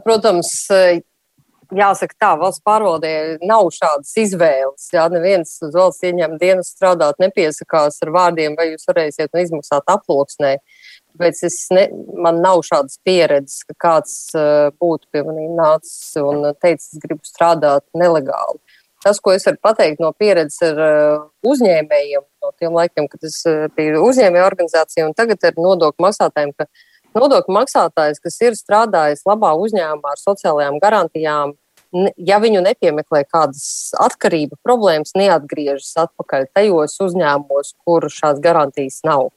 Protams, 0.05 0.53
jāsaka 1.75 2.15
tā, 2.19 2.31
valsts 2.39 2.63
pārvaldē 2.67 3.13
nav 3.47 3.71
šādas 3.75 4.13
izvēles. 4.23 4.87
Jā, 4.95 5.09
neviens 5.13 5.57
uz 5.67 5.75
valsts 5.75 6.07
ieņēmuma 6.07 6.39
dienas 6.41 6.73
strādāt 6.75 7.19
nepiesakās 7.23 8.01
ar 8.05 8.15
vārdiem, 8.15 8.57
vai 8.59 8.71
jūs 8.73 8.87
varēsiet 8.91 9.43
izmaksāt 9.43 9.91
aploksnē. 9.91 10.57
Bet 11.19 11.41
es 11.43 11.65
ne, 11.75 11.89
man 12.23 12.39
nav 12.45 12.63
šādas 12.67 13.01
pieredzes, 13.03 13.65
ka 13.67 13.75
kāds 13.89 14.15
uh, 14.39 14.71
būtu 14.79 15.11
pie 15.11 15.25
maniem 15.27 15.57
nācis 15.59 16.15
un 16.23 16.53
teicis, 16.63 16.95
es 16.95 17.03
gribu 17.03 17.27
strādāt 17.27 17.83
nelegāli 17.99 18.61
tas, 19.03 19.21
ko 19.21 19.33
es 19.35 19.47
varu 19.49 19.61
pateikt 19.63 20.03
no 20.03 20.13
pieredzes 20.17 20.61
ar 20.71 20.81
uh, 20.85 21.25
uzņēmējiem, 21.47 22.27
no 22.45 22.53
tiem 22.61 22.77
laikiem, 22.77 23.09
kad 23.11 23.25
es 23.29 23.41
uh, 23.49 23.67
biju 23.77 24.05
uzņēmēju 24.09 24.47
organizācija 24.47 25.09
un 25.09 25.17
tagad 25.17 25.45
ar 25.49 25.57
nodokļu 25.57 26.07
maksātājiem, 26.07 26.53
ka 26.59 26.69
nodokļu 27.17 27.57
maksātājs, 27.57 28.23
kas 28.23 28.39
ir 28.45 28.59
strādājis 28.59 29.27
labā 29.29 29.55
uzņēmumā 29.59 30.15
ar 30.15 30.21
sociālajām 30.21 30.79
garantijām, 30.83 31.57
ja 32.23 32.39
viņu 32.43 32.63
nepiemeklē 32.63 33.25
kādas 33.27 33.91
atkarība 33.99 34.59
problēmas, 34.63 35.17
neatgriežas 35.19 35.91
atpakaļ 36.05 36.47
tajos 36.55 36.95
uzņēmumos, 37.03 37.75
kur 37.85 38.07
šās 38.13 38.39
garantijas 38.43 39.01
nav. 39.07 39.31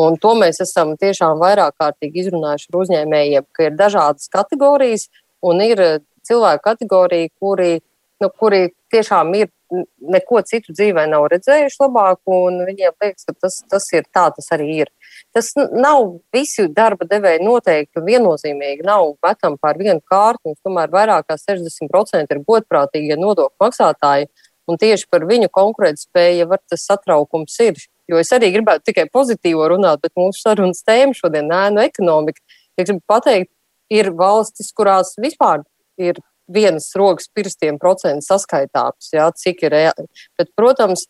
Un 0.00 0.16
to 0.20 0.32
mēs 0.38 0.62
esam 0.64 0.94
tiešām 1.00 1.40
vairāk 1.42 1.76
kārtīgi 1.80 2.24
izrunājuši 2.24 2.70
ar 2.70 2.80
uzņēmējiem, 2.84 3.48
ka 3.52 3.68
ir 3.68 3.76
dažādas 3.76 4.32
kategorijas 4.32 5.10
un 5.44 5.60
ir 5.64 5.82
cilvēku 6.24 6.64
kategorija, 6.64 7.32
kuri 7.40 7.80
nu, 8.20 8.28
kuri 8.30 8.68
tiešām 8.92 9.32
ir 9.38 9.50
neko 9.70 10.40
citu 10.46 10.74
dzīvē 10.74 11.04
nav 11.10 11.28
redzējuši 11.30 11.78
labāku, 11.84 12.34
un 12.48 12.64
viņiem 12.66 12.94
liekas, 13.02 13.26
ka 13.28 13.34
tas, 13.38 13.60
tas 13.70 13.86
ir 13.94 14.06
tā, 14.10 14.26
tas 14.34 14.50
arī 14.56 14.68
ir. 14.84 14.90
Tas 15.34 15.52
nav 15.56 16.16
visi 16.34 16.66
darba 16.74 17.06
devēji 17.10 17.42
noteikti 17.44 18.02
viennozīmīgi, 18.06 18.86
nav 18.86 19.12
metam 19.22 19.56
pār 19.62 19.78
vienu 19.78 20.02
kārtu, 20.10 20.50
un 20.50 20.58
tomēr 20.64 20.90
vairāk 20.90 21.28
kā 21.30 21.38
60% 21.38 22.34
ir 22.34 22.42
godprātīgie 22.48 23.18
nodokļu 23.20 23.62
maksātāji, 23.62 24.30
un 24.70 24.80
tieši 24.80 25.06
par 25.10 25.26
viņu 25.30 25.50
konkurētspēju 25.54 26.50
var 26.50 26.62
tas 26.68 26.86
satraukums 26.90 27.56
ir. 27.62 27.78
Jo 28.10 28.18
es 28.18 28.32
arī 28.34 28.50
gribētu 28.50 28.90
tikai 28.90 29.06
pozitīvo 29.12 29.68
runāt, 29.70 30.02
bet 30.02 30.16
mūsu 30.18 30.42
sarunas 30.42 30.82
tēma 30.86 31.14
šodien- 31.14 31.50
ēnu 31.62 31.84
ekonomika. 31.84 32.42
Ja 32.78 32.84
gribu 32.84 33.02
pateikt, 33.06 33.52
ir 33.90 34.10
valstis, 34.10 34.72
kurās 34.74 35.14
vispār 35.18 35.62
ir 35.98 36.18
vienas 36.50 36.90
rokas 36.98 37.30
pirkstiem 37.34 37.78
procents 37.80 38.30
saskaitāms, 38.30 39.12
jā, 39.14 39.28
cik 39.36 39.64
ir 39.66 39.74
reāli. 39.76 40.08
Bet, 40.38 40.50
protams, 40.58 41.06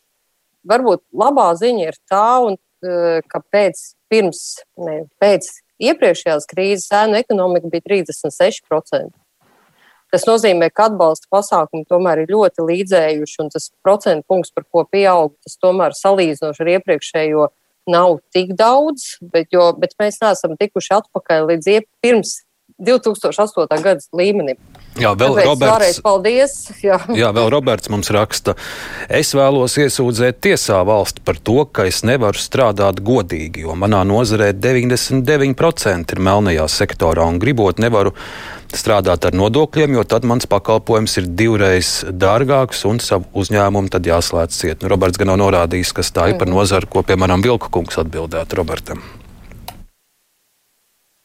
varbūt 0.69 1.03
labā 1.17 1.51
ziņa 1.59 1.89
ir 1.89 1.99
tā, 2.11 2.27
un, 2.47 2.59
e, 2.85 3.21
ka 3.31 3.43
pēc, 3.53 3.81
pirms, 4.13 4.45
ne, 4.81 5.03
pēc 5.23 5.49
iepriekšējās 5.81 6.49
krīzes 6.51 6.93
ēnu 7.01 7.19
ekonomika 7.21 7.71
bija 7.73 7.87
36%. 7.89 9.11
Tas 10.11 10.27
nozīmē, 10.27 10.73
ka 10.75 10.89
atbalsta 10.91 11.29
pasākumi 11.31 11.87
tomēr 11.89 12.25
ir 12.25 12.33
ļoti 12.35 12.65
līdzējuši, 12.67 13.37
un 13.45 13.51
tas 13.53 13.71
procentu 13.85 14.27
punkts, 14.27 14.51
par 14.51 14.67
ko 14.67 14.83
pieaug, 14.91 15.37
tas 15.47 15.55
tomēr 15.63 15.95
salīdzinoši 15.95 16.65
ar 16.65 16.73
iepriekšējo 16.75 17.47
nav 17.91 18.19
tik 18.35 18.57
daudz, 18.59 19.17
bet, 19.23 19.49
jo, 19.55 19.71
bet 19.79 19.95
mēs 20.03 20.19
neesam 20.23 20.59
tikuši 20.59 20.97
atpakaļ 20.99 21.47
līdz 21.53 21.79
pirms 22.03 22.41
2008. 22.83 23.83
gada 23.85 24.03
līmenim. 24.17 24.59
Jā, 24.99 25.13
vēl 25.15 25.37
Tāpēc 25.37 25.47
Roberts. 25.47 25.99
Paldies. 26.03 26.55
Jā. 26.83 26.99
Jā, 27.15 27.31
vēl 27.35 27.51
Roberts 27.53 27.91
mums 27.93 28.11
raksta, 28.11 28.57
es 29.07 29.31
vēlos 29.37 29.77
iesūdzēt 29.79 30.41
tiesā 30.43 30.81
valsti 30.87 31.23
par 31.25 31.39
to, 31.39 31.63
ka 31.71 31.87
es 31.87 32.03
nevaru 32.07 32.41
strādāt 32.41 32.99
godīgi, 33.07 33.63
jo 33.69 33.77
manā 33.79 34.03
nozarē 34.09 34.51
99% 34.57 36.17
ir 36.17 36.23
melnajā 36.27 36.67
sektorā 36.75 37.29
un 37.31 37.39
gribot 37.43 37.79
nevaru 37.79 38.17
strādāt 38.75 39.29
ar 39.31 39.39
nodokļiem, 39.39 39.95
jo 39.99 40.05
tad 40.07 40.27
mans 40.27 40.51
pakalpojums 40.51 41.17
ir 41.23 41.31
divreiz 41.39 41.93
dārgāks 42.11 42.83
un 42.91 42.99
savu 43.03 43.31
uzņēmumu 43.43 43.95
tad 43.95 44.11
jāslēdz 44.11 44.59
ciet. 44.59 44.83
Nu, 44.83 44.91
Roberts 44.91 45.19
gan 45.23 45.31
nav 45.33 45.41
norādījis, 45.45 45.95
kas 45.97 46.11
tā 46.15 46.33
ir 46.33 46.39
par 46.43 46.51
nozaru, 46.51 46.91
ko, 46.91 47.07
piemēram, 47.07 47.47
Vilku 47.47 47.71
kungs 47.79 47.99
atbildētu 48.03 48.59
Robertam. 48.59 49.07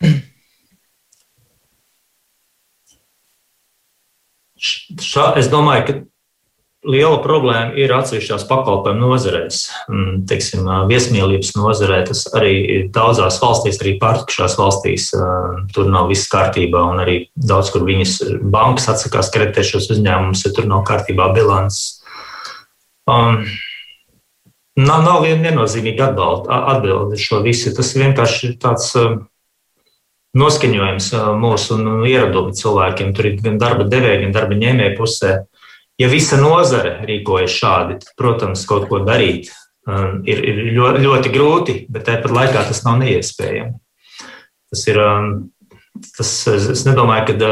Šā, 4.65 5.31
es 5.39 5.49
domāju, 5.51 5.85
ka 5.87 5.95
liela 6.85 7.17
problēma 7.23 7.73
ir 7.79 7.93
atsevišķās 7.95 8.45
pakalpojumu 8.49 9.09
nozarēs. 9.09 9.61
Mm, 9.89 10.23
Teiksim, 10.29 10.67
viesmīlības 10.89 11.55
nozarē 11.57 12.01
tas 12.09 12.25
arī 12.37 12.85
daudzās 12.93 13.39
valstīs, 13.41 13.79
arī 13.81 13.95
pārtikas 14.01 14.57
valstīs. 14.59 15.09
Tur 15.75 15.89
nav 15.91 16.09
viss 16.11 16.29
kārtībā, 16.31 16.85
un 16.93 17.01
arī 17.03 17.17
daudz 17.35 17.71
kur 17.73 17.85
viņas 17.87 18.17
bankas 18.53 18.89
atsakās 18.93 19.31
kreditēt 19.33 19.71
šos 19.73 19.89
uzņēmumus, 19.97 20.45
ja 20.45 20.53
tur 20.55 20.69
nav 20.69 20.85
kārtībā 20.87 21.31
bilances. 21.35 22.01
Um, 23.09 23.43
nav, 24.77 25.05
nav 25.05 25.21
viennozīmīga 25.25 26.11
atbilde 26.49 27.19
šo 27.21 27.41
visu. 27.45 27.73
Tas 27.77 27.93
vienkārši 27.97 28.51
ir 28.51 28.59
tāds. 28.61 28.91
Uh, 28.97 29.23
noskaņojums 30.35 31.11
mūsu 31.41 31.77
ieradumi 32.09 32.55
cilvēkiem. 32.57 33.13
Tur 33.15 33.29
ir 33.31 33.37
gan 33.43 33.59
darba 33.61 33.87
devēja, 33.89 34.23
gan 34.25 34.35
darba 34.35 34.57
ņēmēja 34.59 34.95
pusē. 34.97 35.35
Ja 36.01 36.09
visa 36.11 36.39
nozare 36.41 36.97
rīkojas 37.07 37.55
šādi, 37.55 37.99
tad, 38.03 38.11
protams, 38.19 38.65
kaut 38.67 38.89
ko 38.89 38.99
darīt 39.07 39.53
ir, 40.27 40.41
ir 40.43 40.61
ļoti, 40.75 41.03
ļoti 41.05 41.33
grūti, 41.33 41.77
bet 41.91 42.07
tāpat 42.09 42.33
laikā 42.35 42.65
tas 42.67 42.83
nav 42.87 42.99
neiespējami. 43.03 43.75
Tas 44.71 44.87
ir. 44.91 45.01
Tas, 45.95 46.29
es 46.51 46.81
nedomāju, 46.83 47.37
ka 47.39 47.51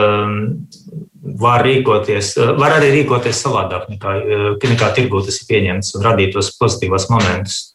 var 1.40 1.64
rīkoties, 1.64 2.34
var 2.60 2.76
arī 2.76 2.90
rīkoties 2.98 3.40
savādāk 3.46 3.86
nekā, 3.94 4.16
nekā 4.60 4.90
tirgū 4.98 5.22
tas 5.24 5.38
ir 5.40 5.48
pieņemts 5.48 5.94
un 5.96 6.04
radīt 6.04 6.34
tos 6.36 6.52
pozitīvos 6.60 7.08
momentus. 7.14 7.73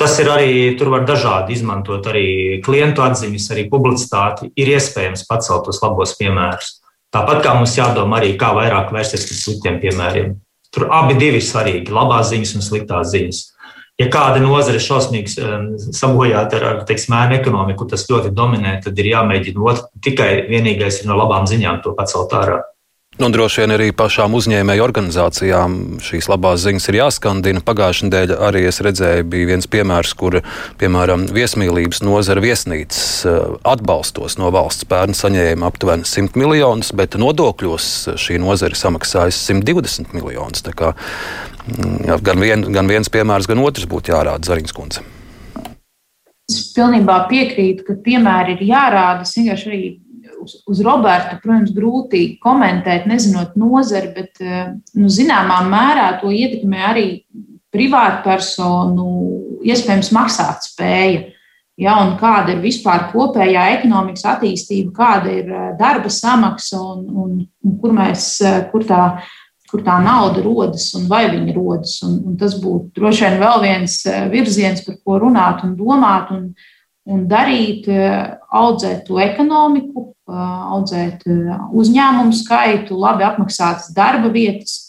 Tas 0.00 0.14
ir 0.22 0.30
arī, 0.32 0.52
tur 0.80 0.88
var 0.94 1.02
dažādi 1.04 1.52
izmantot 1.52 2.06
arī 2.08 2.60
klientu 2.64 3.02
atziņas, 3.04 3.50
arī 3.52 3.66
publicitāti. 3.68 4.48
Ir 4.56 4.72
iespējams 4.72 5.26
pacelt 5.28 5.66
tos 5.68 5.82
labos 5.84 6.14
piemērus. 6.16 6.78
Tāpat 7.12 7.42
kā 7.44 7.52
mums 7.58 7.74
jādomā 7.76 8.20
arī, 8.20 8.30
kā 8.40 8.54
vairāk 8.56 8.94
vērsties 8.94 9.26
pret 9.28 9.40
sliktiem 9.42 9.76
piemēriem. 9.82 10.38
Tur 10.72 10.86
abi 10.94 11.18
ir 11.26 11.36
svarīgi- 11.42 11.92
labās 11.98 12.30
ziņas 12.30 12.54
un 12.56 12.62
sliktās 12.62 13.12
ziņas. 13.12 13.42
Ja 14.00 14.06
kāda 14.08 14.40
nozare 14.40 14.80
šausmīgi 14.80 15.36
um, 15.44 15.66
sabojāta 15.76 16.56
ar, 16.56 16.64
ar 16.64 16.84
teiksim, 16.88 17.12
ēnu 17.12 17.36
ekonomiku, 17.36 17.84
tas 17.90 18.06
ļoti 18.08 18.32
dominē, 18.32 18.78
tad 18.82 18.96
ir 18.98 19.10
jāmēģina 19.12 19.60
otru. 19.60 19.90
Tikai 20.00 20.46
vienīgais 20.48 21.02
ir 21.02 21.10
no 21.10 21.18
labām 21.20 21.44
ziņām 21.44 21.82
to 21.84 21.92
pacelt 21.98 22.32
ārā. 22.32 22.62
Nu, 23.20 23.28
droši 23.28 23.60
vien 23.60 23.74
arī 23.74 23.86
pašām 23.92 24.32
uzņēmēju 24.32 24.80
organizācijām 24.80 25.74
šīs 26.00 26.24
labās 26.30 26.62
ziņas 26.62 26.86
ir 26.88 26.96
jāskandina. 27.02 27.60
Pagājušajā 27.66 28.06
nedēļā 28.08 28.38
arī 28.46 28.62
es 28.70 28.80
redzēju, 28.80 29.26
bija 29.28 29.50
viens 29.50 29.68
piemērs, 29.68 30.14
kur, 30.16 30.38
piemēram, 30.80 31.26
viesmīlības 31.28 32.00
nozara 32.06 32.40
viesnīcas 32.40 33.02
eh, 33.28 33.36
atbalstos 33.68 34.38
no 34.40 34.48
valsts 34.56 34.88
pērn 34.88 35.12
saņēma 35.18 35.68
aptuveni 35.68 36.08
100 36.08 36.40
miljonus, 36.40 36.94
bet 36.96 37.20
nodokļos 37.20 37.92
šī 38.24 38.40
nozara 38.40 38.80
samaksājusi 38.86 39.44
120 39.52 40.16
miljonus. 40.16 40.64
Mm, 40.64 42.16
gan, 42.24 42.40
vien, 42.40 42.64
gan 42.72 42.88
viens 42.88 43.12
piemērs, 43.12 43.52
gan 43.52 43.60
otrs 43.60 43.84
būtu 43.90 44.14
jārāda 44.14 44.48
Zariņas 44.48 44.80
kundze. 44.80 45.04
Es 46.48 46.70
pilnībā 46.72 47.26
piekrītu, 47.28 47.84
ka 47.84 48.00
piemēri 48.00 48.56
ir 48.56 48.70
jārāda. 48.72 49.28
Es 49.28 49.36
vienkārši 49.36 49.68
arī 49.68 49.82
uz, 50.42 50.56
uz 50.68 50.80
Roberta, 50.84 51.38
protams, 51.42 51.72
grūti 51.76 52.36
komentēt, 52.42 53.08
nezinot 53.10 53.56
nozari, 53.60 54.12
bet 54.16 54.40
eh, 54.44 54.72
nu, 54.98 55.10
zināmā 55.12 55.60
mērā 55.68 56.12
to 56.20 56.32
ietekmē 56.34 56.86
arī 56.90 57.06
privātpersonu 57.74 59.10
iespējams 59.66 60.10
maksāt 60.16 60.66
spēja. 60.70 61.28
Ja, 61.80 61.94
un 62.02 62.16
kāda 62.20 62.52
ir 62.52 62.58
vispār 62.60 63.06
kopējā 63.08 63.62
ekonomikas 63.78 64.26
attīstība, 64.34 64.92
kāda 64.96 65.36
ir 65.36 65.52
eh, 65.52 65.68
darba 65.80 66.12
samaksa 66.12 66.80
un, 66.80 67.06
un, 67.08 67.38
un 67.64 67.78
kur, 67.80 67.94
mēs, 67.96 68.32
eh, 68.44 68.58
kur, 68.72 68.84
tā, 68.88 69.04
kur 69.70 69.84
tā 69.86 70.00
nauda 70.04 70.42
rodas 70.44 70.90
un 70.98 71.06
vai 71.08 71.24
viņa 71.30 71.56
rodas. 71.56 72.00
Un, 72.06 72.18
un 72.32 72.36
tas 72.40 72.58
būtu 72.60 72.92
droši 72.98 73.26
vien 73.28 73.40
vēl 73.40 73.64
viens 73.64 73.96
virziens, 74.32 74.84
par 74.84 75.00
ko 75.04 75.22
runāt 75.22 75.64
un 75.64 75.78
domāt. 75.78 76.34
Un, 76.36 76.52
un 77.10 77.24
darīt, 77.26 77.88
audzēt 78.54 79.06
to 79.08 79.18
ekonomiku, 79.22 80.10
audzēt 80.30 81.26
uzņēmumu 81.26 82.36
skaitu, 82.36 82.98
labi 83.00 83.26
apmaksātas 83.26 83.90
darba 83.96 84.30
vietas. 84.32 84.86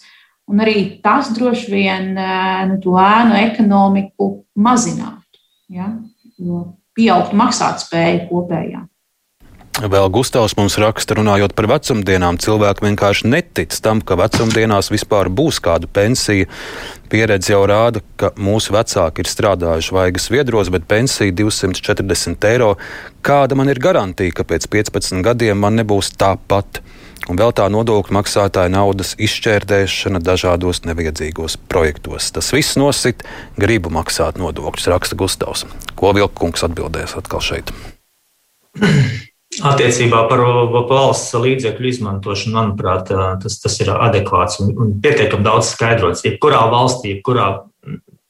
Un 0.52 0.60
arī 0.64 1.02
tas 1.04 1.30
droši 1.32 1.72
vien 1.72 2.14
nu, 2.14 2.78
to 2.84 2.98
ēnu 3.00 3.38
ekonomiku 3.40 4.32
mazinātu, 4.60 5.40
ja? 5.72 5.94
jo 6.42 6.66
pieaugtu 6.98 7.38
maksātspēja 7.40 8.26
kopējā. 8.28 8.82
Vēl 9.82 10.12
Gustavs 10.14 10.54
mums 10.60 10.76
raksta, 10.78 11.16
runājot 11.18 11.56
par 11.58 11.66
vecumdienām. 11.72 12.38
Cilvēki 12.38 12.84
vienkārši 12.86 13.30
netic 13.32 13.74
tam, 13.82 14.04
ka 14.06 14.14
vecumdienās 14.20 14.92
vispār 14.94 15.26
būs 15.34 15.58
kāda 15.64 15.90
pensija. 15.90 16.46
Pieredze 17.10 17.56
jau 17.56 17.64
rāda, 17.66 18.04
ka 18.14 18.30
mūsu 18.38 18.76
vecāki 18.76 19.24
ir 19.24 19.30
strādājuši 19.32 19.96
vaigas 19.96 20.28
viedros, 20.30 20.70
bet 20.70 20.86
pensija 20.86 21.34
240 21.34 22.46
eiro. 22.52 22.76
Kāda 23.26 23.58
man 23.58 23.74
ir 23.74 23.82
garantija, 23.82 24.36
ka 24.38 24.46
pēc 24.46 24.70
15 24.70 25.26
gadiem 25.26 25.58
man 25.58 25.82
nebūs 25.82 26.14
tāpat? 26.14 26.84
Un 27.30 27.42
vēl 27.42 27.54
tā 27.58 27.66
nodokļu 27.74 28.14
maksātāja 28.20 28.70
naudas 28.70 29.16
izšķērdēšana 29.18 30.22
dažādos 30.22 30.84
nevajadzīgos 30.86 31.58
projektos. 31.72 32.30
Tas 32.38 32.54
viss 32.54 32.78
nosit, 32.78 33.26
gribu 33.58 33.90
maksāt 33.94 34.38
nodokļus, 34.42 34.92
raksta 34.94 35.18
Gustavs. 35.18 35.66
Ko 35.98 36.14
Vilkungs 36.18 36.70
atbildēs 36.70 37.18
atkal 37.18 37.42
šeit? 37.50 37.74
Attiecībā 39.52 40.22
par 40.30 40.40
valsts 40.88 41.36
līdzekļu 41.36 41.90
izmantošanu, 41.90 42.54
manuprāt, 42.56 43.10
tas, 43.44 43.58
tas 43.60 43.74
ir 43.84 43.92
adekvāts 43.92 44.62
un, 44.64 44.72
un 44.80 44.94
pietiekami 45.04 45.44
daudz 45.44 45.74
skaidrots. 45.74 46.24
Jebkurā 46.24 46.62
valstī, 46.72 47.18
jebkurā 47.18 47.50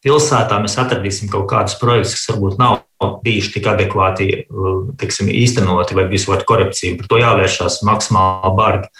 pilsētā 0.01 0.57
mēs 0.63 0.79
atradīsim 0.81 1.29
kaut 1.29 1.45
kādus 1.51 1.77
projektus, 1.77 2.15
kas 2.17 2.33
varbūt 2.33 2.57
nav 2.57 2.81
bijuši 3.21 3.53
tik 3.53 3.69
adekvāti 3.69 4.27
tiksim, 5.01 5.29
īstenoti 5.29 5.97
vai 5.97 6.07
vispār 6.09 6.41
korupcija. 6.47 6.97
Par 6.99 7.11
to 7.11 7.21
jāvēršās 7.21 7.81
maksimāli 7.85 8.53
bargi. 8.57 8.91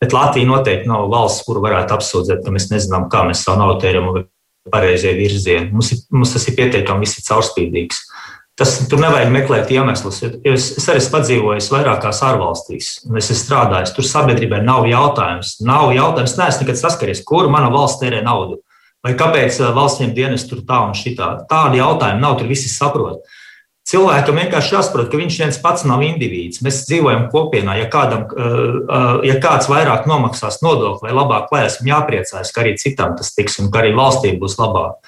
Bet 0.00 0.16
Latvija 0.16 0.48
noteikti 0.48 0.88
nav 0.88 1.10
valsts, 1.12 1.44
kuru 1.44 1.60
varētu 1.60 1.92
apsūdzēt, 1.98 2.40
ka 2.44 2.54
mēs 2.54 2.70
nezinām, 2.72 3.10
kā 3.12 3.26
mēs 3.28 3.44
savu 3.44 3.60
naudu 3.60 3.82
tērējam 3.84 4.12
vai 4.14 4.24
pareizie 4.72 5.12
virzieni. 5.16 5.68
Mums, 5.74 5.92
ir, 5.92 6.00
mums 6.14 6.32
tas 6.32 6.46
ir 6.48 6.56
pietiekami 6.56 7.08
caurspīdīgs. 7.20 8.00
Tas, 8.60 8.74
tur 8.92 9.00
nevajag 9.00 9.30
meklēt 9.32 9.70
iemeslus. 9.72 10.18
Es, 10.44 10.66
es 10.76 10.86
arī 10.92 11.00
esmu 11.00 11.14
padzīvojis 11.14 11.70
vairākās 11.72 12.18
ārvalstīs, 12.28 12.88
un 13.08 13.16
es 13.16 13.30
esmu 13.32 13.46
strādājis. 13.46 13.94
Tur 13.96 14.04
sabiedrībai 14.04 14.58
nav 14.66 14.84
jautājums. 14.90 15.54
Nav 15.64 15.94
jautājums, 15.96 16.36
neesmu 16.36 16.66
nekad 16.66 16.80
saskaries, 16.82 17.22
kur 17.24 17.48
mana 17.48 17.70
valsts 17.72 18.02
tērē 18.02 18.20
naudu. 18.26 18.58
Vai 19.00 19.14
kāpēc 19.16 19.62
valstsiem 19.72 20.12
dienas 20.12 20.44
tur 20.44 20.60
tā 20.68 20.82
un 20.84 20.92
šitā? 20.92 21.30
Tādi 21.48 21.80
jautājumi 21.80 22.20
nav, 22.20 22.36
tur 22.36 22.50
visi 22.52 22.68
saprot. 22.68 23.24
Cilvēkam 23.88 24.36
vienkārši 24.42 24.74
jāsaprot, 24.76 25.08
ka 25.08 25.18
viņš 25.18 25.40
viens 25.40 25.58
pats 25.64 25.86
nav 25.88 26.04
indivīds. 26.04 26.60
Mēs 26.62 26.84
dzīvojam 26.90 27.30
kopienā. 27.32 27.78
Ja, 27.80 27.88
kādam, 27.90 28.28
ja 29.24 29.40
kāds 29.40 29.70
vairāk 29.72 30.04
nomaksās 30.06 30.60
nodokli 30.60 31.08
vai 31.08 31.16
labāk 31.16 31.48
klājas, 31.48 31.80
viņam 31.80 31.94
jāpriecājas, 31.94 32.52
ka 32.52 32.60
arī 32.60 32.76
citam 32.78 33.16
tas 33.16 33.32
tiks 33.32 33.56
un 33.64 33.72
ka 33.72 33.80
arī 33.80 33.96
valstī 33.96 34.36
būs 34.36 34.60
labāk 34.60 35.00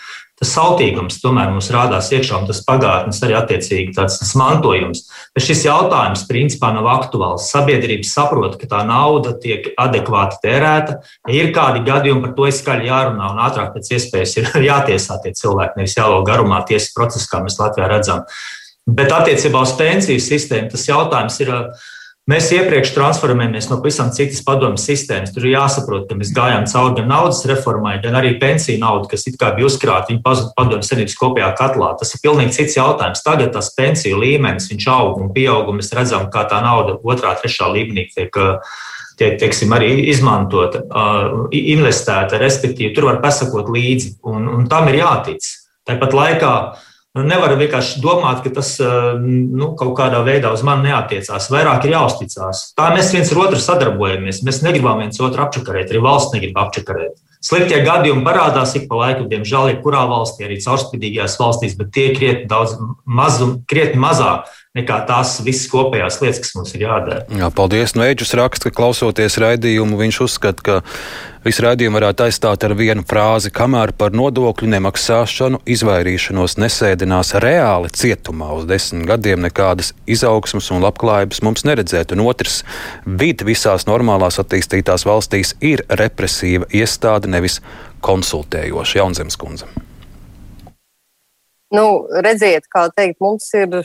tas 0.42 0.52
sautīgums 0.56 1.20
tomēr 1.22 1.52
mums 1.52 1.70
rādās 1.70 2.08
iekšā, 2.12 2.40
un 2.42 2.48
tas 2.48 2.60
pagātnes 2.66 3.20
arī 3.22 3.36
attiecīgi 3.38 3.94
tāds 3.94 4.32
mantojums. 4.38 5.04
Bet 5.36 5.46
šis 5.46 5.62
jautājums 5.68 6.24
principā 6.26 6.72
nav 6.74 6.88
aktuāls. 6.90 7.46
Sabiedrība 7.52 8.08
saprot, 8.08 8.58
ka 8.58 8.66
tā 8.70 8.82
nauda 8.88 9.36
tiek 9.38 9.70
adekvāti 9.78 10.40
tērēta. 10.42 10.98
Ja 11.30 11.46
ir 11.46 11.54
kādi 11.54 11.84
gadījumi, 11.86 12.24
par 12.26 12.34
to 12.38 12.48
ir 12.50 12.56
skaļi 12.58 12.90
jārunā, 12.90 13.30
un 13.30 13.40
ātrāk 13.46 13.70
pēc 13.76 13.92
iespējas 13.94 14.36
ir 14.40 14.50
jātiesā 14.70 15.20
tie 15.22 15.34
cilvēki, 15.38 15.78
nevis 15.78 15.96
jālo 16.00 16.20
garumā 16.26 16.64
tiesas 16.66 16.90
procesā, 16.96 17.30
kā 17.30 17.44
mēs 17.46 17.60
Latvijā 17.62 17.88
redzam. 17.92 18.26
Bet 18.90 19.14
attiecībā 19.14 19.62
uz 19.62 19.76
pensiju 19.78 20.18
sistēmu 20.18 20.72
tas 20.72 20.88
jautājums 20.88 21.38
ir 21.44 21.54
Mēs 22.30 22.52
iepriekš 22.54 22.92
transformējamies 22.94 23.66
no 23.66 23.80
pavisam 23.80 24.12
citas 24.14 24.44
padomu 24.46 24.78
sistēmas. 24.78 25.32
Tur 25.34 25.42
ir 25.48 25.56
jāsaprot, 25.56 26.04
ka 26.06 26.14
mēs 26.14 26.30
gājām 26.36 26.68
cauri 26.70 27.00
gan 27.00 27.08
naudas 27.10 27.40
reformai, 27.50 27.96
gan 28.04 28.14
arī 28.20 28.36
pensiju 28.38 28.78
naudu, 28.78 29.08
kas 29.10 29.26
it 29.26 29.40
kā 29.40 29.48
bija 29.56 29.66
uzkrāta 29.66 30.12
viņa 30.12 30.22
padomu 30.54 30.86
senības 30.86 31.16
kopējā 31.18 31.48
katlā. 31.58 31.88
Tas 31.98 32.14
ir 32.14 32.22
pilnīgi 32.22 32.54
cits 32.60 32.78
jautājums. 32.78 33.24
Tagad 33.26 33.50
tas 33.56 33.72
pensiju 33.74 34.20
līmenis, 34.22 34.70
viņš 34.70 34.86
aug 34.94 35.18
un 35.18 35.32
pieaug, 35.34 35.66
un 35.72 35.80
mēs 35.80 35.90
redzam, 35.98 36.28
kā 36.30 36.46
tā 36.46 36.62
nauda 36.62 36.94
otrā, 37.02 37.34
trešā 37.42 37.72
līmenī 37.74 38.06
tiek 38.14 38.38
tiek 39.18 39.36
teiksim, 39.38 39.72
arī 39.76 39.90
izmantota, 40.10 40.80
investēta, 41.52 42.40
respektīvi, 42.40 42.94
tur 42.96 43.10
var 43.10 43.20
pasakot 43.22 43.68
līdzi, 43.70 44.16
un, 44.30 44.48
un 44.48 44.64
tam 44.70 44.88
ir 44.90 45.02
jātic. 45.02 45.46
Tāpat 45.86 46.16
laikā 46.16 46.54
nu, 47.18 47.24
nevar 47.28 47.54
vienkārši 47.60 48.00
domāt, 48.04 48.40
ka 48.44 48.52
tas 48.58 48.74
nu, 48.80 49.72
kaut 49.78 49.92
kādā 49.98 50.22
veidā 50.26 50.52
uz 50.54 50.64
mani 50.66 50.90
neatiecās. 50.90 51.50
Vairāk 51.52 51.86
ir 51.86 51.96
jāuzticās. 51.96 52.70
Tā 52.78 52.88
mēs 52.94 53.12
viens 53.14 53.32
otru 53.36 53.60
sadarbojamies. 53.60 54.42
Mēs 54.46 54.62
negribam 54.64 55.02
viens 55.04 55.20
otru 55.20 55.44
apčakarēt, 55.44 55.92
arī 55.92 56.02
valsts 56.04 56.34
negrib 56.36 56.58
apčakarēt. 56.64 57.20
Sliktie 57.42 57.80
gadījumi 57.82 58.22
parādās 58.22 58.76
ik 58.78 58.84
pa 58.86 59.00
laikam, 59.00 59.26
diemžēl, 59.30 59.72
jebkurā 59.72 60.04
valstī, 60.06 60.44
arī 60.46 60.60
caurspīdīgajās 60.62 61.34
valstīs, 61.40 61.74
bet 61.74 61.90
tie 61.94 62.12
krietni 62.14 62.46
daudz 62.50 62.76
mazum, 63.02 63.56
krietni 63.66 63.98
mazāk 64.02 64.46
nekā 64.72 65.02
tās 65.04 65.34
visas 65.44 65.68
kopējās 65.68 66.16
lietas, 66.22 66.38
kas 66.40 66.54
mums 66.56 66.70
ir 66.72 66.86
jādara. 66.86 67.26
Jā, 67.36 67.50
paldies. 67.52 67.92
Nu, 67.92 68.06
Eģis 68.08 68.32
raksta, 68.38 68.70
ka 68.70 68.78
klausoties 68.78 69.36
raidījumu, 69.42 69.98
viņš 70.00 70.20
uzskata, 70.24 70.64
ka 70.64 70.76
visu 71.44 71.66
raidījumu 71.66 71.98
varētu 71.98 72.24
aizstāt 72.24 72.64
ar 72.64 72.72
vienu 72.78 73.04
frāzi, 73.04 73.52
kamēr 73.52 73.92
par 74.00 74.16
nodokļu 74.16 74.70
nemaksāšanu 74.72 75.60
izvairīšanos 75.76 76.56
nesēdinās 76.62 77.34
reāli 77.44 77.92
cietumā 77.92 78.48
uz 78.56 78.64
desmit 78.70 79.04
gadiem, 79.12 79.44
nekādas 79.44 79.92
izaugsmas 80.08 80.72
un 80.72 80.80
labklājības 80.86 81.44
mums 81.44 81.68
neredzēt. 81.68 82.16
Un 82.16 82.24
otrs, 82.24 82.62
vidi 83.04 83.52
visās 83.52 83.84
normālās 83.90 84.40
attīstītās 84.40 85.04
valstīs 85.04 85.52
ir 85.60 85.84
represīva 86.00 86.72
iestāde, 86.72 87.28
nevis 87.28 87.60
konsultējoša 88.00 89.02
Jaunzemes 89.02 89.36
kundze. 89.36 89.68
Nu, 91.72 92.06
redziet, 92.24 92.66
kā 92.72 92.88
teikt, 92.92 93.20
mums 93.24 93.46
ir 93.56 93.82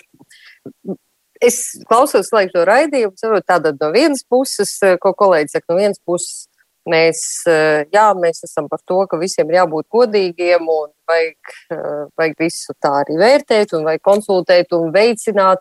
es 1.41 1.59
klausos 1.87 2.31
laiku 2.33 2.55
to 2.55 2.65
raidījumu, 2.67 3.17
saprotu, 3.19 3.45
tātad 3.47 3.81
no 3.81 3.91
vienas 3.93 4.23
puses, 4.29 4.77
eh, 4.83 4.97
ko 5.01 5.13
kolēģis 5.17 5.57
saka, 5.57 5.65
no 5.69 5.79
vienas 5.79 5.99
puses 6.05 6.47
mēs, 6.87 7.21
eh, 7.47 7.85
jā, 7.93 8.07
mēs 8.15 8.43
esam 8.47 8.69
par 8.69 8.79
to, 8.87 9.05
ka 9.07 9.17
visiem 9.17 9.49
ir 9.51 9.59
jābūt 9.61 9.89
godīgiem 9.93 10.67
un 10.67 10.91
vajag, 11.09 11.55
eh, 11.71 12.05
vajag 12.17 12.35
visu 12.39 12.73
tā 12.83 12.93
arī 13.03 13.17
vērtēt 13.23 13.73
un 13.73 13.83
vajag 13.83 14.01
konsultēt 14.01 14.71
un 14.73 14.91
veicināt. 14.91 15.57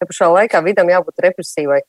Ja 0.00 0.06
pašā 0.06 0.28
laikā 0.30 0.62
vidam 0.62 0.86
jābūt 0.86 1.18
represīvai 1.24 1.80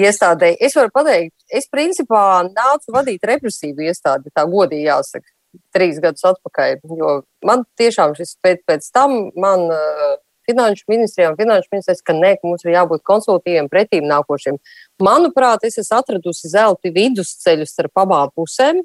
iestādēji. 0.00 0.56
Es 0.60 0.74
varu 0.74 0.90
pateikt, 0.94 1.34
es 1.50 1.68
principā 1.68 2.48
nācu 2.48 2.88
vadīt 2.88 3.20
represīvu 3.20 3.84
iestādi, 3.84 4.32
tā 4.32 4.46
godīgi 4.48 4.88
jāsaka, 4.88 5.28
trīs 5.74 6.00
gadus 6.00 6.24
atpakaļ, 6.24 6.80
jo 6.96 7.22
man 7.44 7.66
tiešām 7.76 8.14
šis 8.16 8.36
pēc, 8.40 8.62
pēc 8.66 8.90
tam 8.94 9.30
man 9.36 9.66
uh, 9.68 10.16
finanšu 10.50 10.86
ministrijā 10.90 11.30
un 11.32 11.38
finanšu 11.38 11.70
ministrs, 11.72 12.04
ka 12.04 12.14
nē, 12.16 12.34
ka 12.38 12.48
mums 12.48 12.66
ir 12.66 12.74
jābūt 12.74 13.06
konsultīviem, 13.06 13.70
pretīm 13.72 14.06
nākošiem. 14.10 14.58
Manuprāt, 15.06 15.64
es 15.68 15.78
esmu 15.80 16.00
atradusi 16.00 16.50
zelta 16.52 16.92
vidusceļu 16.94 17.68
starp 17.68 18.04
abām 18.04 18.32
pusēm. 18.36 18.82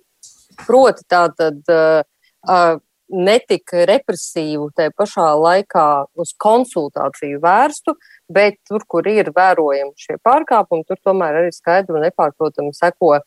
Proti, 0.65 1.03
tā 1.11 1.25
tad 1.35 1.73
uh, 1.73 2.05
uh, 2.47 2.77
netika 3.11 3.85
represīvu, 3.89 4.69
tā 4.77 4.89
pašā 4.95 5.27
laikā 5.37 5.87
uz 6.21 6.33
konsultāciju 6.41 7.41
vērstu, 7.43 7.95
bet 8.31 8.57
tur, 8.67 8.85
kur 8.87 9.07
ir 9.09 9.31
vērojami 9.35 9.93
šie 9.99 10.17
pārkāpumi, 10.25 10.85
tur 10.87 11.01
tomēr 11.03 11.41
arī 11.41 11.53
skaidri 11.53 11.97
un 11.97 12.05
nepārprotami 12.07 12.73
seko 12.77 13.15
uh, 13.17 13.25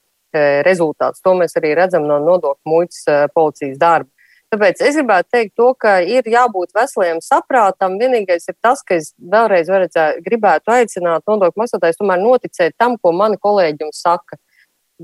rezultāts. 0.67 1.23
To 1.27 1.37
mēs 1.39 1.59
arī 1.61 1.75
redzam 1.79 2.09
no 2.09 2.21
nodokļu 2.25 2.73
muitas 2.73 3.05
uh, 3.07 3.27
policijas 3.35 3.79
darba. 3.83 4.11
Tāpēc 4.49 4.81
es 4.81 4.97
gribētu 4.97 5.29
teikt, 5.35 5.53
to, 5.61 5.69
ka 5.77 5.99
ir 6.01 6.25
jābūt 6.25 6.71
veseliem 6.77 7.19
saprātam. 7.21 7.99
Vienīgais 8.01 8.49
ir 8.49 8.57
tas, 8.65 8.81
ka 8.81 8.97
es 8.97 9.11
vēlreiz 9.21 9.69
varētu, 9.69 10.23
gribētu 10.25 10.73
aicināt 10.73 11.27
nodokļu 11.29 11.61
maksātājus 11.61 12.01
tomēr 12.01 12.23
noticēt 12.23 12.77
tam, 12.81 12.97
ko 12.97 13.13
mani 13.13 13.37
kolēģi 13.37 13.85
jums 13.85 14.01
saka. 14.07 14.41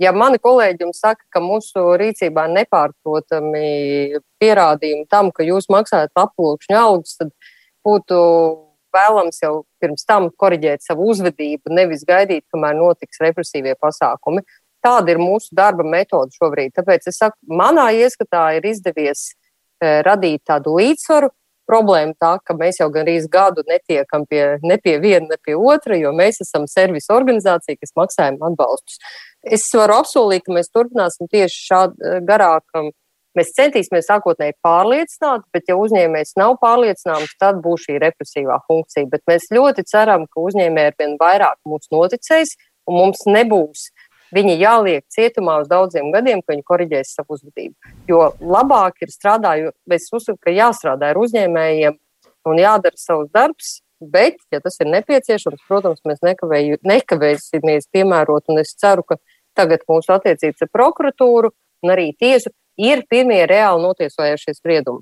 Ja 0.00 0.14
mani 0.16 0.40
kolēģi 0.42 0.86
jums 0.86 1.02
saka, 1.04 1.22
ka 1.30 1.44
mūsu 1.44 1.92
rīcībā 2.00 2.48
ir 2.48 2.54
nepārprotami 2.56 3.66
pierādījumi 4.40 5.04
tam, 5.12 5.28
ka 5.30 5.44
jūs 5.44 5.68
maksājat 5.70 6.24
aplūkšņu 6.24 6.80
algas, 6.80 7.18
tad 7.20 7.30
būtu 7.84 8.18
vēlams 8.96 9.42
jau 9.42 9.54
pirms 9.82 10.06
tam 10.08 10.30
koriģēt 10.40 10.86
savu 10.86 11.10
uzvedību, 11.12 11.68
nevis 11.74 12.06
gaidīt, 12.08 12.46
kamēr 12.52 12.78
notiks 12.78 13.20
represīvie 13.20 13.76
pasākumi. 13.76 14.40
Tāda 14.84 15.14
ir 15.14 15.20
mūsu 15.22 15.54
darba 15.56 15.86
metode 15.86 16.34
šobrīd. 16.36 16.74
Tāpēc 16.76 17.08
es 17.10 17.20
saku, 17.20 17.38
manā 17.48 17.88
ieskatā 17.96 18.50
ir 18.58 18.68
izdevies 18.68 19.30
e, 19.30 20.02
radīt 20.04 20.44
tādu 20.50 20.76
līdzsvaru. 20.80 21.30
Problēma 21.64 22.12
tā, 22.20 22.34
ka 22.44 22.52
mēs 22.58 22.76
jau 22.82 22.90
gandrīz 22.92 23.24
gadu 23.32 23.62
netiekam 23.64 24.26
pie, 24.28 24.58
ne 24.60 24.76
pie 24.76 24.98
viena, 25.00 25.30
ne 25.30 25.38
pie 25.40 25.54
otra, 25.56 25.96
jo 25.96 26.10
mēs 26.12 26.42
esam 26.44 26.66
servisa 26.68 27.14
organizācija, 27.16 27.80
kas 27.80 27.94
maksājam 27.96 28.36
atbalstus. 28.44 29.00
Es 29.40 29.64
varu 29.72 29.96
apsolīt, 30.02 30.44
ka 30.44 30.52
mēs 30.52 30.68
turpināsim 30.68 31.30
tieši 31.32 31.64
šādu 31.70 31.96
e, 32.04 32.20
garāku 32.28 32.90
Mēs 33.34 33.50
centīsimies 33.56 34.06
sākotnēji 34.06 34.54
pārliecināt, 34.62 35.42
bet, 35.54 35.66
ja 35.66 35.74
uzņēmējs 35.74 36.36
nav 36.38 36.54
pārliecināms, 36.62 37.32
tad 37.42 37.58
būs 37.64 37.88
šī 37.88 37.96
represīvā 38.04 38.60
funkcija. 38.68 39.08
Bet 39.10 39.24
mēs 39.26 39.48
ļoti 39.54 39.82
ceram, 39.90 40.28
ka 40.30 40.44
uzņēmēji 40.44 40.92
ar 40.92 40.94
vien 41.00 41.16
vairāk 41.18 41.58
mums 41.66 41.90
noticēs, 41.90 42.54
un 42.86 43.00
mums 43.00 43.24
nebūs 43.26 43.88
viņi 44.34 44.56
jāliek 44.60 45.04
cietumā 45.12 45.60
uz 45.62 45.68
daudziem 45.70 46.10
gadiem, 46.14 46.42
ka 46.42 46.54
viņi 46.54 46.66
koriģēs 46.66 47.14
savu 47.18 47.36
uzvedību. 47.36 47.74
Jo 48.08 48.30
labāk 48.40 49.04
ir 49.04 49.12
strādājot, 49.12 49.76
es 49.92 50.08
uzskatu, 50.12 50.40
ka 50.46 50.54
jāstrādā 50.54 51.12
ar 51.12 51.20
uzņēmējiem 51.20 51.98
un 52.50 52.60
jādara 52.60 53.00
savs 53.00 53.30
darbs. 53.34 53.80
Bet, 54.04 54.36
ja 54.52 54.58
tas 54.60 54.74
ir 54.82 54.90
nepieciešams, 54.90 55.62
protams, 55.68 56.02
mēs 56.04 56.18
nekavēju, 56.26 56.80
nekavēsimies 56.84 57.86
piemērot, 57.94 58.50
es 58.60 58.74
ceru, 58.76 59.04
ka 59.06 59.16
tagad 59.56 59.86
mūsu 59.88 60.12
attiecības 60.12 60.66
ar 60.66 60.70
prokuratūru 60.74 61.52
un 61.84 61.92
arī 61.94 62.10
tiesu 62.18 62.52
ir 62.76 63.04
pirmie 63.08 63.44
reāli 63.48 63.86
notiesojušie 63.86 64.56
spriedumi. 64.58 65.00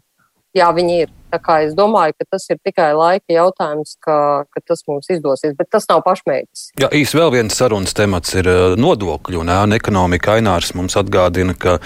Jā, 0.57 0.69
viņi 0.77 1.03
ir. 1.07 1.13
Tā 1.33 1.39
kā 1.41 1.55
es 1.65 1.71
domāju, 1.73 2.13
ka 2.21 2.27
tas 2.35 2.45
ir 2.53 2.59
tikai 2.61 2.91
laika 2.93 3.33
jautājums, 3.33 3.95
ka, 4.05 4.45
ka 4.53 4.61
tas 4.69 4.83
mums 4.85 5.09
izdosies, 5.09 5.55
bet 5.57 5.71
tas 5.73 5.87
nav 5.89 6.03
pašmērķis. 6.05 6.65
Jā, 6.83 6.91
īsi 6.93 7.17
vēl 7.17 7.31
viens 7.33 7.57
sarunas 7.57 7.97
temats 7.97 8.35
ir 8.37 8.51
eh, 8.53 8.75
nodokļu 8.77 9.41
un 9.41 9.53
ēna 9.55 9.79
ekonomika. 9.81 10.35
Ainārs 10.37 10.75
mums 10.77 10.99
atgādina, 11.01 11.57
ka 11.57 11.79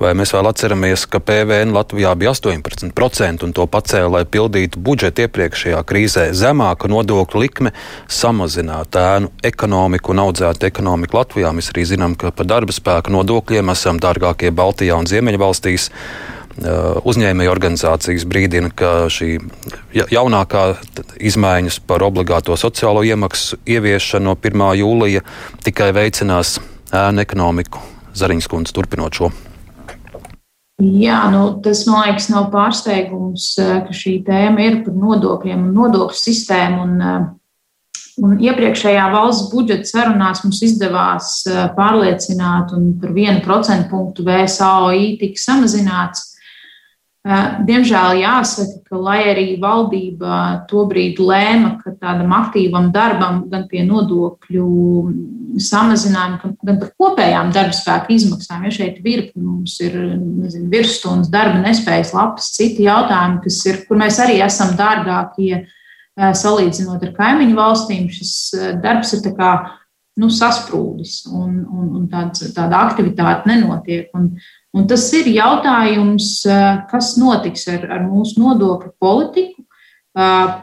vai 0.00 0.14
mēs 0.16 0.32
vēl 0.32 0.48
atceramies, 0.48 1.04
ka 1.12 1.20
PVN 1.20 1.76
Latvijā 1.76 2.14
bija 2.16 2.32
18% 2.32 3.44
un 3.44 3.52
to 3.52 3.68
pacēla, 3.68 4.08
lai 4.16 4.24
pildītu 4.24 4.80
budžetu 4.80 5.26
iepriekšējā 5.26 5.84
krīzē. 5.84 6.30
Zemāka 6.32 6.88
nodokļu 6.88 7.44
likme 7.44 7.76
samazinātu 8.08 9.04
ēnu 9.04 9.34
ekonomiku 9.52 10.16
un 10.16 10.24
audzētu 10.30 10.72
ekonomiku 10.72 11.20
Latvijā. 11.20 11.52
Mēs 11.52 11.74
arī 11.76 11.84
zinām, 11.92 12.16
ka 12.16 12.32
par 12.32 12.48
darba 12.48 12.72
spēku 12.72 13.12
nodokļiem 13.12 13.76
esam 13.76 14.00
dārgākie 14.00 14.48
Baltijā 14.48 14.96
un 14.96 15.12
Ziemeļvalstīs. 15.12 15.90
Uh, 16.54 17.00
uzņēmēju 17.02 17.50
organizācijas 17.50 18.22
brīdina, 18.30 18.68
ka 18.70 19.08
šī 19.10 19.40
jaunākā 19.90 20.60
izmaiņas 21.18 21.80
par 21.82 22.04
obligāto 22.06 22.54
sociālo 22.54 23.00
iemaksu 23.02 23.56
ieviešanu 23.66 24.28
no 24.30 24.34
1. 24.38 24.62
jūlija 24.78 25.24
tikai 25.66 25.88
veicinās 25.96 26.60
ēnu 26.94 27.24
ekonomiku. 27.24 27.80
Zariņas 28.14 28.46
kundze 28.52 28.74
turpinot 28.76 29.18
šo. 29.18 29.32
Jā, 30.78 31.24
nu, 31.32 31.40
tas 31.64 31.80
man 31.88 32.04
liekas, 32.06 32.28
nav 32.30 32.46
pārsteigums, 32.52 33.48
uh, 33.58 33.80
ka 33.88 33.96
šī 33.98 34.20
tēma 34.28 34.62
ir 34.62 34.76
par 34.84 34.94
nodokļiem 34.94 35.58
un 35.58 35.72
nodokļu 35.74 36.20
sistēmu. 36.20 36.84
Un, 36.84 37.02
uh, 37.02 37.24
un 38.22 38.36
iepriekšējā 38.38 39.08
valsts 39.10 39.50
budžeta 39.50 39.90
sarunās 39.90 40.44
mums 40.46 40.62
izdevās 40.62 41.32
pārliecināt, 41.74 42.70
un 42.78 42.92
par 43.02 43.10
vienu 43.18 43.42
procentu 43.42 43.90
punktu 43.90 44.28
VSAOI 44.28 45.16
tika 45.18 45.42
samazināts. 45.48 46.28
Diemžēl 47.24 48.18
jāsaka, 48.20 48.82
ka 48.84 48.98
lai 49.00 49.20
arī 49.30 49.44
valdība 49.56 50.66
tobrīd 50.68 51.16
lēma, 51.24 51.78
ka 51.80 51.94
tādam 51.96 52.34
aktīvam 52.36 52.90
darbam, 52.92 53.38
gan 53.48 53.62
pie 53.70 53.80
nodokļu 53.86 54.66
samazinājuma, 55.64 56.50
gan 56.68 56.80
par 56.82 56.90
kopējām 57.00 57.52
darba 57.54 57.72
spēka 57.72 58.12
izmaksām, 58.12 58.66
ja 58.68 58.74
šeit 58.76 58.98
virkni 59.04 59.40
mums 59.40 59.78
ir 59.80 59.96
nezinu, 59.96 60.68
virsstundas, 60.74 61.30
darba 61.32 61.62
nespējas, 61.62 62.12
lapas, 62.12 62.50
citi 62.58 62.84
jautājumi, 62.84 63.40
kas 63.46 63.60
ir, 63.70 63.78
kur 63.88 64.02
mēs 64.02 64.20
arī 64.20 64.42
esam 64.44 64.74
dārgākie 64.76 65.62
salīdzinot 66.14 67.06
ar 67.08 67.14
kaimiņu 67.16 67.56
valstīm, 67.56 68.10
šis 68.12 68.34
darbs 68.84 69.14
ir 69.16 69.24
tā 69.24 69.32
kā 69.38 69.54
nu, 70.20 70.28
sasprūdis 70.28 71.22
un, 71.32 71.62
un, 71.64 71.88
un 71.98 72.04
tāds, 72.12 72.44
tāda 72.52 72.84
aktivitāte 72.84 73.48
nenotiek. 73.48 74.12
Un, 74.14 74.34
Un 74.74 74.88
tas 74.90 75.06
ir 75.14 75.28
jautājums, 75.30 76.42
eh, 76.50 76.82
kas 76.90 77.14
notiks 77.20 77.68
ar, 77.70 77.86
ar 77.94 78.06
mūsu 78.08 78.40
nodokļu 78.42 78.90
politiku, 78.98 79.62
eh, 80.18 80.54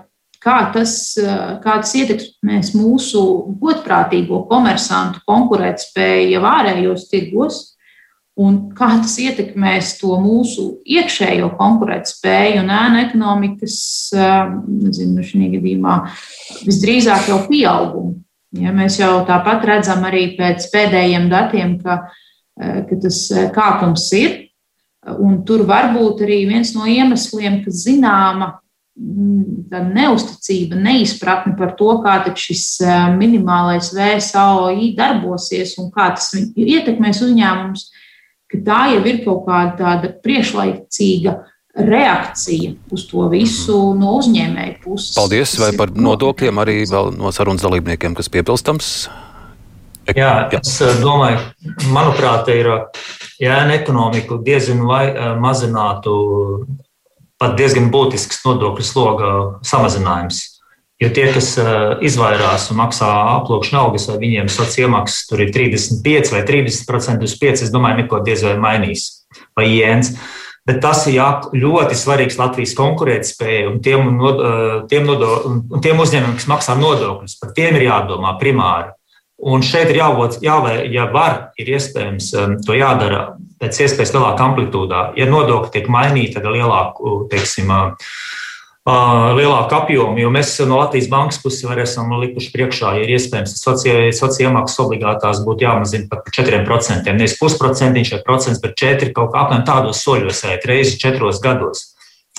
kā 0.43 0.57
tas, 0.73 1.17
eh, 1.17 1.59
kā 1.63 1.77
tas 1.79 1.93
ietekmēs 1.95 2.73
mūsu 2.75 3.21
godprātīgo 3.61 4.47
komersantu 4.49 5.21
konkurētspēju 5.29 6.41
ārējos 6.43 7.07
tirgos, 7.07 7.61
un 8.35 8.73
kā 8.75 8.89
tas 8.99 9.15
ietekmēs 9.17 9.99
to 10.01 10.17
mūsu 10.19 10.79
iekšējo 10.83 11.55
konkurētspēju 11.55 12.63
un 12.63 12.67
ēnu 12.67 13.05
ekonomikas, 13.05 14.11
nezinu, 14.11 15.23
šī 15.23 15.51
gadījumā 15.55 15.95
visdrīzāk 16.65 17.27
jau 17.31 17.47
pieaugumu. 17.47 18.15
Ja, 18.59 18.71
mēs 18.75 18.97
jau 18.99 19.21
tāpat 19.27 19.63
redzam 19.63 20.03
arī 20.03 20.35
pēc 20.35 20.65
pēdējiem 20.73 21.29
datiem, 21.31 21.77
ka, 21.79 22.09
ka 22.59 22.97
tas 23.01 23.23
kāpums 23.55 24.07
ir. 24.17 24.37
Un 25.17 25.39
tur 25.47 25.63
var 25.65 25.91
būt 25.95 26.25
arī 26.27 26.43
viens 26.49 26.75
no 26.77 26.85
iemesliem, 26.85 27.63
ka 27.65 27.73
zināma 27.73 28.51
neusticība, 29.95 30.75
neizpratne 30.77 31.55
par 31.57 31.73
to, 31.79 31.93
kā 32.03 32.19
šis 32.37 32.65
minimālais 33.17 33.89
VSAOI 33.95 34.91
darbosies 34.97 35.77
un 35.81 35.89
kā 35.95 36.11
tas 36.17 36.29
ietekmēs 36.35 37.23
uzņēmumus, 37.23 37.87
ka 38.51 38.61
tā 38.67 38.81
jau 38.93 39.01
ir 39.07 39.23
kaut 39.25 39.47
kāda 39.47 39.73
tāda 39.79 40.11
priekšlaicīga 40.21 41.39
reakcija 41.71 42.75
uz 42.91 43.07
to 43.07 43.25
visu 43.31 43.79
no 43.95 44.17
uzņēmēju 44.19 44.79
puses. 44.83 45.15
Paldies! 45.15 45.55
Vai 45.61 45.71
par 45.79 45.93
nodokļiem 45.95 46.59
arī 46.61 46.81
vēl 46.91 47.13
no 47.15 47.31
sarunas 47.31 47.63
dalībniekiem, 47.63 48.17
kas 48.17 48.29
piepilstams? 50.13 50.77
Jā, 50.81 50.91
es 50.91 51.01
domāju, 51.01 51.41
manuprāt, 51.95 52.51
ir 52.53 52.69
jēna 53.41 53.77
ekonomiku 53.79 54.39
diezgan 54.45 54.85
vai 54.87 55.05
mazinātu 55.41 56.15
pat 57.41 57.57
diezgan 57.57 57.89
būtisks 57.93 58.43
nodokļu 58.45 58.85
sloga 58.85 59.29
samazinājums. 59.65 60.43
Jo 61.01 61.09
tie, 61.09 61.23
kas 61.33 61.55
izvairās 62.05 62.67
un 62.69 62.77
maksā 62.77 63.07
aploksņa 63.39 63.79
algas, 63.79 64.05
vai 64.11 64.19
viņiem 64.21 64.51
sociālās 64.53 64.83
iemaksas 64.83 65.23
tur 65.31 65.41
ir 65.41 65.49
35 65.55 66.29
vai 66.35 66.43
30% 66.45 67.25
uz 67.25 67.33
5, 67.41 67.65
es 67.65 67.73
domāju, 67.73 68.03
neko 68.03 68.21
diez 68.27 68.45
vai 68.45 68.53
mainīs. 68.61 69.07
Vai 69.57 69.65
jēns. 69.71 70.13
Bet 70.67 70.77
tas 70.83 71.07
ir 71.09 71.15
jā, 71.15 71.27
ļoti 71.57 71.97
svarīgs 71.97 72.37
Latvijas 72.37 72.75
konkurētspējai 72.77 73.63
un 73.71 73.79
tiem, 73.81 74.11
tiem, 74.91 75.07
nodo, 75.09 75.31
tiem 75.81 76.03
uzņēmumiem, 76.03 76.37
kas 76.37 76.49
maksā 76.51 76.77
nodokļus. 76.77 77.39
Par 77.41 77.55
tiem 77.57 77.79
ir 77.79 77.87
jādomā 77.87 78.35
primāri. 78.37 78.93
Un 79.41 79.63
šeit 79.65 79.89
ir 79.89 79.97
jābūt, 79.97 80.37
jā, 80.45 80.53
ja 80.93 81.07
var, 81.09 81.47
ir 81.57 81.71
iespējams 81.73 82.27
to 82.61 82.75
jādara 82.77 83.31
pēc 83.61 83.79
iespējas 83.87 84.13
lielākā 84.13 84.45
amplitūdā. 84.51 84.99
Ja 85.17 85.25
nodokļi 85.29 85.71
tiek 85.73 85.87
mainīti, 85.89 86.35
tad 86.35 86.45
lielāku, 86.45 87.23
teiksim, 87.31 87.71
lielāku 88.85 89.77
apjomu, 89.77 90.17
jo 90.21 90.29
mēs 90.33 90.53
no 90.65 90.77
Latvijas 90.79 91.09
bankas 91.09 91.41
puses 91.41 91.65
arī 91.69 91.85
esam 91.85 92.13
likuši 92.21 92.51
priekšā, 92.53 92.95
ja 92.97 93.05
ir 93.05 93.13
iespējams 93.13 93.55
sociālās 93.61 94.39
iemaksas 94.41 94.81
obligātās 94.81 95.41
būtu 95.45 95.65
jāmazina 95.65 96.09
pat 96.09 96.21
par 96.25 96.35
4%. 96.37 97.13
Nevis 97.13 97.37
pusprocentiņš 97.41 98.13
vai 98.15 98.21
procents, 98.25 98.61
bet 98.61 98.77
4 98.77 99.09
kaut 99.13 99.33
kā 99.33 99.45
apmēram 99.45 99.65
tādos 99.65 100.01
soļos, 100.05 100.43
reizi 100.69 100.97
četros 101.01 101.41
gados. 101.41 101.91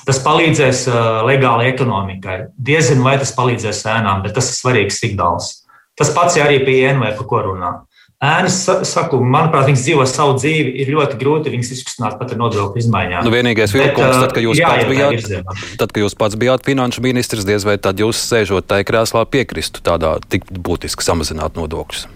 Tas 0.03 0.19
palīdzēs 0.23 0.87
legālai 1.27 1.69
ekonomikai. 1.71 2.39
Diezinu, 2.59 3.07
vai 3.07 3.19
tas 3.23 3.35
palīdzēs 3.37 3.85
ēnām, 3.87 4.23
bet 4.27 4.35
tas 4.35 4.51
ir 4.51 4.59
svarīgs 4.59 4.99
signāls. 4.99 5.62
Tas 5.99 6.13
pats 6.15 6.39
arī 6.41 6.63
pie 6.65 6.79
ēnu, 6.89 7.05
par 7.19 7.27
ko 7.29 7.43
runā. 7.51 7.73
Ēnas, 8.23 8.55
saku, 8.87 9.19
manuprāt, 9.19 9.67
viņas 9.67 9.83
dzīvo 9.83 10.05
savu 10.07 10.37
dzīvi, 10.39 10.77
ir 10.85 10.93
ļoti 10.95 11.17
grūti 11.19 11.51
viņas 11.51 11.73
izkustināt 11.75 12.21
pat 12.21 12.31
ar 12.31 12.39
nodokļu 12.39 12.79
izmaiņām. 12.79 13.27
Nu, 13.27 13.33
vienīgais 13.35 13.75
vilkums, 13.75 14.15
tad, 14.15 14.35
kad 14.37 14.47
jūs, 14.47 14.61
jā, 14.61 14.71
pats 14.71 14.87
bijāt, 14.87 15.51
tad, 15.81 15.91
kad 15.91 16.05
jūs 16.05 16.15
pats 16.21 16.39
bijāt 16.39 16.63
finanšu 16.69 17.03
ministrs, 17.03 17.43
diez 17.49 17.67
vai 17.67 17.75
tad 17.83 17.99
jūs 17.99 18.23
sēžot 18.31 18.71
tajā 18.71 18.87
krēslā 18.87 19.25
piekristu 19.27 19.83
tādā 19.83 20.21
tik 20.31 20.47
būtiski 20.55 21.03
samazināt 21.03 21.59
nodokļus. 21.59 22.07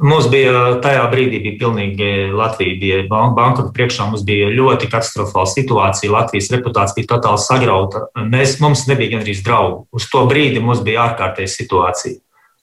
Mums 0.00 0.30
bija 0.32 0.80
tajā 0.82 1.04
brīdī, 1.12 1.42
bija 1.44 1.60
pilnīgi 1.60 2.08
Latvija 2.32 2.80
bija 2.80 3.02
bankrota 3.12 3.68
priekšā, 3.76 4.08
mums 4.08 4.24
bija 4.26 4.48
ļoti 4.56 4.88
katastrofāla 4.88 5.52
situācija. 5.52 6.14
Latvijas 6.16 6.48
reputācija 6.56 6.96
bija 6.96 7.10
totāli 7.12 7.44
sagrauta. 7.44 8.06
Mēs, 8.24 8.56
mums 8.64 8.88
nebija 8.88 9.18
gandrīz 9.18 9.44
draugu. 9.44 9.84
Uz 9.92 10.08
to 10.08 10.24
brīdi 10.32 10.64
mums 10.64 10.80
bija 10.80 11.04
ārkārtēja 11.10 11.52
situācija. 11.60 12.16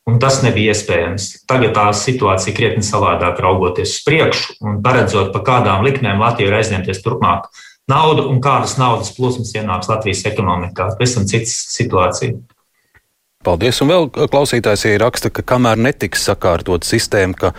Un 0.10 0.18
tas 0.22 0.40
nebija 0.42 0.74
iespējams. 0.74 1.26
Tagad 1.50 1.76
tā 1.78 1.86
situācija 1.94 2.56
krietni 2.58 2.82
savādāk 2.86 3.38
raugoties 3.44 3.98
uz 4.00 4.06
priekšu 4.08 4.56
un 4.66 4.80
paredzot, 4.86 5.30
pa 5.36 5.44
kādām 5.46 5.86
likmēm 5.86 6.22
Latvija 6.24 6.50
ir 6.50 6.56
aizņemties 6.60 7.04
turpmāk 7.06 7.50
naudu 7.90 8.26
un 8.32 8.40
kādas 8.42 8.78
naudas 8.82 9.12
plūsmas 9.14 9.54
ienāks 9.58 9.90
Latvijas 9.92 10.26
ekonomikā. 10.30 10.92
Pavisam 10.98 11.28
cits 11.30 11.54
situācija. 11.76 12.38
Paldies. 13.40 13.78
Un 13.80 13.88
vēl 13.88 14.10
klausītājs 14.12 14.82
ieraksta, 14.90 15.30
ka 15.32 15.46
kamēr 15.48 15.80
netiks 15.80 16.26
sakārtot 16.28 16.84
sistēma, 16.84 17.38
ka 17.40 17.52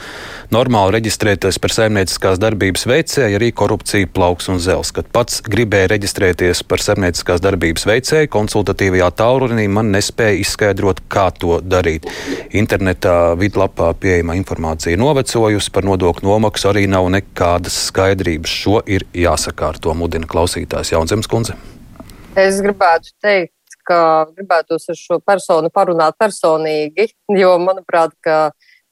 normāli 0.53 0.99
reģistrēties 0.99 1.57
par 1.57 1.72
saimnieciskās 1.72 2.37
darbības 2.37 2.83
veicēju, 2.91 3.39
arī 3.39 3.47
korupcija 3.57 4.11
plauks 4.12 4.51
un 4.53 4.59
zels. 4.61 4.91
Kad 4.93 5.07
pats 5.09 5.39
gribēja 5.47 5.89
reģistrēties 5.95 6.61
par 6.68 6.85
saimnieciskās 6.85 7.41
darbības 7.41 7.89
veicēju, 7.89 8.28
konsultatīvajā 8.35 9.09
tālrunī 9.22 9.64
man 9.72 9.89
nespēja 9.95 10.43
izskaidrot, 10.43 11.01
kā 11.09 11.31
to 11.41 11.62
darīt. 11.64 12.11
Internetā 12.53 13.33
vidlapā 13.41 13.95
pieejama 14.03 14.37
informācija 14.37 15.01
novecojusi, 15.01 15.72
par 15.72 15.89
nodokļu 15.89 16.28
nomaksu 16.28 16.74
arī 16.74 16.83
nav 16.93 17.09
nekādas 17.16 17.87
skaidrības. 17.87 18.59
Šo 18.66 18.83
ir 18.85 19.09
jāsakārto, 19.16 19.97
mudina 19.97 20.28
klausītājs 20.28 20.93
Jaunzemes 20.93 21.33
kundze. 21.33 21.57
Es 22.37 22.61
gribētu 22.61 23.16
teikt, 23.24 23.55
ka 23.87 24.01
gribētos 24.35 24.89
ar 24.93 24.99
šo 24.99 25.20
personu 25.24 25.70
parunāt 25.72 26.18
personīgi, 26.20 27.11
jo, 27.43 27.55
manuprāt, 27.62 28.14
ka 28.24 28.51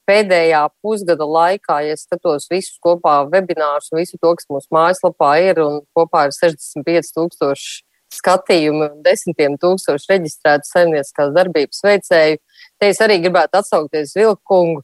pēdējā 0.09 0.63
pusgada 0.81 1.27
laikā, 1.27 1.81
ja 1.85 1.97
skatos 1.99 2.49
visus 2.49 2.79
kopā 2.81 3.21
webinārus 3.29 3.91
un 3.93 4.01
visu 4.01 4.17
to, 4.17 4.33
kas 4.37 4.49
mūsu 4.49 4.73
mājaslapā 4.73 5.35
ir, 5.45 5.61
un 5.61 5.83
kopā 5.97 6.27
ir 6.29 6.35
65 6.35 7.13
tūkstoši 7.17 7.85
skatījumu 8.13 8.87
un 8.87 9.01
desmitiem 9.05 9.57
tūkstoši 9.61 10.13
reģistrētu 10.15 10.65
saimnieciskās 10.65 11.33
darbības 11.35 11.83
veicēju, 11.85 12.39
te 12.81 12.89
es 12.89 13.01
arī 13.05 13.19
gribētu 13.23 13.61
atsaukties 13.61 14.15
Vilkungu. 14.17 14.81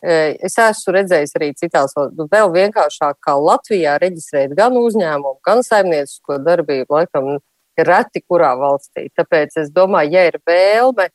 E, 0.00 0.36
es 0.46 0.54
esmu 0.60 0.94
redzējis 0.96 1.34
arī 1.36 1.50
citās, 1.58 1.92
vēl 2.32 2.52
vienkāršāk 2.54 3.18
kā 3.24 3.34
Latvijā 3.36 3.98
reģistrēt 4.00 4.54
gan 4.56 4.76
uzņēmumu, 4.80 5.40
gan 5.44 5.64
saimniecisko 5.66 6.38
darbību. 6.46 6.88
Laikam 6.94 7.34
reti 7.82 8.22
kurā 8.22 8.54
valstī. 8.58 9.08
Tāpēc 9.16 9.58
es 9.64 9.70
domāju, 9.74 10.14
ja 10.14 10.24
ir 10.30 10.38
vēlme 10.46 11.08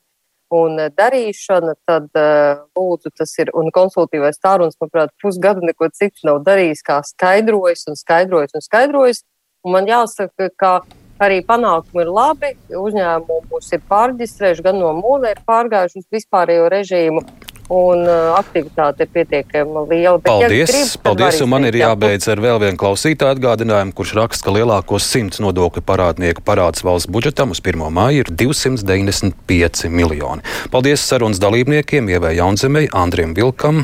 un 0.53 0.79
darīšana, 0.97 1.75
tad 1.87 2.07
uh, 2.17 2.63
lūdzu 2.77 3.11
tas 3.17 3.35
ir. 3.39 3.51
Un 3.57 3.69
konsultīvais 3.73 4.41
tārunis, 4.41 4.77
manuprāt, 4.81 5.13
pusgadu 5.21 5.65
neko 5.65 5.91
citu 5.93 6.25
nav 6.29 6.41
darījis, 6.47 6.81
kā 6.85 7.01
skaidrojis 7.05 7.85
un 7.89 7.99
skaidrojis 7.99 8.57
un 8.57 8.65
skaidrojis. 8.65 9.23
Un 9.65 9.75
man 9.75 9.89
jāsaka, 9.89 10.49
ka 10.57 10.73
arī 11.21 11.41
panākumi 11.45 12.05
ir 12.05 12.11
labi. 12.15 12.55
Uzņēmumus 12.79 13.71
ir 13.75 13.85
pārģistrējuši, 13.91 14.65
gan 14.65 14.81
no 14.81 14.95
mūlē 14.97 15.35
ir 15.35 15.45
pārgājuši 15.47 16.03
uz 16.03 16.09
vispārējo 16.17 16.69
režīmu 16.73 17.25
un 17.69 18.01
uh, 18.07 18.33
aktivitāte 18.39 19.05
ir 19.05 19.11
pietiekami 19.13 19.85
liela. 19.91 20.17
Bet, 20.17 20.25
paldies! 20.25 20.57
Ja 20.59 20.67
grib, 20.73 21.03
paldies 21.05 21.41
man 21.49 21.69
ir 21.69 21.77
jābeidz 21.79 22.27
ar 22.33 22.41
vēl 22.43 22.61
vienu 22.65 22.81
klausītāju 22.81 23.37
atgādinājumu, 23.37 23.95
kurš 23.97 24.15
raksta, 24.17 24.47
ka 24.47 24.55
lielākos 24.57 25.05
simts 25.05 25.41
nodokļu 25.43 25.85
parādnieku 25.85 26.43
parāds 26.45 26.83
valsts 26.85 27.11
budžetam 27.11 27.53
uz 27.53 27.61
1. 27.61 27.85
māju 27.93 28.25
ir 28.25 28.33
295 28.41 29.89
miljoni. 29.93 30.45
Paldies 30.73 31.05
sarunas 31.05 31.41
dalībniekiem 31.41 32.09
Ievai 32.09 32.35
Jaunzemei, 32.39 32.89
Andriem 32.91 33.37
Vilkam. 33.37 33.83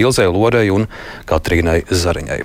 Ilzai 0.00 0.28
Lorei 0.30 0.70
un 0.72 0.86
Katrīnai 1.28 1.82
Zariņai. 1.90 2.38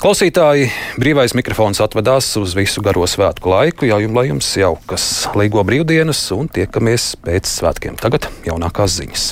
Klausītāji, 0.00 0.70
brīvais 0.98 1.36
mikrofons 1.36 1.82
atvedās 1.84 2.32
uz 2.40 2.56
visu 2.56 2.82
garo 2.82 3.04
svētku 3.04 3.52
laiku. 3.52 3.86
Jā, 3.90 4.00
jums, 4.00 4.16
lai 4.16 4.26
jums 4.30 4.48
jaukas 4.62 5.04
līgo 5.36 5.62
brīvdienas 5.68 6.24
un 6.34 6.48
tiekamies 6.50 7.12
pēc 7.26 7.52
svētkiem. 7.60 8.00
Tagad 8.00 8.30
jaunākās 8.48 8.96
ziņas. 8.96 9.30